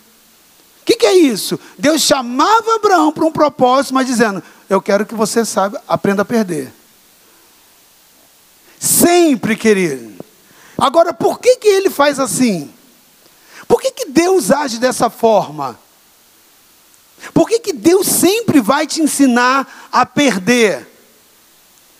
O 0.85 0.91
que, 0.91 0.97
que, 0.97 1.05
é 1.07 1.15
isso? 1.15 1.59
Deus 1.79 2.03
chamava 2.03 2.75
Abraão 2.75 3.11
para 3.11 3.25
um 3.25 3.31
propósito, 3.31 3.95
mas 3.95 4.05
dizendo: 4.05 4.43
Eu 4.69 4.79
quero 4.79 5.05
que 5.05 5.15
você 5.15 5.43
saiba, 5.43 5.81
aprenda 5.87 6.21
a 6.21 6.25
perder. 6.25 6.71
Sempre, 8.79 9.55
querido. 9.55 10.13
Agora, 10.77 11.11
por 11.11 11.39
que, 11.39 11.55
que 11.55 11.67
ele 11.67 11.89
faz 11.89 12.19
assim? 12.19 12.71
Por 13.67 13.81
que, 13.81 13.89
que 13.89 14.05
Deus 14.05 14.51
age 14.51 14.77
dessa 14.77 15.09
forma? 15.09 15.79
Por 17.33 17.49
que, 17.49 17.59
que 17.59 17.73
Deus 17.73 18.05
sempre 18.05 18.61
vai 18.61 18.85
te 18.85 19.01
ensinar 19.01 19.89
a 19.91 20.05
perder? 20.05 20.95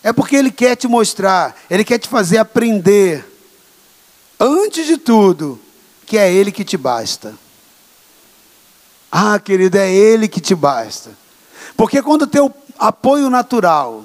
é 0.06 0.14
porque 0.14 0.36
Ele 0.36 0.52
quer 0.52 0.76
te 0.76 0.88
mostrar, 0.88 1.60
Ele 1.68 1.84
quer 1.84 1.98
te 1.98 2.08
fazer 2.08 2.38
aprender, 2.38 3.26
antes 4.40 4.86
de 4.86 4.98
tudo, 4.98 5.60
que 6.06 6.16
é 6.16 6.32
Ele 6.32 6.52
que 6.52 6.64
te 6.64 6.78
basta. 6.78 7.36
Ah, 9.18 9.39
querido, 9.39 9.78
é 9.78 9.89
Ele 9.89 10.28
que 10.28 10.41
te 10.41 10.53
basta. 10.53 11.09
Porque 11.78 12.01
quando 12.01 12.24
o 12.24 12.28
teu 12.28 12.53
apoio 12.78 13.30
natural, 13.30 14.03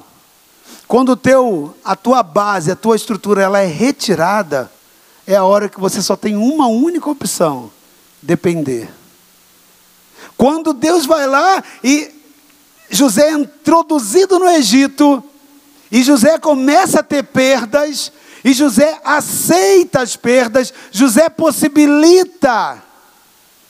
quando 0.86 1.16
teu, 1.16 1.74
a 1.84 1.96
tua 1.96 2.22
base, 2.22 2.70
a 2.70 2.76
tua 2.76 2.94
estrutura, 2.94 3.42
ela 3.42 3.58
é 3.58 3.66
retirada, 3.66 4.70
é 5.26 5.34
a 5.34 5.42
hora 5.42 5.68
que 5.68 5.80
você 5.80 6.00
só 6.00 6.14
tem 6.14 6.36
uma 6.36 6.68
única 6.68 7.11
opção: 7.11 7.72
depender. 8.22 8.88
Quando 10.36 10.72
Deus 10.72 11.06
vai 11.06 11.26
lá 11.26 11.61
e 11.82 12.14
José 12.88 13.30
é 13.30 13.32
introduzido 13.32 14.38
no 14.38 14.48
Egito, 14.48 15.24
e 15.90 16.04
José 16.04 16.38
começa 16.38 17.00
a 17.00 17.02
ter 17.02 17.24
perdas, 17.24 18.12
e 18.44 18.52
José 18.52 19.00
aceita 19.02 20.02
as 20.02 20.14
perdas, 20.14 20.72
José 20.92 21.28
possibilita 21.28 22.89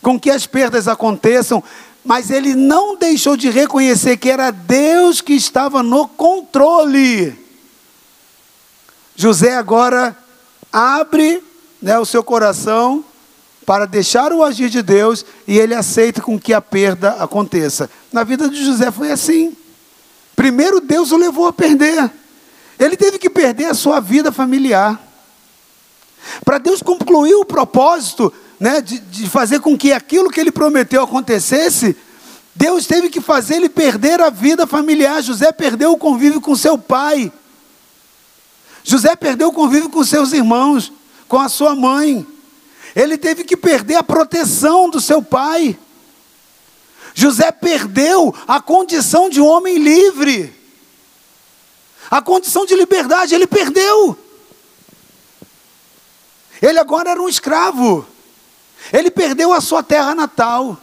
com 0.02 0.18
que 0.18 0.30
as 0.30 0.46
perdas 0.46 0.88
aconteçam, 0.88 1.62
mas 2.04 2.30
ele 2.30 2.54
não 2.54 2.96
deixou 2.96 3.36
de 3.36 3.50
reconhecer 3.50 4.16
que 4.16 4.30
era 4.30 4.50
Deus 4.50 5.20
que 5.20 5.34
estava 5.34 5.82
no 5.82 6.08
controle. 6.08 7.38
José 9.14 9.54
agora 9.54 10.16
abre 10.72 11.42
né, 11.80 11.98
o 11.98 12.06
seu 12.06 12.24
coração 12.24 13.04
para 13.66 13.86
deixar 13.86 14.32
o 14.32 14.42
agir 14.42 14.70
de 14.70 14.82
Deus 14.82 15.24
e 15.46 15.58
ele 15.58 15.74
aceita 15.74 16.22
com 16.22 16.40
que 16.40 16.54
a 16.54 16.60
perda 16.60 17.10
aconteça. 17.22 17.90
Na 18.12 18.24
vida 18.24 18.48
de 18.48 18.64
José 18.64 18.90
foi 18.90 19.12
assim. 19.12 19.56
Primeiro 20.34 20.80
Deus 20.80 21.12
o 21.12 21.16
levou 21.16 21.46
a 21.46 21.52
perder. 21.52 22.10
Ele 22.78 22.96
teve 22.96 23.18
que 23.18 23.28
perder 23.28 23.66
a 23.66 23.74
sua 23.74 24.00
vida 24.00 24.32
familiar. 24.32 24.98
Para 26.44 26.58
Deus 26.58 26.82
concluir 26.82 27.34
o 27.34 27.44
propósito 27.44 28.32
né, 28.60 28.82
de, 28.82 28.98
de 28.98 29.28
fazer 29.28 29.60
com 29.60 29.76
que 29.76 29.90
aquilo 29.90 30.30
que 30.30 30.38
ele 30.38 30.52
prometeu 30.52 31.02
acontecesse, 31.02 31.96
Deus 32.54 32.86
teve 32.86 33.08
que 33.08 33.20
fazer 33.20 33.56
ele 33.56 33.70
perder 33.70 34.20
a 34.20 34.28
vida 34.28 34.66
familiar. 34.66 35.22
José 35.22 35.50
perdeu 35.50 35.92
o 35.92 35.96
convívio 35.96 36.42
com 36.42 36.54
seu 36.54 36.76
pai. 36.76 37.32
José 38.84 39.16
perdeu 39.16 39.48
o 39.48 39.52
convívio 39.52 39.88
com 39.88 40.04
seus 40.04 40.32
irmãos, 40.32 40.92
com 41.26 41.38
a 41.38 41.48
sua 41.48 41.74
mãe. 41.74 42.26
Ele 42.94 43.16
teve 43.16 43.44
que 43.44 43.56
perder 43.56 43.94
a 43.94 44.02
proteção 44.02 44.90
do 44.90 45.00
seu 45.00 45.22
pai. 45.22 45.78
José 47.14 47.50
perdeu 47.50 48.34
a 48.46 48.60
condição 48.60 49.30
de 49.30 49.40
um 49.40 49.46
homem 49.46 49.78
livre. 49.78 50.54
A 52.10 52.20
condição 52.20 52.66
de 52.66 52.74
liberdade 52.74 53.34
ele 53.34 53.46
perdeu. 53.46 54.18
Ele 56.60 56.78
agora 56.78 57.10
era 57.10 57.22
um 57.22 57.28
escravo. 57.28 58.06
Ele 58.92 59.10
perdeu 59.10 59.52
a 59.52 59.60
sua 59.60 59.82
terra 59.82 60.14
natal. 60.14 60.78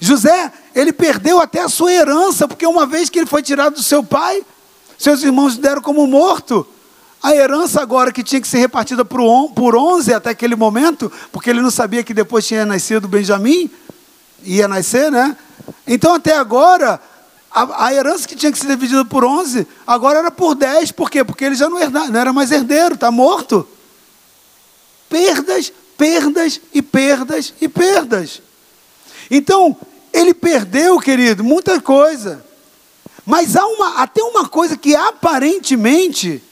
José, 0.00 0.52
ele 0.74 0.92
perdeu 0.92 1.40
até 1.40 1.60
a 1.60 1.68
sua 1.68 1.92
herança, 1.92 2.48
porque 2.48 2.66
uma 2.66 2.86
vez 2.86 3.08
que 3.08 3.18
ele 3.18 3.26
foi 3.26 3.42
tirado 3.42 3.74
do 3.74 3.82
seu 3.82 4.02
pai, 4.02 4.44
seus 4.98 5.22
irmãos 5.22 5.56
deram 5.56 5.82
como 5.82 6.06
morto. 6.06 6.66
A 7.22 7.34
herança 7.34 7.80
agora 7.80 8.12
que 8.12 8.22
tinha 8.22 8.40
que 8.40 8.48
ser 8.48 8.58
repartida 8.58 9.04
por 9.04 9.76
11 9.76 10.12
até 10.12 10.30
aquele 10.30 10.54
momento, 10.54 11.10
porque 11.32 11.48
ele 11.48 11.62
não 11.62 11.70
sabia 11.70 12.04
que 12.04 12.12
depois 12.12 12.46
tinha 12.46 12.66
nascido 12.66 13.08
Benjamim, 13.08 13.70
ia 14.42 14.68
nascer, 14.68 15.10
né? 15.10 15.36
Então 15.86 16.14
até 16.14 16.36
agora, 16.36 17.00
a, 17.50 17.86
a, 17.86 17.94
herança 17.94 18.28
que 18.28 18.36
tinha 18.36 18.52
que 18.52 18.58
ser 18.58 18.66
dividida 18.66 19.04
por 19.06 19.24
11, 19.24 19.66
agora 19.86 20.18
era 20.18 20.30
por 20.30 20.54
10. 20.54 20.92
Por 20.92 21.10
quê? 21.10 21.24
Porque 21.24 21.44
ele 21.44 21.54
já 21.54 21.68
não, 21.68 21.78
herda, 21.78 22.08
não 22.08 22.20
era 22.20 22.32
mais 22.32 22.50
herdeiro, 22.50 22.94
está 22.94 23.10
morto. 23.10 23.66
Perdas, 25.08 25.72
perdas 25.96 26.60
e 26.72 26.82
perdas 26.82 27.54
e 27.60 27.68
perdas. 27.68 28.42
Então, 29.30 29.76
ele 30.12 30.34
perdeu, 30.34 30.98
querido, 31.00 31.42
muita 31.42 31.80
coisa. 31.80 32.44
Mas 33.26 33.56
há 33.56 33.66
uma, 33.66 34.02
até 34.02 34.22
uma 34.22 34.48
coisa 34.48 34.76
que 34.76 34.94
aparentemente 34.94 36.42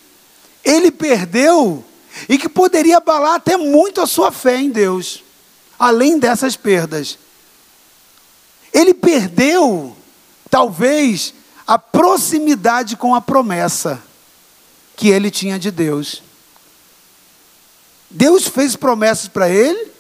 ele 0.64 0.90
perdeu 0.90 1.84
e 2.28 2.38
que 2.38 2.48
poderia 2.48 2.98
abalar 2.98 3.34
até 3.34 3.56
muito 3.56 4.00
a 4.00 4.06
sua 4.06 4.32
fé 4.32 4.60
em 4.60 4.70
Deus, 4.70 5.22
além 5.78 6.18
dessas 6.18 6.56
perdas. 6.56 7.18
Ele 8.72 8.94
perdeu 8.94 9.96
talvez 10.50 11.34
a 11.66 11.78
proximidade 11.78 12.96
com 12.96 13.14
a 13.14 13.20
promessa 13.20 14.02
que 14.96 15.08
ele 15.08 15.30
tinha 15.30 15.58
de 15.58 15.70
Deus. 15.70 16.22
Deus 18.12 18.46
fez 18.46 18.76
promessas 18.76 19.28
para 19.28 19.48
ele, 19.48 19.90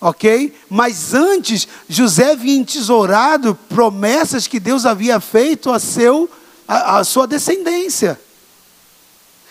ok? 0.00 0.54
Mas 0.68 1.14
antes, 1.14 1.66
José 1.88 2.32
havia 2.32 2.56
entesourado 2.56 3.54
promessas 3.68 4.46
que 4.46 4.60
Deus 4.60 4.86
havia 4.86 5.20
feito 5.20 5.70
a, 5.70 5.78
seu, 5.78 6.30
a, 6.66 6.98
a 6.98 7.04
sua 7.04 7.26
descendência. 7.26 8.20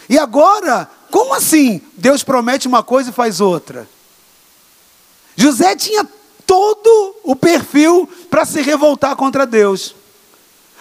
E 0.10 0.18
agora, 0.18 0.90
como 1.12 1.34
assim? 1.34 1.82
Deus 1.98 2.24
promete 2.24 2.68
uma 2.68 2.82
coisa 2.82 3.10
e 3.10 3.14
faz 3.14 3.42
outra. 3.42 3.88
José 5.36 5.76
tinha 5.76 6.08
todo 6.46 7.16
o 7.24 7.36
perfil 7.36 8.10
para 8.30 8.46
se 8.46 8.62
revoltar 8.62 9.16
contra 9.16 9.46
Deus 9.46 9.94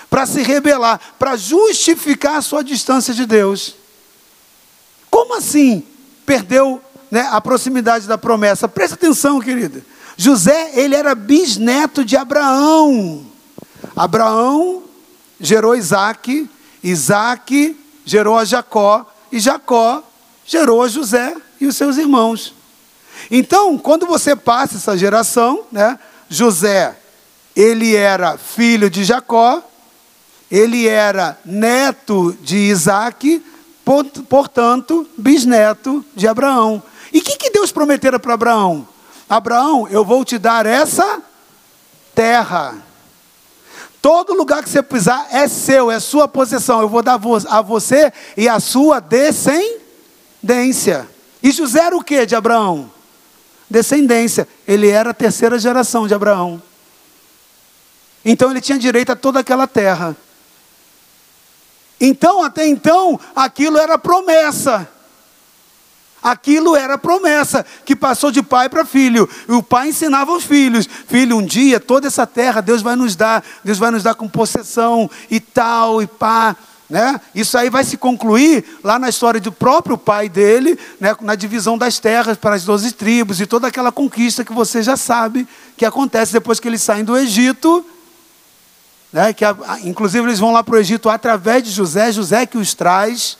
para 0.08 0.26
se 0.26 0.42
rebelar, 0.42 1.00
para 1.18 1.36
justificar 1.36 2.36
a 2.36 2.42
sua 2.42 2.62
distância 2.62 3.12
de 3.12 3.26
Deus. 3.26 3.74
Como 5.10 5.36
assim 5.36 5.84
perdeu 6.24 6.80
né, 7.10 7.28
a 7.30 7.40
proximidade 7.40 8.06
da 8.06 8.18
promessa? 8.18 8.68
Presta 8.68 8.94
atenção, 8.94 9.40
querida. 9.40 9.82
José, 10.16 10.72
ele 10.74 10.94
era 10.94 11.14
bisneto 11.14 12.04
de 12.04 12.16
Abraão. 12.16 13.26
Abraão 13.94 14.82
gerou 15.40 15.76
Isaac, 15.76 16.48
Isaac 16.82 17.76
gerou 18.04 18.38
a 18.38 18.44
Jacó, 18.44 19.04
e 19.30 19.40
Jacó 19.40 20.02
gerou 20.46 20.82
a 20.82 20.88
José 20.88 21.34
e 21.60 21.66
os 21.66 21.76
seus 21.76 21.96
irmãos. 21.96 22.54
Então, 23.30 23.76
quando 23.76 24.06
você 24.06 24.36
passa 24.36 24.76
essa 24.76 24.96
geração, 24.96 25.64
né, 25.72 25.98
José, 26.28 26.96
ele 27.54 27.96
era 27.96 28.38
filho 28.38 28.88
de 28.88 29.04
Jacó, 29.04 29.62
ele 30.50 30.86
era 30.86 31.38
neto 31.44 32.36
de 32.40 32.56
Isaac, 32.56 33.42
portanto, 34.28 35.06
bisneto 35.16 36.04
de 36.14 36.28
Abraão. 36.28 36.82
E 37.12 37.18
o 37.18 37.22
que, 37.22 37.36
que 37.36 37.50
Deus 37.50 37.72
prometera 37.72 38.18
para 38.18 38.34
Abraão? 38.34 38.86
Abraão, 39.28 39.88
eu 39.88 40.04
vou 40.04 40.24
te 40.24 40.38
dar 40.38 40.66
essa 40.66 41.20
terra. 42.14 42.76
Todo 44.00 44.34
lugar 44.34 44.62
que 44.62 44.68
você 44.68 44.82
pisar 44.82 45.26
é 45.32 45.48
seu, 45.48 45.90
é 45.90 45.98
sua 45.98 46.28
possessão. 46.28 46.80
Eu 46.80 46.88
vou 46.88 47.02
dar 47.02 47.20
a 47.48 47.60
você 47.60 48.12
e 48.36 48.48
a 48.48 48.60
sua 48.60 49.00
descendência. 49.00 51.08
E 51.42 51.50
José 51.50 51.80
era 51.80 51.96
o 51.96 52.04
que 52.04 52.24
de 52.24 52.36
Abraão? 52.36 52.88
Descendência. 53.68 54.46
Ele 54.66 54.88
era 54.88 55.10
a 55.10 55.14
terceira 55.14 55.58
geração 55.58 56.06
de 56.06 56.14
Abraão. 56.14 56.62
Então 58.24 58.50
ele 58.50 58.60
tinha 58.60 58.78
direito 58.78 59.10
a 59.10 59.16
toda 59.16 59.40
aquela 59.40 59.66
terra. 59.66 60.16
Então, 62.00 62.42
até 62.42 62.66
então, 62.66 63.18
aquilo 63.34 63.78
era 63.78 63.98
promessa. 63.98 64.88
Aquilo 66.30 66.74
era 66.74 66.98
promessa 66.98 67.64
que 67.84 67.94
passou 67.94 68.30
de 68.30 68.42
pai 68.42 68.68
para 68.68 68.84
filho. 68.84 69.28
E 69.48 69.52
o 69.52 69.62
pai 69.62 69.88
ensinava 69.88 70.32
aos 70.32 70.44
filhos: 70.44 70.88
Filho, 71.06 71.36
um 71.36 71.44
dia 71.44 71.78
toda 71.78 72.06
essa 72.06 72.26
terra 72.26 72.60
Deus 72.60 72.82
vai 72.82 72.96
nos 72.96 73.14
dar, 73.14 73.44
Deus 73.62 73.78
vai 73.78 73.90
nos 73.90 74.02
dar 74.02 74.14
com 74.14 74.28
possessão 74.28 75.10
e 75.30 75.38
tal 75.38 76.02
e 76.02 76.06
pá. 76.06 76.56
Né? 76.88 77.20
Isso 77.34 77.58
aí 77.58 77.68
vai 77.68 77.82
se 77.82 77.96
concluir 77.96 78.64
lá 78.82 78.98
na 78.98 79.08
história 79.08 79.40
do 79.40 79.50
próprio 79.50 79.98
pai 79.98 80.28
dele, 80.28 80.78
né? 81.00 81.16
na 81.20 81.34
divisão 81.34 81.76
das 81.76 81.98
terras 81.98 82.36
para 82.36 82.54
as 82.54 82.64
doze 82.64 82.92
tribos 82.92 83.40
e 83.40 83.46
toda 83.46 83.66
aquela 83.66 83.90
conquista 83.90 84.44
que 84.44 84.52
você 84.52 84.82
já 84.82 84.96
sabe 84.96 85.48
que 85.76 85.84
acontece 85.84 86.32
depois 86.32 86.60
que 86.60 86.68
eles 86.68 86.82
saem 86.82 87.02
do 87.02 87.16
Egito 87.16 87.84
né, 89.12 89.32
que 89.32 89.44
inclusive 89.84 90.26
eles 90.26 90.38
vão 90.38 90.52
lá 90.52 90.62
para 90.62 90.74
o 90.74 90.78
Egito 90.78 91.08
através 91.08 91.62
de 91.62 91.70
José, 91.70 92.12
José 92.12 92.44
que 92.44 92.58
os 92.58 92.74
traz, 92.74 93.38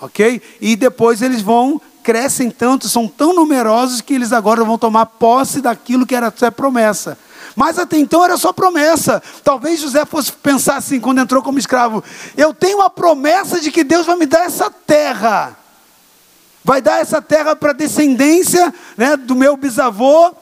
ok? 0.00 0.40
E 0.60 0.76
depois 0.76 1.22
eles 1.22 1.42
vão, 1.42 1.80
crescem 2.04 2.50
tanto, 2.50 2.86
são 2.86 3.08
tão 3.08 3.34
numerosos 3.34 4.02
que 4.02 4.12
eles 4.12 4.30
agora 4.30 4.62
vão 4.62 4.76
tomar 4.76 5.06
posse 5.06 5.62
daquilo 5.62 6.06
que 6.06 6.14
era 6.14 6.32
sua 6.36 6.52
promessa. 6.52 7.18
Mas 7.56 7.78
até 7.78 7.96
então 7.96 8.22
era 8.22 8.36
só 8.36 8.52
promessa. 8.52 9.22
Talvez 9.42 9.80
José 9.80 10.04
fosse 10.04 10.30
pensar 10.32 10.76
assim 10.76 11.00
quando 11.00 11.20
entrou 11.20 11.42
como 11.42 11.58
escravo: 11.58 12.04
eu 12.36 12.52
tenho 12.52 12.82
a 12.82 12.90
promessa 12.90 13.58
de 13.58 13.70
que 13.70 13.82
Deus 13.82 14.04
vai 14.04 14.16
me 14.16 14.26
dar 14.26 14.44
essa 14.44 14.70
terra. 14.70 15.56
Vai 16.62 16.82
dar 16.82 17.00
essa 17.00 17.22
terra 17.22 17.56
para 17.56 17.72
descendência 17.72 18.72
né, 18.96 19.16
do 19.16 19.34
meu 19.34 19.56
bisavô, 19.56 20.34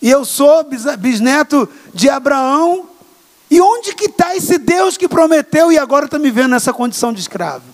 e 0.00 0.10
eu 0.10 0.24
sou 0.24 0.64
bisneto 0.98 1.68
de 1.92 2.08
Abraão, 2.08 2.86
E 3.50 3.60
onde 3.60 3.94
que 3.94 4.06
está 4.06 4.36
esse 4.36 4.58
Deus 4.58 4.96
que 4.96 5.08
prometeu 5.08 5.72
e 5.72 5.78
agora 5.78 6.04
está 6.04 6.18
me 6.20 6.30
vendo 6.30 6.50
nessa 6.50 6.72
condição 6.72 7.12
de 7.12 7.20
escravo? 7.20 7.64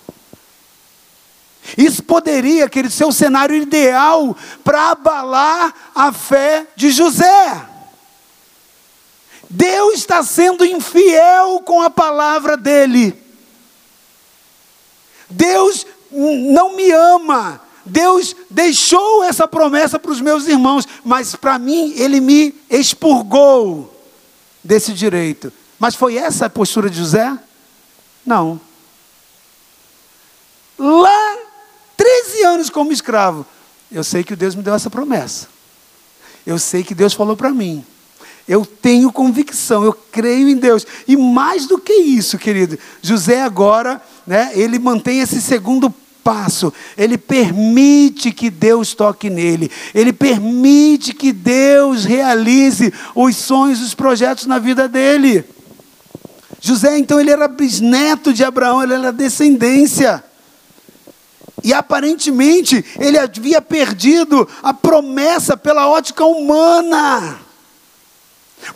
Isso 1.76 2.02
poderia, 2.02 2.68
querido, 2.68 2.92
ser 2.92 3.04
o 3.04 3.12
cenário 3.12 3.56
ideal 3.56 4.36
para 4.62 4.90
abalar 4.90 5.74
a 5.94 6.12
fé 6.12 6.66
de 6.76 6.90
José. 6.90 7.66
Deus 9.48 9.94
está 9.94 10.22
sendo 10.22 10.64
infiel 10.64 11.60
com 11.60 11.80
a 11.80 11.88
palavra 11.88 12.56
dele. 12.56 13.16
Deus 15.30 15.86
não 16.10 16.76
me 16.76 16.90
ama. 16.90 17.60
Deus 17.84 18.34
deixou 18.50 19.22
essa 19.22 19.46
promessa 19.46 19.98
para 19.98 20.10
os 20.10 20.20
meus 20.20 20.46
irmãos, 20.48 20.86
mas 21.04 21.36
para 21.36 21.58
mim 21.58 21.94
ele 21.96 22.20
me 22.20 22.54
expurgou 22.68 23.94
desse 24.62 24.92
direito. 24.92 25.52
Mas 25.78 25.94
foi 25.94 26.16
essa 26.16 26.46
a 26.46 26.50
postura 26.50 26.90
de 26.90 26.98
José? 26.98 27.38
Não. 28.24 28.60
Lá, 30.78 31.38
13 32.22 32.44
anos 32.44 32.70
como 32.70 32.92
escravo, 32.92 33.44
eu 33.92 34.02
sei 34.02 34.24
que 34.24 34.34
Deus 34.34 34.54
me 34.54 34.62
deu 34.62 34.74
essa 34.74 34.88
promessa. 34.88 35.48
Eu 36.46 36.58
sei 36.58 36.82
que 36.82 36.94
Deus 36.94 37.12
falou 37.12 37.36
para 37.36 37.50
mim. 37.50 37.84
Eu 38.48 38.64
tenho 38.64 39.12
convicção, 39.12 39.84
eu 39.84 39.92
creio 39.92 40.48
em 40.48 40.56
Deus. 40.56 40.86
E 41.06 41.16
mais 41.16 41.66
do 41.66 41.78
que 41.78 41.92
isso, 41.92 42.38
querido, 42.38 42.78
José 43.02 43.42
agora, 43.42 44.00
né, 44.26 44.52
ele 44.54 44.78
mantém 44.78 45.20
esse 45.20 45.42
segundo 45.42 45.92
passo. 46.22 46.72
Ele 46.96 47.18
permite 47.18 48.32
que 48.32 48.48
Deus 48.48 48.94
toque 48.94 49.28
nele. 49.28 49.70
Ele 49.94 50.12
permite 50.12 51.12
que 51.12 51.32
Deus 51.32 52.04
realize 52.04 52.92
os 53.14 53.36
sonhos, 53.36 53.82
os 53.82 53.94
projetos 53.94 54.46
na 54.46 54.58
vida 54.58 54.88
dele. 54.88 55.44
José, 56.60 56.96
então, 56.98 57.20
ele 57.20 57.30
era 57.30 57.46
bisneto 57.46 58.32
de 58.32 58.42
Abraão, 58.42 58.82
ele 58.82 58.94
era 58.94 59.12
descendência. 59.12 60.24
E 61.66 61.74
aparentemente 61.74 62.84
ele 62.96 63.18
havia 63.18 63.60
perdido 63.60 64.48
a 64.62 64.72
promessa 64.72 65.56
pela 65.56 65.88
ótica 65.88 66.24
humana. 66.24 67.40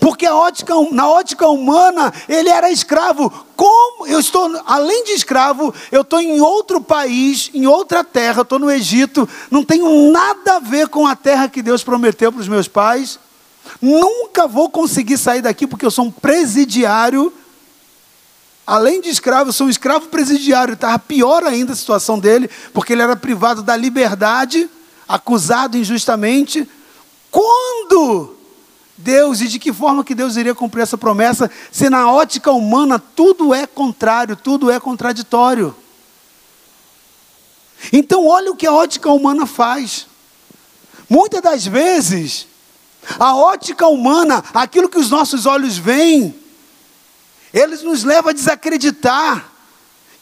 Porque 0.01 0.29
ótica, 0.29 0.75
na 0.91 1.09
ótica 1.09 1.47
humana 1.47 2.13
ele 2.29 2.49
era 2.49 2.69
escravo. 2.69 3.33
Como 3.55 4.09
eu 4.09 4.19
estou, 4.19 4.61
além 4.67 5.05
de 5.05 5.13
escravo, 5.13 5.73
eu 5.93 6.01
estou 6.01 6.21
em 6.21 6.41
outro 6.41 6.81
país, 6.81 7.49
em 7.55 7.65
outra 7.65 8.03
terra, 8.03 8.43
estou 8.43 8.59
no 8.59 8.69
Egito, 8.69 9.29
não 9.53 9.63
tenho 9.63 10.11
nada 10.11 10.57
a 10.57 10.59
ver 10.59 10.89
com 10.89 11.07
a 11.07 11.15
terra 11.15 11.49
que 11.49 11.63
Deus 11.63 11.85
prometeu 11.85 12.33
para 12.33 12.41
os 12.41 12.49
meus 12.49 12.67
pais. 12.67 13.21
Nunca 13.81 14.49
vou 14.49 14.69
conseguir 14.69 15.17
sair 15.17 15.43
daqui 15.43 15.65
porque 15.65 15.87
eu 15.87 15.93
sou 15.93 16.07
um 16.07 16.11
presidiário. 16.11 17.33
Além 18.67 19.01
de 19.01 19.09
escravo, 19.09 19.53
sou 19.53 19.67
um 19.67 19.71
escravo 19.71 20.09
presidiário. 20.09 20.75
Estava 20.75 20.99
pior 20.99 21.45
ainda 21.45 21.73
a 21.73 21.77
situação 21.77 22.19
dele, 22.19 22.49
porque 22.73 22.93
ele 22.93 23.03
era 23.03 23.17
privado 23.17 23.63
da 23.63 23.77
liberdade, 23.77 24.69
acusado 25.09 25.77
injustamente. 25.77 26.69
Quando 27.31 28.37
Deus 28.97 29.41
e 29.41 29.49
de 29.49 29.59
que 29.59 29.73
forma 29.73 30.05
que 30.05 30.15
Deus 30.15 30.37
iria 30.37 30.55
cumprir 30.55 30.83
essa 30.83 30.99
promessa, 30.99 31.51
se 31.73 31.89
na 31.89 32.11
ótica 32.11 32.53
humana 32.53 32.99
tudo 32.99 33.55
é 33.55 33.67
contrário, 33.67 34.37
tudo 34.37 34.71
é 34.71 34.79
contraditório. 34.79 35.75
Então, 37.93 38.27
olha 38.27 38.53
o 38.53 38.57
que 38.57 38.67
a 38.67 38.73
ótica 38.73 39.11
humana 39.11 39.47
faz. 39.47 40.07
Muitas 41.09 41.41
das 41.41 41.67
vezes, 41.67 42.47
a 43.19 43.35
ótica 43.35 43.87
humana, 43.87 44.45
aquilo 44.53 44.89
que 44.89 44.99
os 44.99 45.11
nossos 45.11 45.47
olhos 45.47 45.79
veem, 45.79 46.35
eles 47.53 47.83
nos 47.83 48.05
leva 48.05 48.31
a 48.31 48.33
desacreditar 48.35 49.51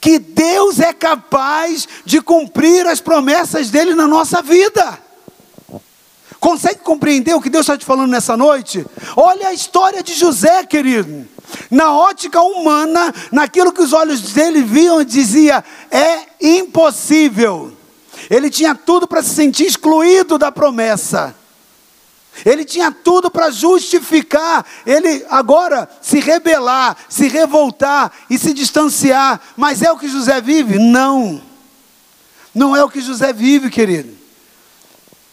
que 0.01 0.19
Deus 0.19 0.79
é 0.79 0.93
capaz 0.93 1.89
de 2.05 2.21
cumprir 2.21 2.87
as 2.87 3.01
promessas 3.01 3.71
dele 3.71 3.95
na 3.95 4.07
nossa 4.07 4.41
vida. 4.41 4.99
Consegue 6.39 6.81
compreender 6.81 7.35
o 7.35 7.41
que 7.41 7.51
Deus 7.51 7.65
está 7.65 7.77
te 7.77 7.85
falando 7.85 8.11
nessa 8.11 8.37
noite? 8.37 8.87
Olha 9.17 9.49
a 9.49 9.53
história 9.53 10.03
de 10.03 10.15
José, 10.15 10.65
querido. 10.65 11.27
Na 11.71 11.97
ótica 11.97 12.41
humana, 12.41 13.13
naquilo 13.33 13.73
que 13.73 13.83
os 13.83 13.93
olhos 13.93 14.21
dele 14.33 14.63
viam, 14.63 15.03
dizia: 15.03 15.65
é 15.91 16.21
impossível. 16.41 17.73
Ele 18.31 18.51
tinha 18.51 18.75
tudo 18.75 19.07
para 19.07 19.23
se 19.23 19.35
sentir 19.35 19.65
excluído 19.65 20.39
da 20.39 20.53
promessa. 20.53 21.35
Ele 22.45 22.65
tinha 22.65 22.91
tudo 22.91 23.31
para 23.31 23.51
justificar, 23.51 24.65
ele 24.87 25.25
agora 25.29 25.89
se 26.01 26.21
rebelar, 26.21 26.97
se 27.09 27.29
revoltar 27.29 28.13
e 28.29 28.39
se 28.39 28.53
distanciar. 28.53 29.41
Mas 29.57 29.83
é 29.83 29.91
o 29.91 29.99
que 29.99 30.09
José 30.09 30.41
vive? 30.41 30.79
Não. 30.79 31.43
Não 32.55 32.77
é 32.77 32.83
o 32.83 32.91
que 32.91 33.01
José 33.01 33.33
vive, 33.33 33.71
querido. 33.71 34.17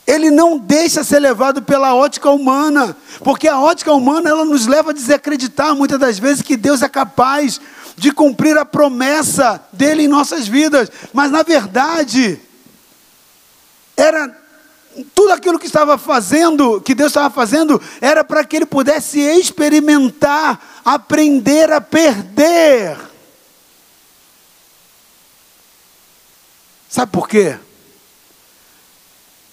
Ele 0.06 0.30
não 0.30 0.58
deixa 0.58 1.04
ser 1.04 1.20
levado 1.20 1.64
pela 1.64 1.96
ótica 1.96 2.30
humana, 2.30 2.96
porque 3.24 3.48
a 3.48 3.60
ótica 3.60 3.92
humana 3.92 4.30
ela 4.30 4.46
nos 4.46 4.68
leva 4.68 4.92
a 4.92 4.94
desacreditar 4.94 5.76
muitas 5.76 6.00
das 6.00 6.20
vezes 6.20 6.44
que 6.44 6.56
Deus 6.56 6.84
é 6.84 6.90
capaz 6.90 7.60
de 7.98 8.12
cumprir 8.12 8.58
a 8.58 8.66
promessa 8.66 9.64
dele 9.74 10.04
em 10.04 10.08
nossas 10.08 10.48
vidas, 10.48 10.92
mas 11.12 11.32
na 11.32 11.42
verdade 11.42 12.40
era 13.98 14.45
tudo 15.04 15.34
aquilo 15.34 15.60
que 15.60 15.66
estava 15.66 15.98
fazendo, 15.98 16.80
que 16.82 16.96
Deus 16.96 17.10
estava 17.10 17.30
fazendo, 17.30 17.82
era 18.00 18.24
para 18.24 18.44
que 18.46 18.56
ele 18.56 18.66
pudesse 18.66 19.20
experimentar, 19.20 20.82
aprender 20.86 21.72
a 21.72 21.82
perder. 21.82 22.98
Sabe 26.90 27.12
por 27.12 27.28
quê? 27.28 27.58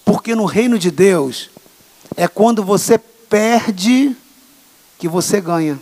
Porque 0.04 0.34
no 0.34 0.44
reino 0.44 0.78
de 0.78 0.90
Deus 0.90 1.50
é 2.16 2.28
quando 2.28 2.62
você 2.62 2.98
perde 2.98 4.16
que 4.98 5.08
você 5.08 5.40
ganha. 5.40 5.80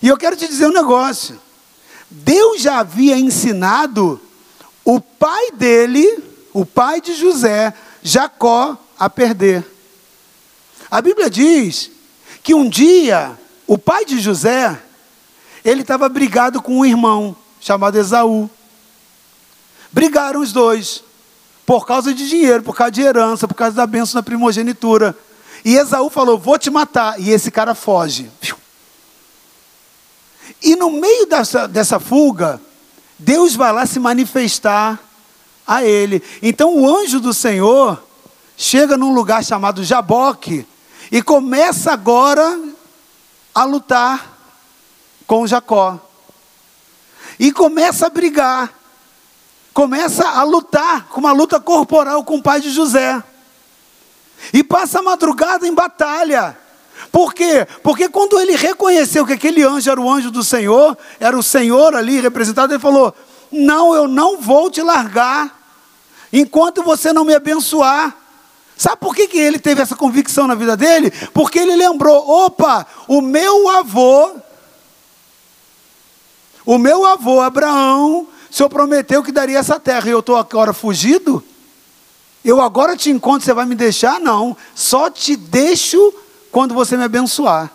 E 0.00 0.08
eu 0.08 0.16
quero 0.16 0.36
te 0.36 0.46
dizer 0.46 0.66
um 0.66 0.72
negócio. 0.72 1.40
Deus 2.08 2.60
já 2.60 2.78
havia 2.78 3.18
ensinado 3.18 4.20
o 4.84 5.00
pai 5.00 5.50
dele, 5.52 6.22
o 6.52 6.66
pai 6.66 7.00
de 7.00 7.14
José, 7.14 7.72
Jacó, 8.02 8.76
a 8.98 9.08
perder. 9.08 9.66
A 10.90 11.00
Bíblia 11.00 11.30
diz 11.30 11.90
que 12.42 12.54
um 12.54 12.68
dia 12.68 13.38
o 13.66 13.78
pai 13.78 14.04
de 14.04 14.20
José, 14.20 14.78
ele 15.64 15.82
estava 15.82 16.08
brigado 16.08 16.60
com 16.60 16.80
um 16.80 16.84
irmão 16.84 17.34
chamado 17.60 17.96
Esaú. 17.96 18.50
Brigaram 19.90 20.40
os 20.40 20.52
dois 20.52 21.02
por 21.64 21.86
causa 21.86 22.12
de 22.12 22.28
dinheiro, 22.28 22.62
por 22.62 22.76
causa 22.76 22.90
de 22.90 23.00
herança, 23.02 23.48
por 23.48 23.54
causa 23.54 23.76
da 23.76 23.86
bênção 23.86 24.18
na 24.18 24.22
primogenitura. 24.22 25.16
E 25.64 25.76
Esaú 25.76 26.10
falou: 26.10 26.38
Vou 26.38 26.58
te 26.58 26.70
matar. 26.70 27.18
E 27.20 27.30
esse 27.30 27.50
cara 27.50 27.74
foge. 27.74 28.30
E 30.60 30.76
no 30.76 30.90
meio 30.90 31.26
dessa, 31.26 31.66
dessa 31.66 31.98
fuga, 31.98 32.60
Deus 33.18 33.54
vai 33.54 33.72
lá 33.72 33.86
se 33.86 33.98
manifestar 33.98 34.98
a 35.66 35.84
ele. 35.84 36.22
Então 36.42 36.74
o 36.76 36.88
anjo 36.88 37.20
do 37.20 37.32
Senhor 37.32 38.02
chega 38.56 38.96
num 38.96 39.14
lugar 39.14 39.44
chamado 39.44 39.84
Jaboque 39.84 40.66
e 41.10 41.22
começa 41.22 41.92
agora 41.92 42.60
a 43.54 43.64
lutar 43.64 44.38
com 45.26 45.46
Jacó. 45.46 45.98
E 47.38 47.50
começa 47.52 48.06
a 48.06 48.10
brigar 48.10 48.82
começa 49.72 50.28
a 50.28 50.42
lutar 50.42 51.08
com 51.08 51.20
uma 51.20 51.32
luta 51.32 51.58
corporal 51.58 52.22
com 52.24 52.36
o 52.36 52.42
pai 52.42 52.60
de 52.60 52.70
José. 52.70 53.22
E 54.52 54.62
passa 54.62 54.98
a 54.98 55.02
madrugada 55.02 55.66
em 55.66 55.74
batalha. 55.74 56.56
Por 57.10 57.34
quê? 57.34 57.66
Porque 57.82 58.08
quando 58.08 58.38
ele 58.38 58.56
reconheceu 58.56 59.26
que 59.26 59.32
aquele 59.32 59.62
anjo 59.62 59.90
era 59.90 60.00
o 60.00 60.10
anjo 60.10 60.30
do 60.30 60.42
Senhor, 60.42 60.96
era 61.18 61.36
o 61.36 61.42
Senhor 61.42 61.94
ali 61.94 62.20
representado, 62.20 62.72
ele 62.72 62.80
falou: 62.80 63.14
Não, 63.52 63.94
eu 63.94 64.08
não 64.08 64.40
vou 64.40 64.70
te 64.70 64.82
largar 64.82 65.60
enquanto 66.32 66.82
você 66.82 67.12
não 67.12 67.24
me 67.24 67.34
abençoar. 67.34 68.16
Sabe 68.76 68.96
por 68.96 69.14
que, 69.14 69.28
que 69.28 69.38
ele 69.38 69.58
teve 69.58 69.82
essa 69.82 69.94
convicção 69.94 70.46
na 70.46 70.54
vida 70.54 70.76
dele? 70.76 71.10
Porque 71.32 71.58
ele 71.58 71.76
lembrou: 71.76 72.28
opa, 72.46 72.86
o 73.06 73.20
meu 73.20 73.68
avô, 73.68 74.32
o 76.64 76.78
meu 76.78 77.04
avô 77.04 77.40
Abraão, 77.40 78.26
o 78.50 78.54
Senhor 78.54 78.68
prometeu 78.68 79.22
que 79.22 79.30
daria 79.30 79.58
essa 79.58 79.78
terra 79.78 80.08
e 80.08 80.12
eu 80.12 80.20
estou 80.20 80.36
agora 80.36 80.72
fugido? 80.72 81.44
Eu 82.44 82.60
agora 82.60 82.96
te 82.96 83.08
encontro, 83.10 83.44
você 83.44 83.52
vai 83.52 83.66
me 83.66 83.74
deixar? 83.76 84.18
Não, 84.18 84.56
só 84.74 85.08
te 85.08 85.36
deixo 85.36 86.12
quando 86.50 86.74
você 86.74 86.96
me 86.96 87.04
abençoar. 87.04 87.70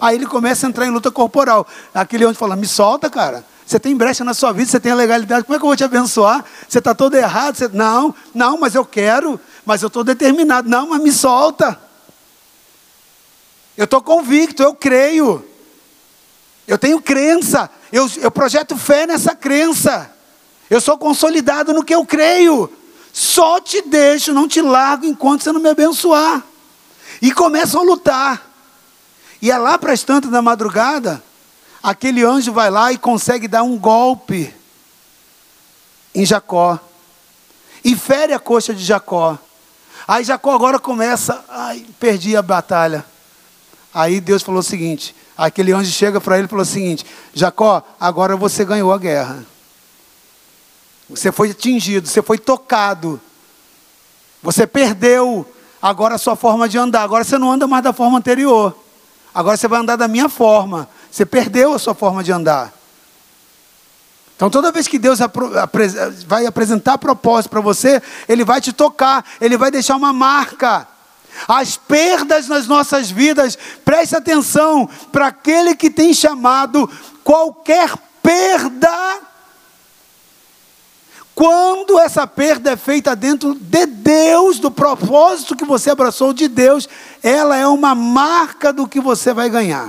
Aí 0.00 0.16
ele 0.16 0.26
começa 0.26 0.66
a 0.66 0.68
entrar 0.68 0.86
em 0.86 0.90
luta 0.90 1.10
corporal. 1.10 1.66
Aquele 1.94 2.24
onde 2.24 2.38
fala: 2.38 2.56
Me 2.56 2.66
solta, 2.66 3.08
cara. 3.08 3.44
Você 3.70 3.78
tem 3.78 3.94
brecha 3.94 4.24
na 4.24 4.34
sua 4.34 4.50
vida, 4.50 4.68
você 4.68 4.80
tem 4.80 4.90
a 4.90 4.96
legalidade, 4.96 5.44
como 5.44 5.54
é 5.54 5.58
que 5.60 5.64
eu 5.64 5.68
vou 5.68 5.76
te 5.76 5.84
abençoar? 5.84 6.44
Você 6.68 6.78
está 6.78 6.92
todo 6.92 7.14
errado. 7.14 7.54
Você... 7.54 7.68
Não, 7.68 8.12
não, 8.34 8.58
mas 8.58 8.74
eu 8.74 8.84
quero, 8.84 9.38
mas 9.64 9.80
eu 9.80 9.86
estou 9.86 10.02
determinado. 10.02 10.68
Não, 10.68 10.88
mas 10.88 11.00
me 11.00 11.12
solta. 11.12 11.80
Eu 13.76 13.84
estou 13.84 14.02
convicto, 14.02 14.60
eu 14.60 14.74
creio. 14.74 15.46
Eu 16.66 16.76
tenho 16.76 17.00
crença. 17.00 17.70
Eu, 17.92 18.10
eu 18.16 18.28
projeto 18.28 18.76
fé 18.76 19.06
nessa 19.06 19.36
crença. 19.36 20.10
Eu 20.68 20.80
sou 20.80 20.98
consolidado 20.98 21.72
no 21.72 21.84
que 21.84 21.94
eu 21.94 22.04
creio. 22.04 22.68
Só 23.12 23.60
te 23.60 23.82
deixo, 23.82 24.32
não 24.32 24.48
te 24.48 24.60
largo 24.60 25.06
enquanto 25.06 25.44
você 25.44 25.52
não 25.52 25.60
me 25.60 25.68
abençoar. 25.68 26.42
E 27.22 27.30
começam 27.30 27.82
a 27.82 27.84
lutar. 27.84 28.50
E 29.40 29.48
é 29.48 29.56
lá 29.56 29.78
para 29.78 29.92
as 29.92 30.02
tantas 30.02 30.28
da 30.28 30.42
madrugada, 30.42 31.22
aquele 31.82 32.24
anjo 32.24 32.52
vai 32.52 32.70
lá 32.70 32.92
e 32.92 32.98
consegue 32.98 33.48
dar 33.48 33.62
um 33.62 33.78
golpe 33.78 34.54
em 36.14 36.24
Jacó. 36.24 36.78
E 37.84 37.96
fere 37.96 38.32
a 38.32 38.38
coxa 38.38 38.74
de 38.74 38.84
Jacó. 38.84 39.38
Aí 40.06 40.24
Jacó 40.24 40.54
agora 40.54 40.78
começa, 40.78 41.44
ai, 41.48 41.86
perdi 41.98 42.36
a 42.36 42.42
batalha. 42.42 43.04
Aí 43.92 44.20
Deus 44.20 44.42
falou 44.42 44.60
o 44.60 44.64
seguinte: 44.64 45.14
aquele 45.36 45.72
anjo 45.72 45.90
chega 45.90 46.20
para 46.20 46.36
ele 46.36 46.46
e 46.46 46.48
falou 46.48 46.62
o 46.62 46.66
seguinte: 46.66 47.04
Jacó, 47.34 47.82
agora 47.98 48.36
você 48.36 48.64
ganhou 48.64 48.92
a 48.92 48.98
guerra. 48.98 49.44
Você 51.08 51.32
foi 51.32 51.50
atingido, 51.50 52.06
você 52.06 52.22
foi 52.22 52.38
tocado. 52.38 53.20
Você 54.42 54.66
perdeu 54.66 55.46
agora 55.82 56.14
a 56.14 56.18
sua 56.18 56.36
forma 56.36 56.68
de 56.68 56.78
andar. 56.78 57.02
Agora 57.02 57.24
você 57.24 57.36
não 57.36 57.50
anda 57.50 57.66
mais 57.66 57.82
da 57.82 57.92
forma 57.92 58.18
anterior. 58.18 58.76
Agora 59.34 59.56
você 59.56 59.68
vai 59.68 59.80
andar 59.80 59.96
da 59.96 60.08
minha 60.08 60.28
forma. 60.28 60.88
Você 61.10 61.26
perdeu 61.26 61.72
a 61.72 61.78
sua 61.78 61.94
forma 61.94 62.22
de 62.22 62.32
andar. 62.32 62.72
Então, 64.36 64.48
toda 64.48 64.72
vez 64.72 64.88
que 64.88 64.98
Deus 64.98 65.18
vai 66.26 66.46
apresentar 66.46 66.96
propósito 66.96 67.50
para 67.50 67.60
você, 67.60 68.02
Ele 68.28 68.44
vai 68.44 68.60
te 68.60 68.72
tocar, 68.72 69.24
Ele 69.40 69.56
vai 69.56 69.70
deixar 69.70 69.96
uma 69.96 70.12
marca. 70.12 70.88
As 71.46 71.76
perdas 71.76 72.48
nas 72.48 72.66
nossas 72.66 73.10
vidas, 73.10 73.58
preste 73.84 74.16
atenção, 74.16 74.88
para 75.12 75.26
aquele 75.26 75.74
que 75.74 75.90
tem 75.90 76.14
chamado 76.14 76.88
qualquer 77.22 77.94
perda 78.22 79.20
quando 81.40 81.98
essa 81.98 82.26
perda 82.26 82.72
é 82.72 82.76
feita 82.76 83.16
dentro 83.16 83.54
de 83.54 83.86
Deus, 83.86 84.58
do 84.58 84.70
propósito 84.70 85.56
que 85.56 85.64
você 85.64 85.88
abraçou 85.88 86.34
de 86.34 86.46
Deus, 86.46 86.86
ela 87.22 87.56
é 87.56 87.66
uma 87.66 87.94
marca 87.94 88.74
do 88.74 88.86
que 88.86 89.00
você 89.00 89.32
vai 89.32 89.48
ganhar. 89.48 89.88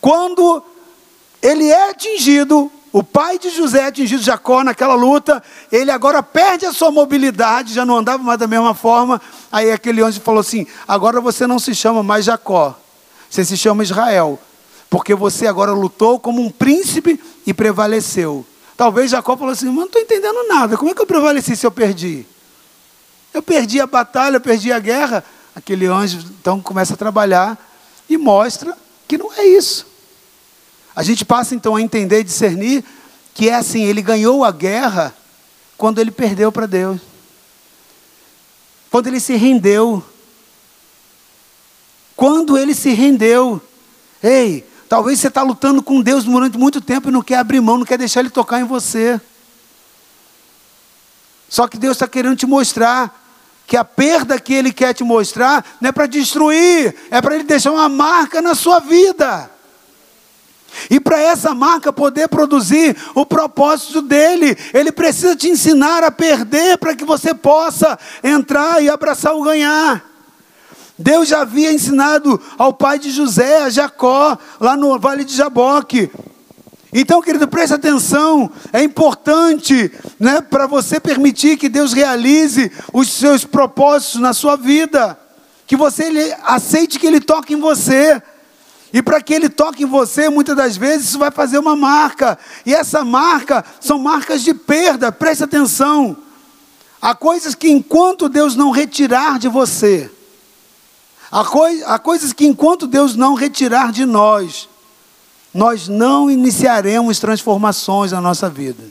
Quando 0.00 0.62
ele 1.42 1.68
é 1.68 1.90
atingido, 1.90 2.70
o 2.92 3.02
pai 3.02 3.38
de 3.38 3.50
José 3.50 3.82
é 3.82 3.86
atingido, 3.86 4.22
Jacó, 4.22 4.64
naquela 4.64 4.94
luta, 4.94 5.42
ele 5.70 5.90
agora 5.90 6.22
perde 6.22 6.66
a 6.66 6.72
sua 6.72 6.90
mobilidade, 6.90 7.72
já 7.72 7.84
não 7.84 7.96
andava 7.96 8.22
mais 8.22 8.38
da 8.38 8.46
mesma 8.46 8.74
forma. 8.74 9.20
Aí 9.52 9.70
aquele 9.70 10.02
anjo 10.02 10.20
falou 10.20 10.40
assim: 10.40 10.66
agora 10.88 11.20
você 11.20 11.46
não 11.46 11.58
se 11.58 11.74
chama 11.74 12.02
mais 12.02 12.24
Jacó, 12.24 12.76
você 13.28 13.44
se 13.44 13.56
chama 13.56 13.84
Israel, 13.84 14.38
porque 14.88 15.14
você 15.14 15.46
agora 15.46 15.72
lutou 15.72 16.18
como 16.18 16.42
um 16.42 16.50
príncipe 16.50 17.20
e 17.46 17.54
prevaleceu. 17.54 18.44
Talvez 18.76 19.10
Jacó 19.10 19.36
falou 19.36 19.52
assim: 19.52 19.66
Mas 19.66 19.76
não 19.76 19.84
estou 19.84 20.02
entendendo 20.02 20.48
nada. 20.48 20.76
Como 20.76 20.90
é 20.90 20.94
que 20.94 21.00
eu 21.00 21.06
prevaleci 21.06 21.54
se 21.54 21.66
eu 21.66 21.70
perdi? 21.70 22.26
Eu 23.32 23.42
perdi 23.42 23.80
a 23.80 23.86
batalha, 23.86 24.36
eu 24.36 24.40
perdi 24.40 24.72
a 24.72 24.78
guerra. 24.80 25.22
Aquele 25.54 25.86
anjo 25.86 26.18
então 26.40 26.60
começa 26.60 26.94
a 26.94 26.96
trabalhar 26.96 27.58
e 28.08 28.16
mostra 28.16 28.76
que 29.06 29.16
não 29.16 29.32
é 29.32 29.46
isso. 29.46 29.89
A 30.94 31.02
gente 31.02 31.24
passa 31.24 31.54
então 31.54 31.76
a 31.76 31.82
entender 31.82 32.20
e 32.20 32.24
discernir 32.24 32.84
que 33.34 33.48
é 33.48 33.54
assim: 33.54 33.82
ele 33.82 34.02
ganhou 34.02 34.44
a 34.44 34.50
guerra 34.50 35.14
quando 35.76 36.00
ele 36.00 36.10
perdeu 36.10 36.50
para 36.52 36.66
Deus, 36.66 37.00
quando 38.90 39.06
ele 39.06 39.20
se 39.20 39.34
rendeu. 39.36 40.04
Quando 42.16 42.58
ele 42.58 42.74
se 42.74 42.90
rendeu. 42.90 43.62
Ei, 44.22 44.68
Talvez 44.90 45.20
você 45.20 45.28
está 45.28 45.42
lutando 45.42 45.80
com 45.84 46.00
Deus 46.00 46.24
durante 46.24 46.58
muito 46.58 46.80
tempo 46.80 47.08
e 47.08 47.12
não 47.12 47.22
quer 47.22 47.36
abrir 47.36 47.60
mão, 47.60 47.78
não 47.78 47.84
quer 47.84 47.96
deixar 47.96 48.18
Ele 48.18 48.28
tocar 48.28 48.60
em 48.60 48.64
você. 48.64 49.20
Só 51.48 51.68
que 51.68 51.78
Deus 51.78 51.92
está 51.92 52.08
querendo 52.08 52.34
te 52.34 52.44
mostrar 52.44 53.24
que 53.68 53.76
a 53.76 53.84
perda 53.84 54.40
que 54.40 54.52
Ele 54.52 54.72
quer 54.72 54.92
te 54.92 55.04
mostrar 55.04 55.64
não 55.80 55.90
é 55.90 55.92
para 55.92 56.06
destruir, 56.06 56.96
é 57.08 57.22
para 57.22 57.36
Ele 57.36 57.44
deixar 57.44 57.70
uma 57.70 57.88
marca 57.88 58.42
na 58.42 58.56
sua 58.56 58.80
vida. 58.80 59.48
E 60.88 61.00
para 61.00 61.20
essa 61.20 61.54
marca 61.54 61.92
poder 61.92 62.28
produzir 62.28 62.96
o 63.14 63.26
propósito 63.26 64.02
dele, 64.02 64.56
ele 64.72 64.92
precisa 64.92 65.36
te 65.36 65.48
ensinar 65.48 66.02
a 66.04 66.10
perder 66.10 66.78
para 66.78 66.94
que 66.94 67.04
você 67.04 67.34
possa 67.34 67.98
entrar 68.22 68.82
e 68.82 68.88
abraçar 68.88 69.34
o 69.34 69.42
ganhar. 69.42 70.04
Deus 70.98 71.28
já 71.28 71.40
havia 71.40 71.72
ensinado 71.72 72.40
ao 72.58 72.74
pai 72.74 72.98
de 72.98 73.10
José, 73.10 73.62
a 73.62 73.70
Jacó, 73.70 74.36
lá 74.60 74.76
no 74.76 74.98
vale 74.98 75.24
de 75.24 75.34
Jaboque. 75.34 76.10
Então, 76.92 77.22
querido, 77.22 77.46
preste 77.46 77.72
atenção, 77.72 78.50
é 78.72 78.82
importante 78.82 79.90
né, 80.18 80.40
para 80.40 80.66
você 80.66 80.98
permitir 80.98 81.56
que 81.56 81.68
Deus 81.68 81.92
realize 81.92 82.70
os 82.92 83.12
seus 83.12 83.44
propósitos 83.44 84.20
na 84.20 84.32
sua 84.32 84.56
vida, 84.56 85.18
que 85.66 85.76
você 85.76 86.36
aceite 86.42 86.98
que 86.98 87.06
Ele 87.06 87.20
toque 87.20 87.54
em 87.54 87.60
você. 87.60 88.20
E 88.92 89.02
para 89.02 89.20
que 89.20 89.32
Ele 89.32 89.48
toque 89.48 89.84
em 89.84 89.86
você, 89.86 90.28
muitas 90.28 90.56
das 90.56 90.76
vezes 90.76 91.08
isso 91.08 91.18
vai 91.18 91.30
fazer 91.30 91.58
uma 91.58 91.76
marca, 91.76 92.38
e 92.66 92.74
essa 92.74 93.04
marca 93.04 93.64
são 93.80 93.98
marcas 93.98 94.42
de 94.42 94.52
perda, 94.52 95.12
preste 95.12 95.44
atenção. 95.44 96.16
Há 97.00 97.14
coisas 97.14 97.54
que 97.54 97.70
enquanto 97.70 98.28
Deus 98.28 98.56
não 98.56 98.70
retirar 98.70 99.38
de 99.38 99.48
você, 99.48 100.10
Há, 101.30 101.44
coi 101.44 101.82
há 101.84 101.98
coisas 101.98 102.32
que, 102.32 102.44
enquanto 102.44 102.88
Deus 102.88 103.14
não 103.14 103.34
retirar 103.34 103.92
de 103.92 104.04
nós, 104.04 104.68
nós 105.54 105.86
não 105.86 106.28
iniciaremos 106.30 107.20
transformações 107.20 108.10
na 108.10 108.20
nossa 108.20 108.50
vida. 108.50 108.82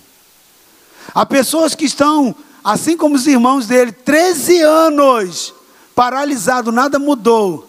Há 1.13 1.25
pessoas 1.25 1.75
que 1.75 1.83
estão, 1.85 2.33
assim 2.63 2.95
como 2.95 3.15
os 3.15 3.27
irmãos 3.27 3.67
dele, 3.67 3.91
13 3.91 4.61
anos 4.61 5.53
paralisado, 5.93 6.71
nada 6.71 6.97
mudou. 6.97 7.68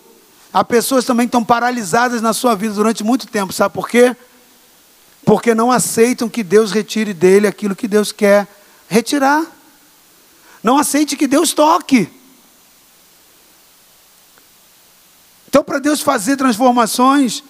Há 0.52 0.64
pessoas 0.64 1.04
também 1.04 1.26
que 1.26 1.28
estão 1.28 1.44
paralisadas 1.44 2.20
na 2.20 2.32
sua 2.32 2.56
vida 2.56 2.74
durante 2.74 3.04
muito 3.04 3.26
tempo, 3.26 3.52
sabe 3.52 3.72
por 3.72 3.88
quê? 3.88 4.16
Porque 5.24 5.54
não 5.54 5.70
aceitam 5.70 6.28
que 6.28 6.42
Deus 6.42 6.72
retire 6.72 7.14
dele 7.14 7.46
aquilo 7.46 7.76
que 7.76 7.86
Deus 7.86 8.10
quer 8.10 8.48
retirar. 8.88 9.46
Não 10.62 10.76
aceite 10.76 11.16
que 11.16 11.28
Deus 11.28 11.52
toque. 11.52 12.10
Então, 15.48 15.62
para 15.62 15.78
Deus 15.78 16.00
fazer 16.00 16.36
transformações 16.36 17.44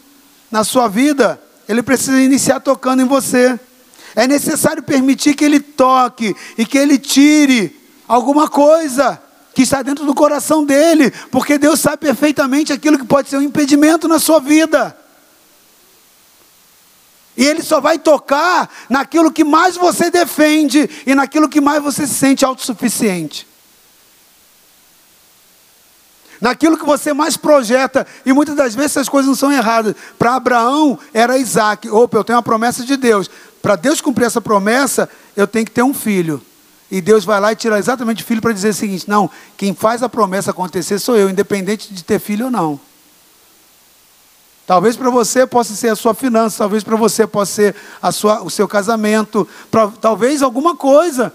na 0.51 0.63
sua 0.63 0.89
vida, 0.89 1.41
Ele 1.69 1.83
precisa 1.83 2.21
iniciar 2.21 2.61
tocando 2.61 3.03
em 3.03 3.07
você. 3.07 3.59
É 4.15 4.27
necessário 4.27 4.83
permitir 4.83 5.35
que 5.35 5.45
Ele 5.45 5.61
toque 5.61 6.35
e 6.59 6.67
que 6.67 6.77
Ele 6.77 6.99
tire 6.99 7.79
alguma 8.07 8.49
coisa 8.49 9.23
que 9.61 9.65
está 9.65 9.83
dentro 9.83 10.07
do 10.07 10.15
coração 10.15 10.65
dele, 10.65 11.11
porque 11.31 11.59
Deus 11.59 11.81
sabe 11.81 11.99
perfeitamente 11.99 12.73
aquilo 12.73 12.99
que 12.99 13.05
pode 13.05 13.29
ser 13.29 13.37
um 13.37 13.43
impedimento 13.43 14.09
na 14.09 14.19
sua 14.19 14.41
vida. 14.41 14.97
E 17.37 17.45
Ele 17.45 17.63
só 17.63 17.79
vai 17.79 17.99
tocar 17.99 18.71
naquilo 18.89 19.31
que 19.31 19.45
mais 19.45 19.77
você 19.77 20.11
defende 20.11 20.89
e 21.07 21.15
naquilo 21.15 21.47
que 21.47 21.61
mais 21.61 21.83
você 21.83 22.07
se 22.07 22.15
sente 22.15 22.43
autossuficiente 22.43 23.47
naquilo 26.41 26.79
que 26.79 26.87
você 26.87 27.13
mais 27.13 27.37
projeta, 27.37 28.07
e 28.25 28.33
muitas 28.33 28.57
das 28.57 28.75
vezes 28.75 28.93
essas 28.93 29.11
coisas 29.11 29.29
não 29.29 29.35
são 29.35 29.53
erradas. 29.53 29.95
Para 30.19 30.37
Abraão 30.37 30.99
era 31.13 31.37
Isaac, 31.37 31.87
opa, 31.91 32.17
eu 32.17 32.25
tenho 32.25 32.39
uma 32.39 32.43
promessa 32.43 32.83
de 32.83 32.97
Deus. 32.97 33.29
Para 33.61 33.77
Deus 33.77 34.01
cumprir 34.01 34.25
essa 34.25 34.41
promessa, 34.41 35.07
eu 35.37 35.47
tenho 35.47 35.67
que 35.67 35.71
ter 35.71 35.83
um 35.83 35.93
filho. 35.93 36.41
E 36.91 37.01
Deus 37.01 37.25
vai 37.25 37.41
lá 37.41 37.53
e 37.53 37.57
tira 37.57 37.79
exatamente 37.79 38.23
o 38.25 38.27
filho 38.27 38.43
para 38.43 38.53
dizer 38.53 38.71
o 38.71 38.75
seguinte: 38.75 39.09
não, 39.09 39.31
quem 39.57 39.75
faz 39.75 40.03
a 40.03 40.09
promessa 40.09 40.51
acontecer 40.51 40.99
sou 40.99 41.17
eu, 41.17 41.31
independente 41.31 41.93
de 41.95 42.03
ter 42.03 42.19
filho 42.19 42.47
ou 42.47 42.51
não. 42.51 42.81
Talvez 44.67 44.97
para 44.97 45.11
você 45.11 45.47
possa 45.47 45.75
ser 45.75 45.89
a 45.89 45.97
sua 45.97 46.15
finança, 46.15 46.59
talvez 46.59 46.85
para 46.85 46.97
você 46.97 47.27
possa 47.27 47.53
ser 47.53 47.77
a 48.01 48.13
sua, 48.13 48.43
o 48.43 48.51
seu 48.51 48.69
casamento, 48.69 49.47
pra, 49.69 49.89
talvez 49.89 50.43
alguma 50.43 50.77
coisa 50.77 51.35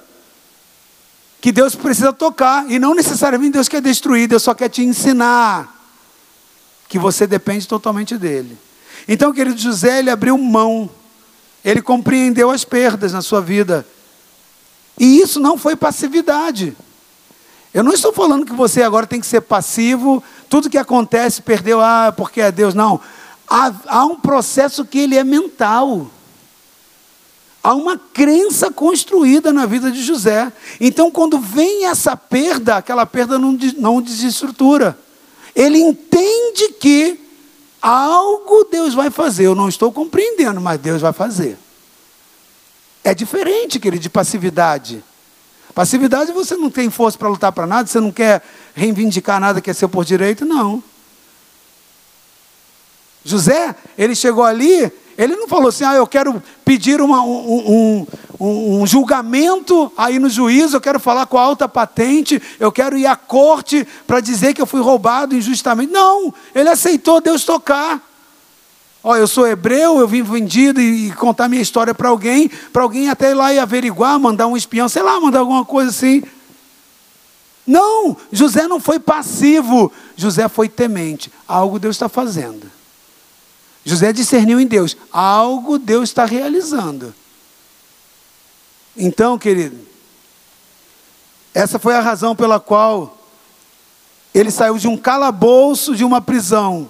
que 1.42 1.52
Deus 1.52 1.76
precisa 1.76 2.14
tocar, 2.14 2.70
e 2.72 2.80
não 2.80 2.96
necessariamente 2.96 3.52
Deus 3.52 3.68
quer 3.68 3.82
destruir, 3.82 4.28
Deus 4.28 4.42
só 4.42 4.54
quer 4.54 4.70
te 4.70 4.84
ensinar 4.84 5.70
que 6.88 6.98
você 6.98 7.28
depende 7.28 7.68
totalmente 7.68 8.18
dele. 8.18 8.58
Então, 9.08 9.34
querido 9.34 9.58
José, 9.58 10.00
ele 10.00 10.10
abriu 10.10 10.38
mão, 10.38 10.90
ele 11.64 11.82
compreendeu 11.82 12.50
as 12.50 12.64
perdas 12.64 13.12
na 13.12 13.22
sua 13.22 13.42
vida, 13.42 13.86
e 14.98 15.20
isso 15.20 15.40
não 15.40 15.58
foi 15.58 15.76
passividade. 15.76 16.76
Eu 17.74 17.84
não 17.84 17.92
estou 17.92 18.14
falando 18.14 18.46
que 18.46 18.54
você 18.54 18.82
agora 18.82 19.06
tem 19.06 19.20
que 19.20 19.28
ser 19.28 19.42
passivo, 19.42 20.24
tudo 20.48 20.70
que 20.70 20.78
acontece 20.78 21.42
perdeu, 21.42 21.82
ah, 21.82 22.14
porque 22.16 22.40
é 22.40 22.52
Deus, 22.52 22.74
não. 22.74 23.02
Há, 23.48 23.74
há 23.88 24.06
um 24.06 24.16
processo 24.16 24.86
que 24.86 25.00
ele 25.00 25.18
é 25.18 25.24
mental. 25.24 26.10
Há 27.62 27.74
uma 27.74 27.98
crença 27.98 28.72
construída 28.72 29.52
na 29.52 29.66
vida 29.66 29.92
de 29.92 30.02
José. 30.02 30.54
Então, 30.80 31.12
quando 31.12 31.40
vem 31.40 31.86
essa 31.88 32.16
perda, 32.16 32.78
aquela 32.78 33.06
perda 33.06 33.38
não, 33.38 33.58
não 33.78 34.02
desestrutura. 34.02 34.98
Ele 35.56 35.80
entende 35.80 36.74
que 36.80 37.20
algo 37.82 38.66
Deus 38.72 38.94
vai 38.94 39.10
fazer. 39.10 39.48
Eu 39.48 39.56
não 39.56 39.68
estou 39.68 39.92
compreendendo, 39.92 40.62
mas 40.62 40.80
Deus 40.80 41.02
vai 41.02 41.12
fazer. 41.12 41.58
É 43.06 43.14
diferente, 43.14 43.80
querido, 43.80 44.02
de 44.02 44.10
passividade. 44.10 45.04
Passividade 45.76 46.32
você 46.32 46.56
não 46.56 46.72
tem 46.72 46.90
força 46.90 47.16
para 47.16 47.30
lutar 47.30 47.52
para 47.52 47.68
nada, 47.68 47.88
você 47.88 48.00
não 48.00 48.12
quer 48.12 48.42
reivindicar 48.74 49.40
nada 49.40 49.62
que 49.62 49.70
é 49.70 49.74
seu 49.76 49.88
por 49.88 50.04
direito, 50.04 50.44
não. 50.44 50.84
José, 53.24 53.76
ele 53.96 54.16
chegou 54.16 54.44
ali, 54.44 54.92
ele 55.16 55.36
não 55.36 55.48
falou 55.48 55.70
assim, 55.70 55.84
ah, 55.84 55.94
eu 55.94 56.08
quero 56.08 56.42
pedir 56.64 57.00
uma, 57.00 57.22
um, 57.22 58.08
um, 58.40 58.80
um, 58.82 58.88
julgamento 58.88 59.92
aí 59.96 60.18
no 60.18 60.28
juízo, 60.28 60.78
eu 60.78 60.82
quero 60.82 61.00
falar 61.00 61.28
com 61.28 61.38
a 61.38 61.44
alta 61.44 61.70
patente, 61.70 62.42
eu 62.60 62.72
quero 62.72 62.98
ir 62.98 63.06
à 63.06 63.16
corte 63.16 63.88
para 64.08 64.20
dizer 64.20 64.56
que 64.56 64.62
eu 64.64 64.66
fui 64.66 64.82
roubado 64.82 65.36
injustamente. 65.36 65.94
Não, 65.94 66.34
ele 66.56 66.70
aceitou 66.70 67.22
Deus 67.22 67.44
tocar. 67.44 68.02
Ó, 69.08 69.16
eu 69.16 69.28
sou 69.28 69.46
hebreu, 69.46 70.00
eu 70.00 70.08
vim 70.08 70.24
vendido 70.24 70.82
e, 70.82 71.10
e 71.10 71.12
contar 71.12 71.48
minha 71.48 71.62
história 71.62 71.94
para 71.94 72.10
alguém, 72.10 72.50
para 72.74 72.82
alguém 72.82 73.08
até 73.08 73.30
ir 73.30 73.34
lá 73.36 73.54
e 73.54 73.60
averiguar, 73.60 74.20
mandar 74.20 74.48
um 74.48 74.58
espião, 74.58 74.90
sei 74.90 75.04
lá, 75.04 75.20
mandar 75.20 75.42
alguma 75.42 75.64
coisa 75.64 75.92
assim. 75.92 76.24
Não, 77.68 78.18
José 78.32 78.68
não 78.68 78.80
foi 78.80 78.98
passivo, 78.98 79.92
José 80.16 80.48
foi 80.48 80.68
temente. 80.68 81.32
Algo 81.48 81.78
Deus 81.78 81.96
está 81.96 82.10
fazendo. 82.10 82.66
José 83.84 84.12
discerniu 84.12 84.60
em 84.60 84.66
Deus, 84.66 84.98
algo 85.12 85.78
Deus 85.78 86.10
está 86.10 86.26
realizando. 86.26 87.14
Então, 88.98 89.38
querido, 89.38 89.78
essa 91.54 91.78
foi 91.78 91.94
a 91.94 92.02
razão 92.02 92.36
pela 92.36 92.60
qual 92.60 93.16
ele 94.34 94.50
saiu 94.50 94.80
de 94.80 94.88
um 94.88 94.98
calabouço, 94.98 95.96
de 95.96 96.04
uma 96.04 96.20
prisão, 96.20 96.90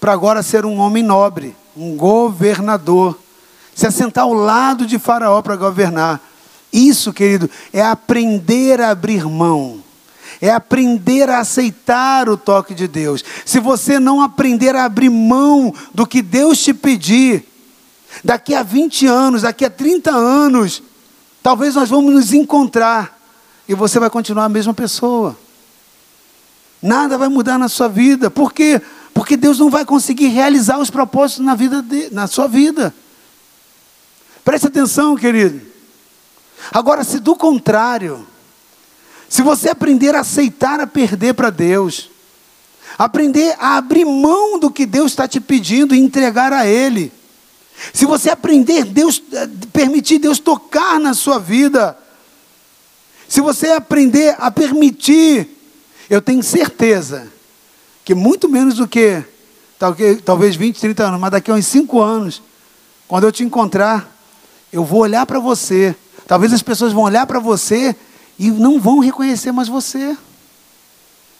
para 0.00 0.12
agora 0.12 0.42
ser 0.42 0.64
um 0.64 0.78
homem 0.78 1.02
nobre, 1.02 1.56
um 1.76 1.96
governador, 1.96 3.18
se 3.74 3.86
assentar 3.86 4.24
ao 4.24 4.32
lado 4.32 4.86
de 4.86 4.98
Faraó 4.98 5.42
para 5.42 5.56
governar. 5.56 6.20
Isso, 6.72 7.12
querido, 7.12 7.48
é 7.72 7.82
aprender 7.82 8.80
a 8.80 8.90
abrir 8.90 9.24
mão, 9.24 9.82
é 10.40 10.50
aprender 10.50 11.30
a 11.30 11.38
aceitar 11.38 12.28
o 12.28 12.36
toque 12.36 12.74
de 12.74 12.88
Deus. 12.88 13.24
Se 13.44 13.60
você 13.60 13.98
não 13.98 14.20
aprender 14.20 14.74
a 14.74 14.84
abrir 14.84 15.10
mão 15.10 15.72
do 15.92 16.06
que 16.06 16.20
Deus 16.20 16.58
te 16.58 16.74
pedir, 16.74 17.48
daqui 18.22 18.54
a 18.54 18.62
20 18.62 19.06
anos, 19.06 19.42
daqui 19.42 19.64
a 19.64 19.70
30 19.70 20.10
anos, 20.10 20.82
talvez 21.42 21.74
nós 21.74 21.88
vamos 21.88 22.12
nos 22.12 22.32
encontrar 22.32 23.18
e 23.68 23.74
você 23.74 23.98
vai 23.98 24.10
continuar 24.10 24.44
a 24.44 24.48
mesma 24.48 24.74
pessoa. 24.74 25.36
Nada 26.82 27.16
vai 27.16 27.28
mudar 27.28 27.58
na 27.58 27.68
sua 27.68 27.88
vida. 27.88 28.30
Por 28.30 28.52
quê? 28.52 28.78
Porque 28.78 29.03
Deus 29.44 29.58
não 29.58 29.68
vai 29.68 29.84
conseguir 29.84 30.28
realizar 30.28 30.78
os 30.78 30.88
propósitos 30.88 31.44
na, 31.44 31.54
vida 31.54 31.82
de, 31.82 32.08
na 32.10 32.26
sua 32.26 32.48
vida. 32.48 32.94
Preste 34.42 34.68
atenção, 34.68 35.14
querido. 35.16 35.60
Agora, 36.72 37.04
se 37.04 37.20
do 37.20 37.36
contrário, 37.36 38.26
se 39.28 39.42
você 39.42 39.68
aprender 39.68 40.14
a 40.14 40.20
aceitar 40.20 40.80
a 40.80 40.86
perder 40.86 41.34
para 41.34 41.50
Deus, 41.50 42.10
aprender 42.96 43.54
a 43.58 43.76
abrir 43.76 44.06
mão 44.06 44.58
do 44.58 44.70
que 44.70 44.86
Deus 44.86 45.12
está 45.12 45.28
te 45.28 45.40
pedindo 45.40 45.94
e 45.94 45.98
entregar 45.98 46.50
a 46.50 46.66
Ele, 46.66 47.12
se 47.92 48.06
você 48.06 48.30
aprender 48.30 48.84
Deus, 48.84 49.22
eh, 49.30 49.46
permitir 49.74 50.18
Deus 50.18 50.38
tocar 50.38 50.98
na 50.98 51.12
sua 51.12 51.38
vida, 51.38 51.98
se 53.28 53.42
você 53.42 53.72
aprender 53.72 54.34
a 54.38 54.50
permitir, 54.50 55.50
eu 56.08 56.22
tenho 56.22 56.42
certeza 56.42 57.30
que 58.04 58.14
muito 58.14 58.48
menos 58.48 58.74
do 58.74 58.86
que 58.86 59.24
talvez 60.24 60.56
20, 60.56 60.80
30 60.80 61.04
anos, 61.04 61.20
mas 61.20 61.30
daqui 61.30 61.50
a 61.50 61.54
uns 61.54 61.66
5 61.66 62.00
anos, 62.00 62.42
quando 63.08 63.24
eu 63.24 63.32
te 63.32 63.42
encontrar, 63.42 64.10
eu 64.72 64.84
vou 64.84 65.00
olhar 65.00 65.24
para 65.26 65.38
você. 65.38 65.94
Talvez 66.26 66.52
as 66.52 66.62
pessoas 66.62 66.92
vão 66.92 67.02
olhar 67.02 67.26
para 67.26 67.38
você 67.38 67.94
e 68.38 68.50
não 68.50 68.80
vão 68.80 68.98
reconhecer 68.98 69.52
mais 69.52 69.68
você. 69.68 70.16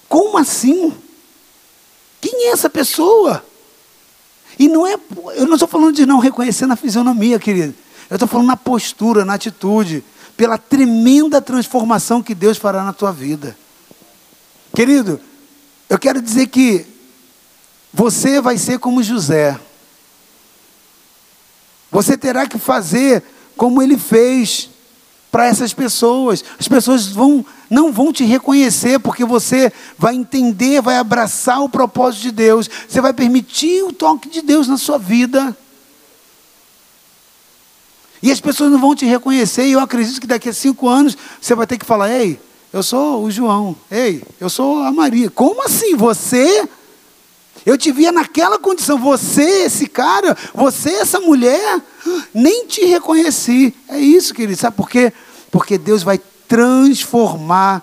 Como 0.09 0.39
assim? 0.39 0.93
Quem 2.21 2.49
é 2.49 2.53
essa 2.53 2.71
pessoa? 2.71 3.45
E 4.59 4.69
não 4.69 4.87
é, 4.87 4.99
eu 5.35 5.47
não 5.47 5.55
estou 5.55 5.69
falando 5.69 5.95
de 5.95 6.07
não 6.07 6.19
reconhecer 6.19 6.67
na 6.67 6.77
fisionomia, 6.77 7.39
querido. 7.39 7.75
Eu 8.09 8.15
estou 8.15 8.29
falando 8.29 8.47
na 8.47 8.57
postura, 8.57 9.25
na 9.25 9.35
atitude, 9.35 10.05
pela 10.37 10.59
tremenda 10.59 11.41
transformação 11.41 12.23
que 12.23 12.35
Deus 12.35 12.57
fará 12.57 12.85
na 12.85 12.93
tua 12.93 13.11
vida. 13.11 13.57
Querido, 14.75 15.21
eu 15.89 15.99
quero 15.99 16.21
dizer 16.21 16.47
que 16.49 16.87
você 17.93 18.41
vai 18.41 18.59
ser 18.59 18.79
como 18.79 19.03
José. 19.03 19.59
Você 21.91 22.17
terá 22.17 22.47
que 22.47 22.59
fazer 22.59 23.23
como 23.57 23.81
ele 23.81 23.97
fez 23.97 24.69
para 25.31 25.47
essas 25.47 25.73
pessoas. 25.73 26.45
As 26.59 26.67
pessoas 26.67 27.07
vão, 27.09 27.45
não 27.71 27.93
vão 27.93 28.13
te 28.13 28.25
reconhecer 28.25 28.99
porque 28.99 29.25
você 29.25 29.73
vai 29.99 30.15
entender, 30.15 30.81
vai 30.81 30.97
abraçar 30.97 31.63
o 31.63 31.69
propósito 31.69 32.23
de 32.23 32.31
Deus. 32.33 32.69
Você 32.89 33.01
vai 33.01 33.13
permitir 33.13 33.83
o 33.85 33.93
toque 33.93 34.29
de 34.29 34.43
Deus 34.43 34.67
na 34.67 34.77
sua 34.77 34.99
vida. 34.99 35.57
E 38.23 38.33
as 38.33 38.41
pessoas 38.41 38.73
não 38.73 38.81
vão 38.81 38.95
te 38.95 39.05
reconhecer. 39.05 39.67
E 39.67 39.73
eu 39.73 39.81
acredito 39.81 40.21
que 40.21 40.27
daqui 40.27 40.49
a 40.49 40.53
cinco 40.53 40.89
anos 40.89 41.17
você 41.41 41.55
vai 41.55 41.67
ter 41.67 41.79
que 41.79 41.85
falar: 41.85 42.11
Ei, 42.11 42.41
eu 42.75 42.83
sou 42.83 43.23
o 43.23 43.31
João. 43.31 43.77
Ei, 43.89 44.21
eu 44.41 44.51
sou 44.51 44.83
a 44.83 44.91
Maria. 44.91 45.31
Como 45.31 45.63
assim? 45.63 45.95
Você? 45.95 46.69
Eu 47.65 47.79
te 47.79 47.93
via 47.93 48.11
naquela 48.11 48.59
condição. 48.59 48.99
Você, 48.99 49.67
esse 49.67 49.87
cara, 49.87 50.37
você, 50.53 50.91
essa 50.91 51.21
mulher, 51.21 51.81
nem 52.35 52.67
te 52.67 52.85
reconheci. 52.85 53.73
É 53.89 53.97
isso, 54.01 54.35
querido. 54.35 54.59
Sabe 54.59 54.77
por 54.77 54.91
quê? 54.91 55.13
Porque 55.53 55.79
Deus 55.79 56.03
vai 56.03 56.21
transformar 56.49 57.81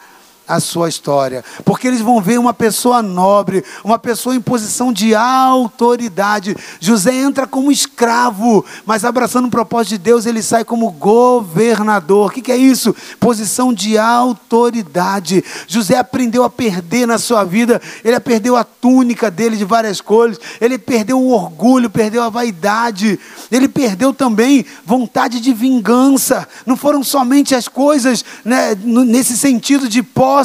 a 0.52 0.60
sua 0.60 0.90
história, 0.90 1.46
porque 1.64 1.88
eles 1.88 2.02
vão 2.02 2.20
ver 2.20 2.38
uma 2.38 2.54
pessoa 2.54 3.02
nobre, 3.02 3.64
uma 3.86 3.98
pessoa 3.98 4.36
em 4.36 4.42
posição 4.42 4.92
de 4.92 5.16
autoridade. 5.16 6.58
José 6.78 7.16
entra 7.16 7.48
como 7.48 7.72
escravo, 7.72 8.66
mas 8.86 9.06
abraçando 9.06 9.48
o 9.48 9.52
propósito 9.52 9.92
de 9.92 9.98
Deus, 10.00 10.26
ele 10.26 10.44
sai 10.44 10.66
como 10.66 10.92
governador. 10.92 12.28
O 12.28 12.30
que 12.30 12.52
é 12.52 12.58
isso? 12.58 12.94
Posição 13.18 13.74
de 13.74 13.98
autoridade. 13.98 15.42
José 15.68 15.98
aprendeu 15.98 16.44
a 16.44 16.50
perder 16.50 17.08
na 17.08 17.18
sua 17.18 17.46
vida, 17.46 17.82
ele 18.04 18.20
perdeu 18.20 18.58
a 18.58 18.66
túnica 18.66 19.32
dele 19.32 19.56
de 19.56 19.64
várias 19.64 20.02
cores, 20.02 20.38
ele 20.60 20.78
perdeu 20.78 21.18
o 21.18 21.32
orgulho, 21.32 21.90
perdeu 21.90 22.24
a 22.24 22.30
vaidade, 22.30 23.18
ele 23.50 23.70
perdeu 23.70 24.14
também 24.14 24.66
vontade 24.86 25.40
de 25.40 25.54
vingança. 25.54 26.46
Não 26.66 26.76
foram 26.76 27.06
somente 27.06 27.56
as 27.56 27.70
coisas 27.70 28.26
né, 28.44 28.76
nesse 28.84 29.38
sentido 29.38 29.88
de 29.88 30.04
posse 30.04 30.41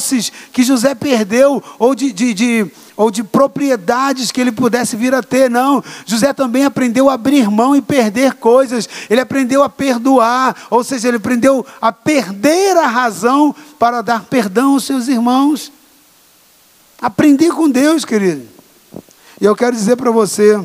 que 0.52 0.62
José 0.62 0.94
perdeu, 0.94 1.62
ou 1.78 1.94
de, 1.94 2.12
de, 2.12 2.34
de, 2.34 2.70
ou 2.96 3.10
de 3.10 3.22
propriedades 3.22 4.30
que 4.30 4.40
ele 4.40 4.52
pudesse 4.52 4.96
vir 4.96 5.14
a 5.14 5.22
ter, 5.22 5.50
não. 5.50 5.82
José 6.04 6.32
também 6.32 6.64
aprendeu 6.64 7.10
a 7.10 7.14
abrir 7.14 7.50
mão 7.50 7.74
e 7.74 7.82
perder 7.82 8.34
coisas, 8.34 8.88
ele 9.08 9.20
aprendeu 9.20 9.62
a 9.62 9.68
perdoar, 9.68 10.56
ou 10.70 10.82
seja, 10.82 11.08
ele 11.08 11.16
aprendeu 11.16 11.64
a 11.80 11.92
perder 11.92 12.76
a 12.76 12.86
razão 12.86 13.54
para 13.78 14.02
dar 14.02 14.24
perdão 14.24 14.74
aos 14.74 14.84
seus 14.84 15.08
irmãos. 15.08 15.72
Aprender 17.00 17.52
com 17.52 17.68
Deus, 17.68 18.04
querido. 18.04 18.46
E 19.40 19.44
eu 19.44 19.54
quero 19.54 19.76
dizer 19.76 19.96
para 19.96 20.10
você 20.10 20.58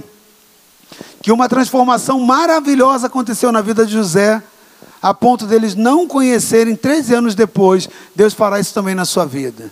que 1.21 1.31
uma 1.31 1.47
transformação 1.47 2.19
maravilhosa 2.19 3.07
aconteceu 3.07 3.51
na 3.51 3.61
vida 3.61 3.85
de 3.85 3.93
José 3.93 4.41
a 5.01 5.13
ponto 5.13 5.47
deles 5.47 5.73
não 5.73 6.07
conhecerem, 6.07 6.75
13 6.75 7.15
anos 7.15 7.35
depois, 7.35 7.89
Deus 8.15 8.33
fará 8.33 8.59
isso 8.59 8.73
também 8.73 8.93
na 8.93 9.05
sua 9.05 9.25
vida. 9.25 9.71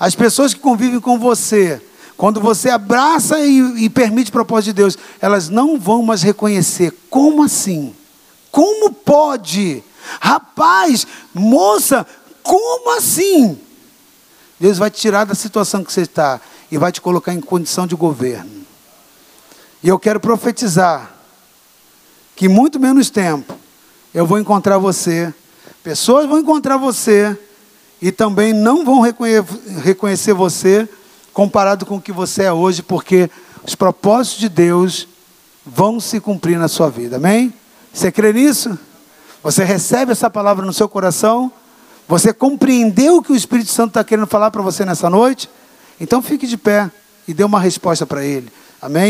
As 0.00 0.14
pessoas 0.14 0.54
que 0.54 0.60
convivem 0.60 0.98
com 0.98 1.18
você, 1.18 1.80
quando 2.16 2.40
você 2.40 2.70
abraça 2.70 3.38
e, 3.40 3.84
e 3.84 3.90
permite 3.90 4.30
o 4.30 4.32
propósito 4.32 4.66
de 4.66 4.72
Deus, 4.72 4.96
elas 5.20 5.50
não 5.50 5.78
vão 5.78 6.02
mais 6.02 6.22
reconhecer. 6.22 6.92
Como 7.10 7.42
assim? 7.42 7.94
Como 8.50 8.90
pode? 8.92 9.84
Rapaz, 10.20 11.06
moça, 11.34 12.06
como 12.42 12.96
assim? 12.96 13.58
Deus 14.58 14.78
vai 14.78 14.90
te 14.90 14.98
tirar 14.98 15.26
da 15.26 15.34
situação 15.34 15.84
que 15.84 15.92
você 15.92 16.02
está 16.02 16.40
e 16.70 16.78
vai 16.78 16.90
te 16.90 17.00
colocar 17.00 17.34
em 17.34 17.40
condição 17.40 17.86
de 17.86 17.94
governo. 17.94 18.64
E 19.82 19.88
eu 19.88 19.98
quero 19.98 20.18
profetizar 20.18 21.14
que 22.34 22.48
muito 22.48 22.80
menos 22.80 23.10
tempo 23.10 23.65
eu 24.16 24.24
vou 24.24 24.38
encontrar 24.38 24.78
você, 24.78 25.30
pessoas 25.84 26.26
vão 26.26 26.38
encontrar 26.38 26.78
você 26.78 27.38
e 28.00 28.10
também 28.10 28.54
não 28.54 28.82
vão 28.82 29.02
reconhecer 29.02 30.32
você 30.32 30.88
comparado 31.34 31.84
com 31.84 31.96
o 31.96 32.00
que 32.00 32.12
você 32.12 32.44
é 32.44 32.52
hoje, 32.52 32.82
porque 32.82 33.30
os 33.62 33.74
propósitos 33.74 34.40
de 34.40 34.48
Deus 34.48 35.06
vão 35.66 36.00
se 36.00 36.18
cumprir 36.18 36.58
na 36.58 36.66
sua 36.66 36.88
vida. 36.88 37.16
Amém? 37.16 37.52
Você 37.92 38.10
crê 38.10 38.32
nisso? 38.32 38.78
Você 39.42 39.64
recebe 39.64 40.12
essa 40.12 40.30
palavra 40.30 40.64
no 40.64 40.72
seu 40.72 40.88
coração? 40.88 41.52
Você 42.08 42.32
compreendeu 42.32 43.18
o 43.18 43.22
que 43.22 43.32
o 43.32 43.36
Espírito 43.36 43.70
Santo 43.70 43.88
está 43.88 44.02
querendo 44.02 44.26
falar 44.26 44.50
para 44.50 44.62
você 44.62 44.82
nessa 44.86 45.10
noite? 45.10 45.50
Então 46.00 46.22
fique 46.22 46.46
de 46.46 46.56
pé 46.56 46.90
e 47.28 47.34
dê 47.34 47.44
uma 47.44 47.60
resposta 47.60 48.06
para 48.06 48.24
Ele. 48.24 48.50
Amém? 48.80 49.04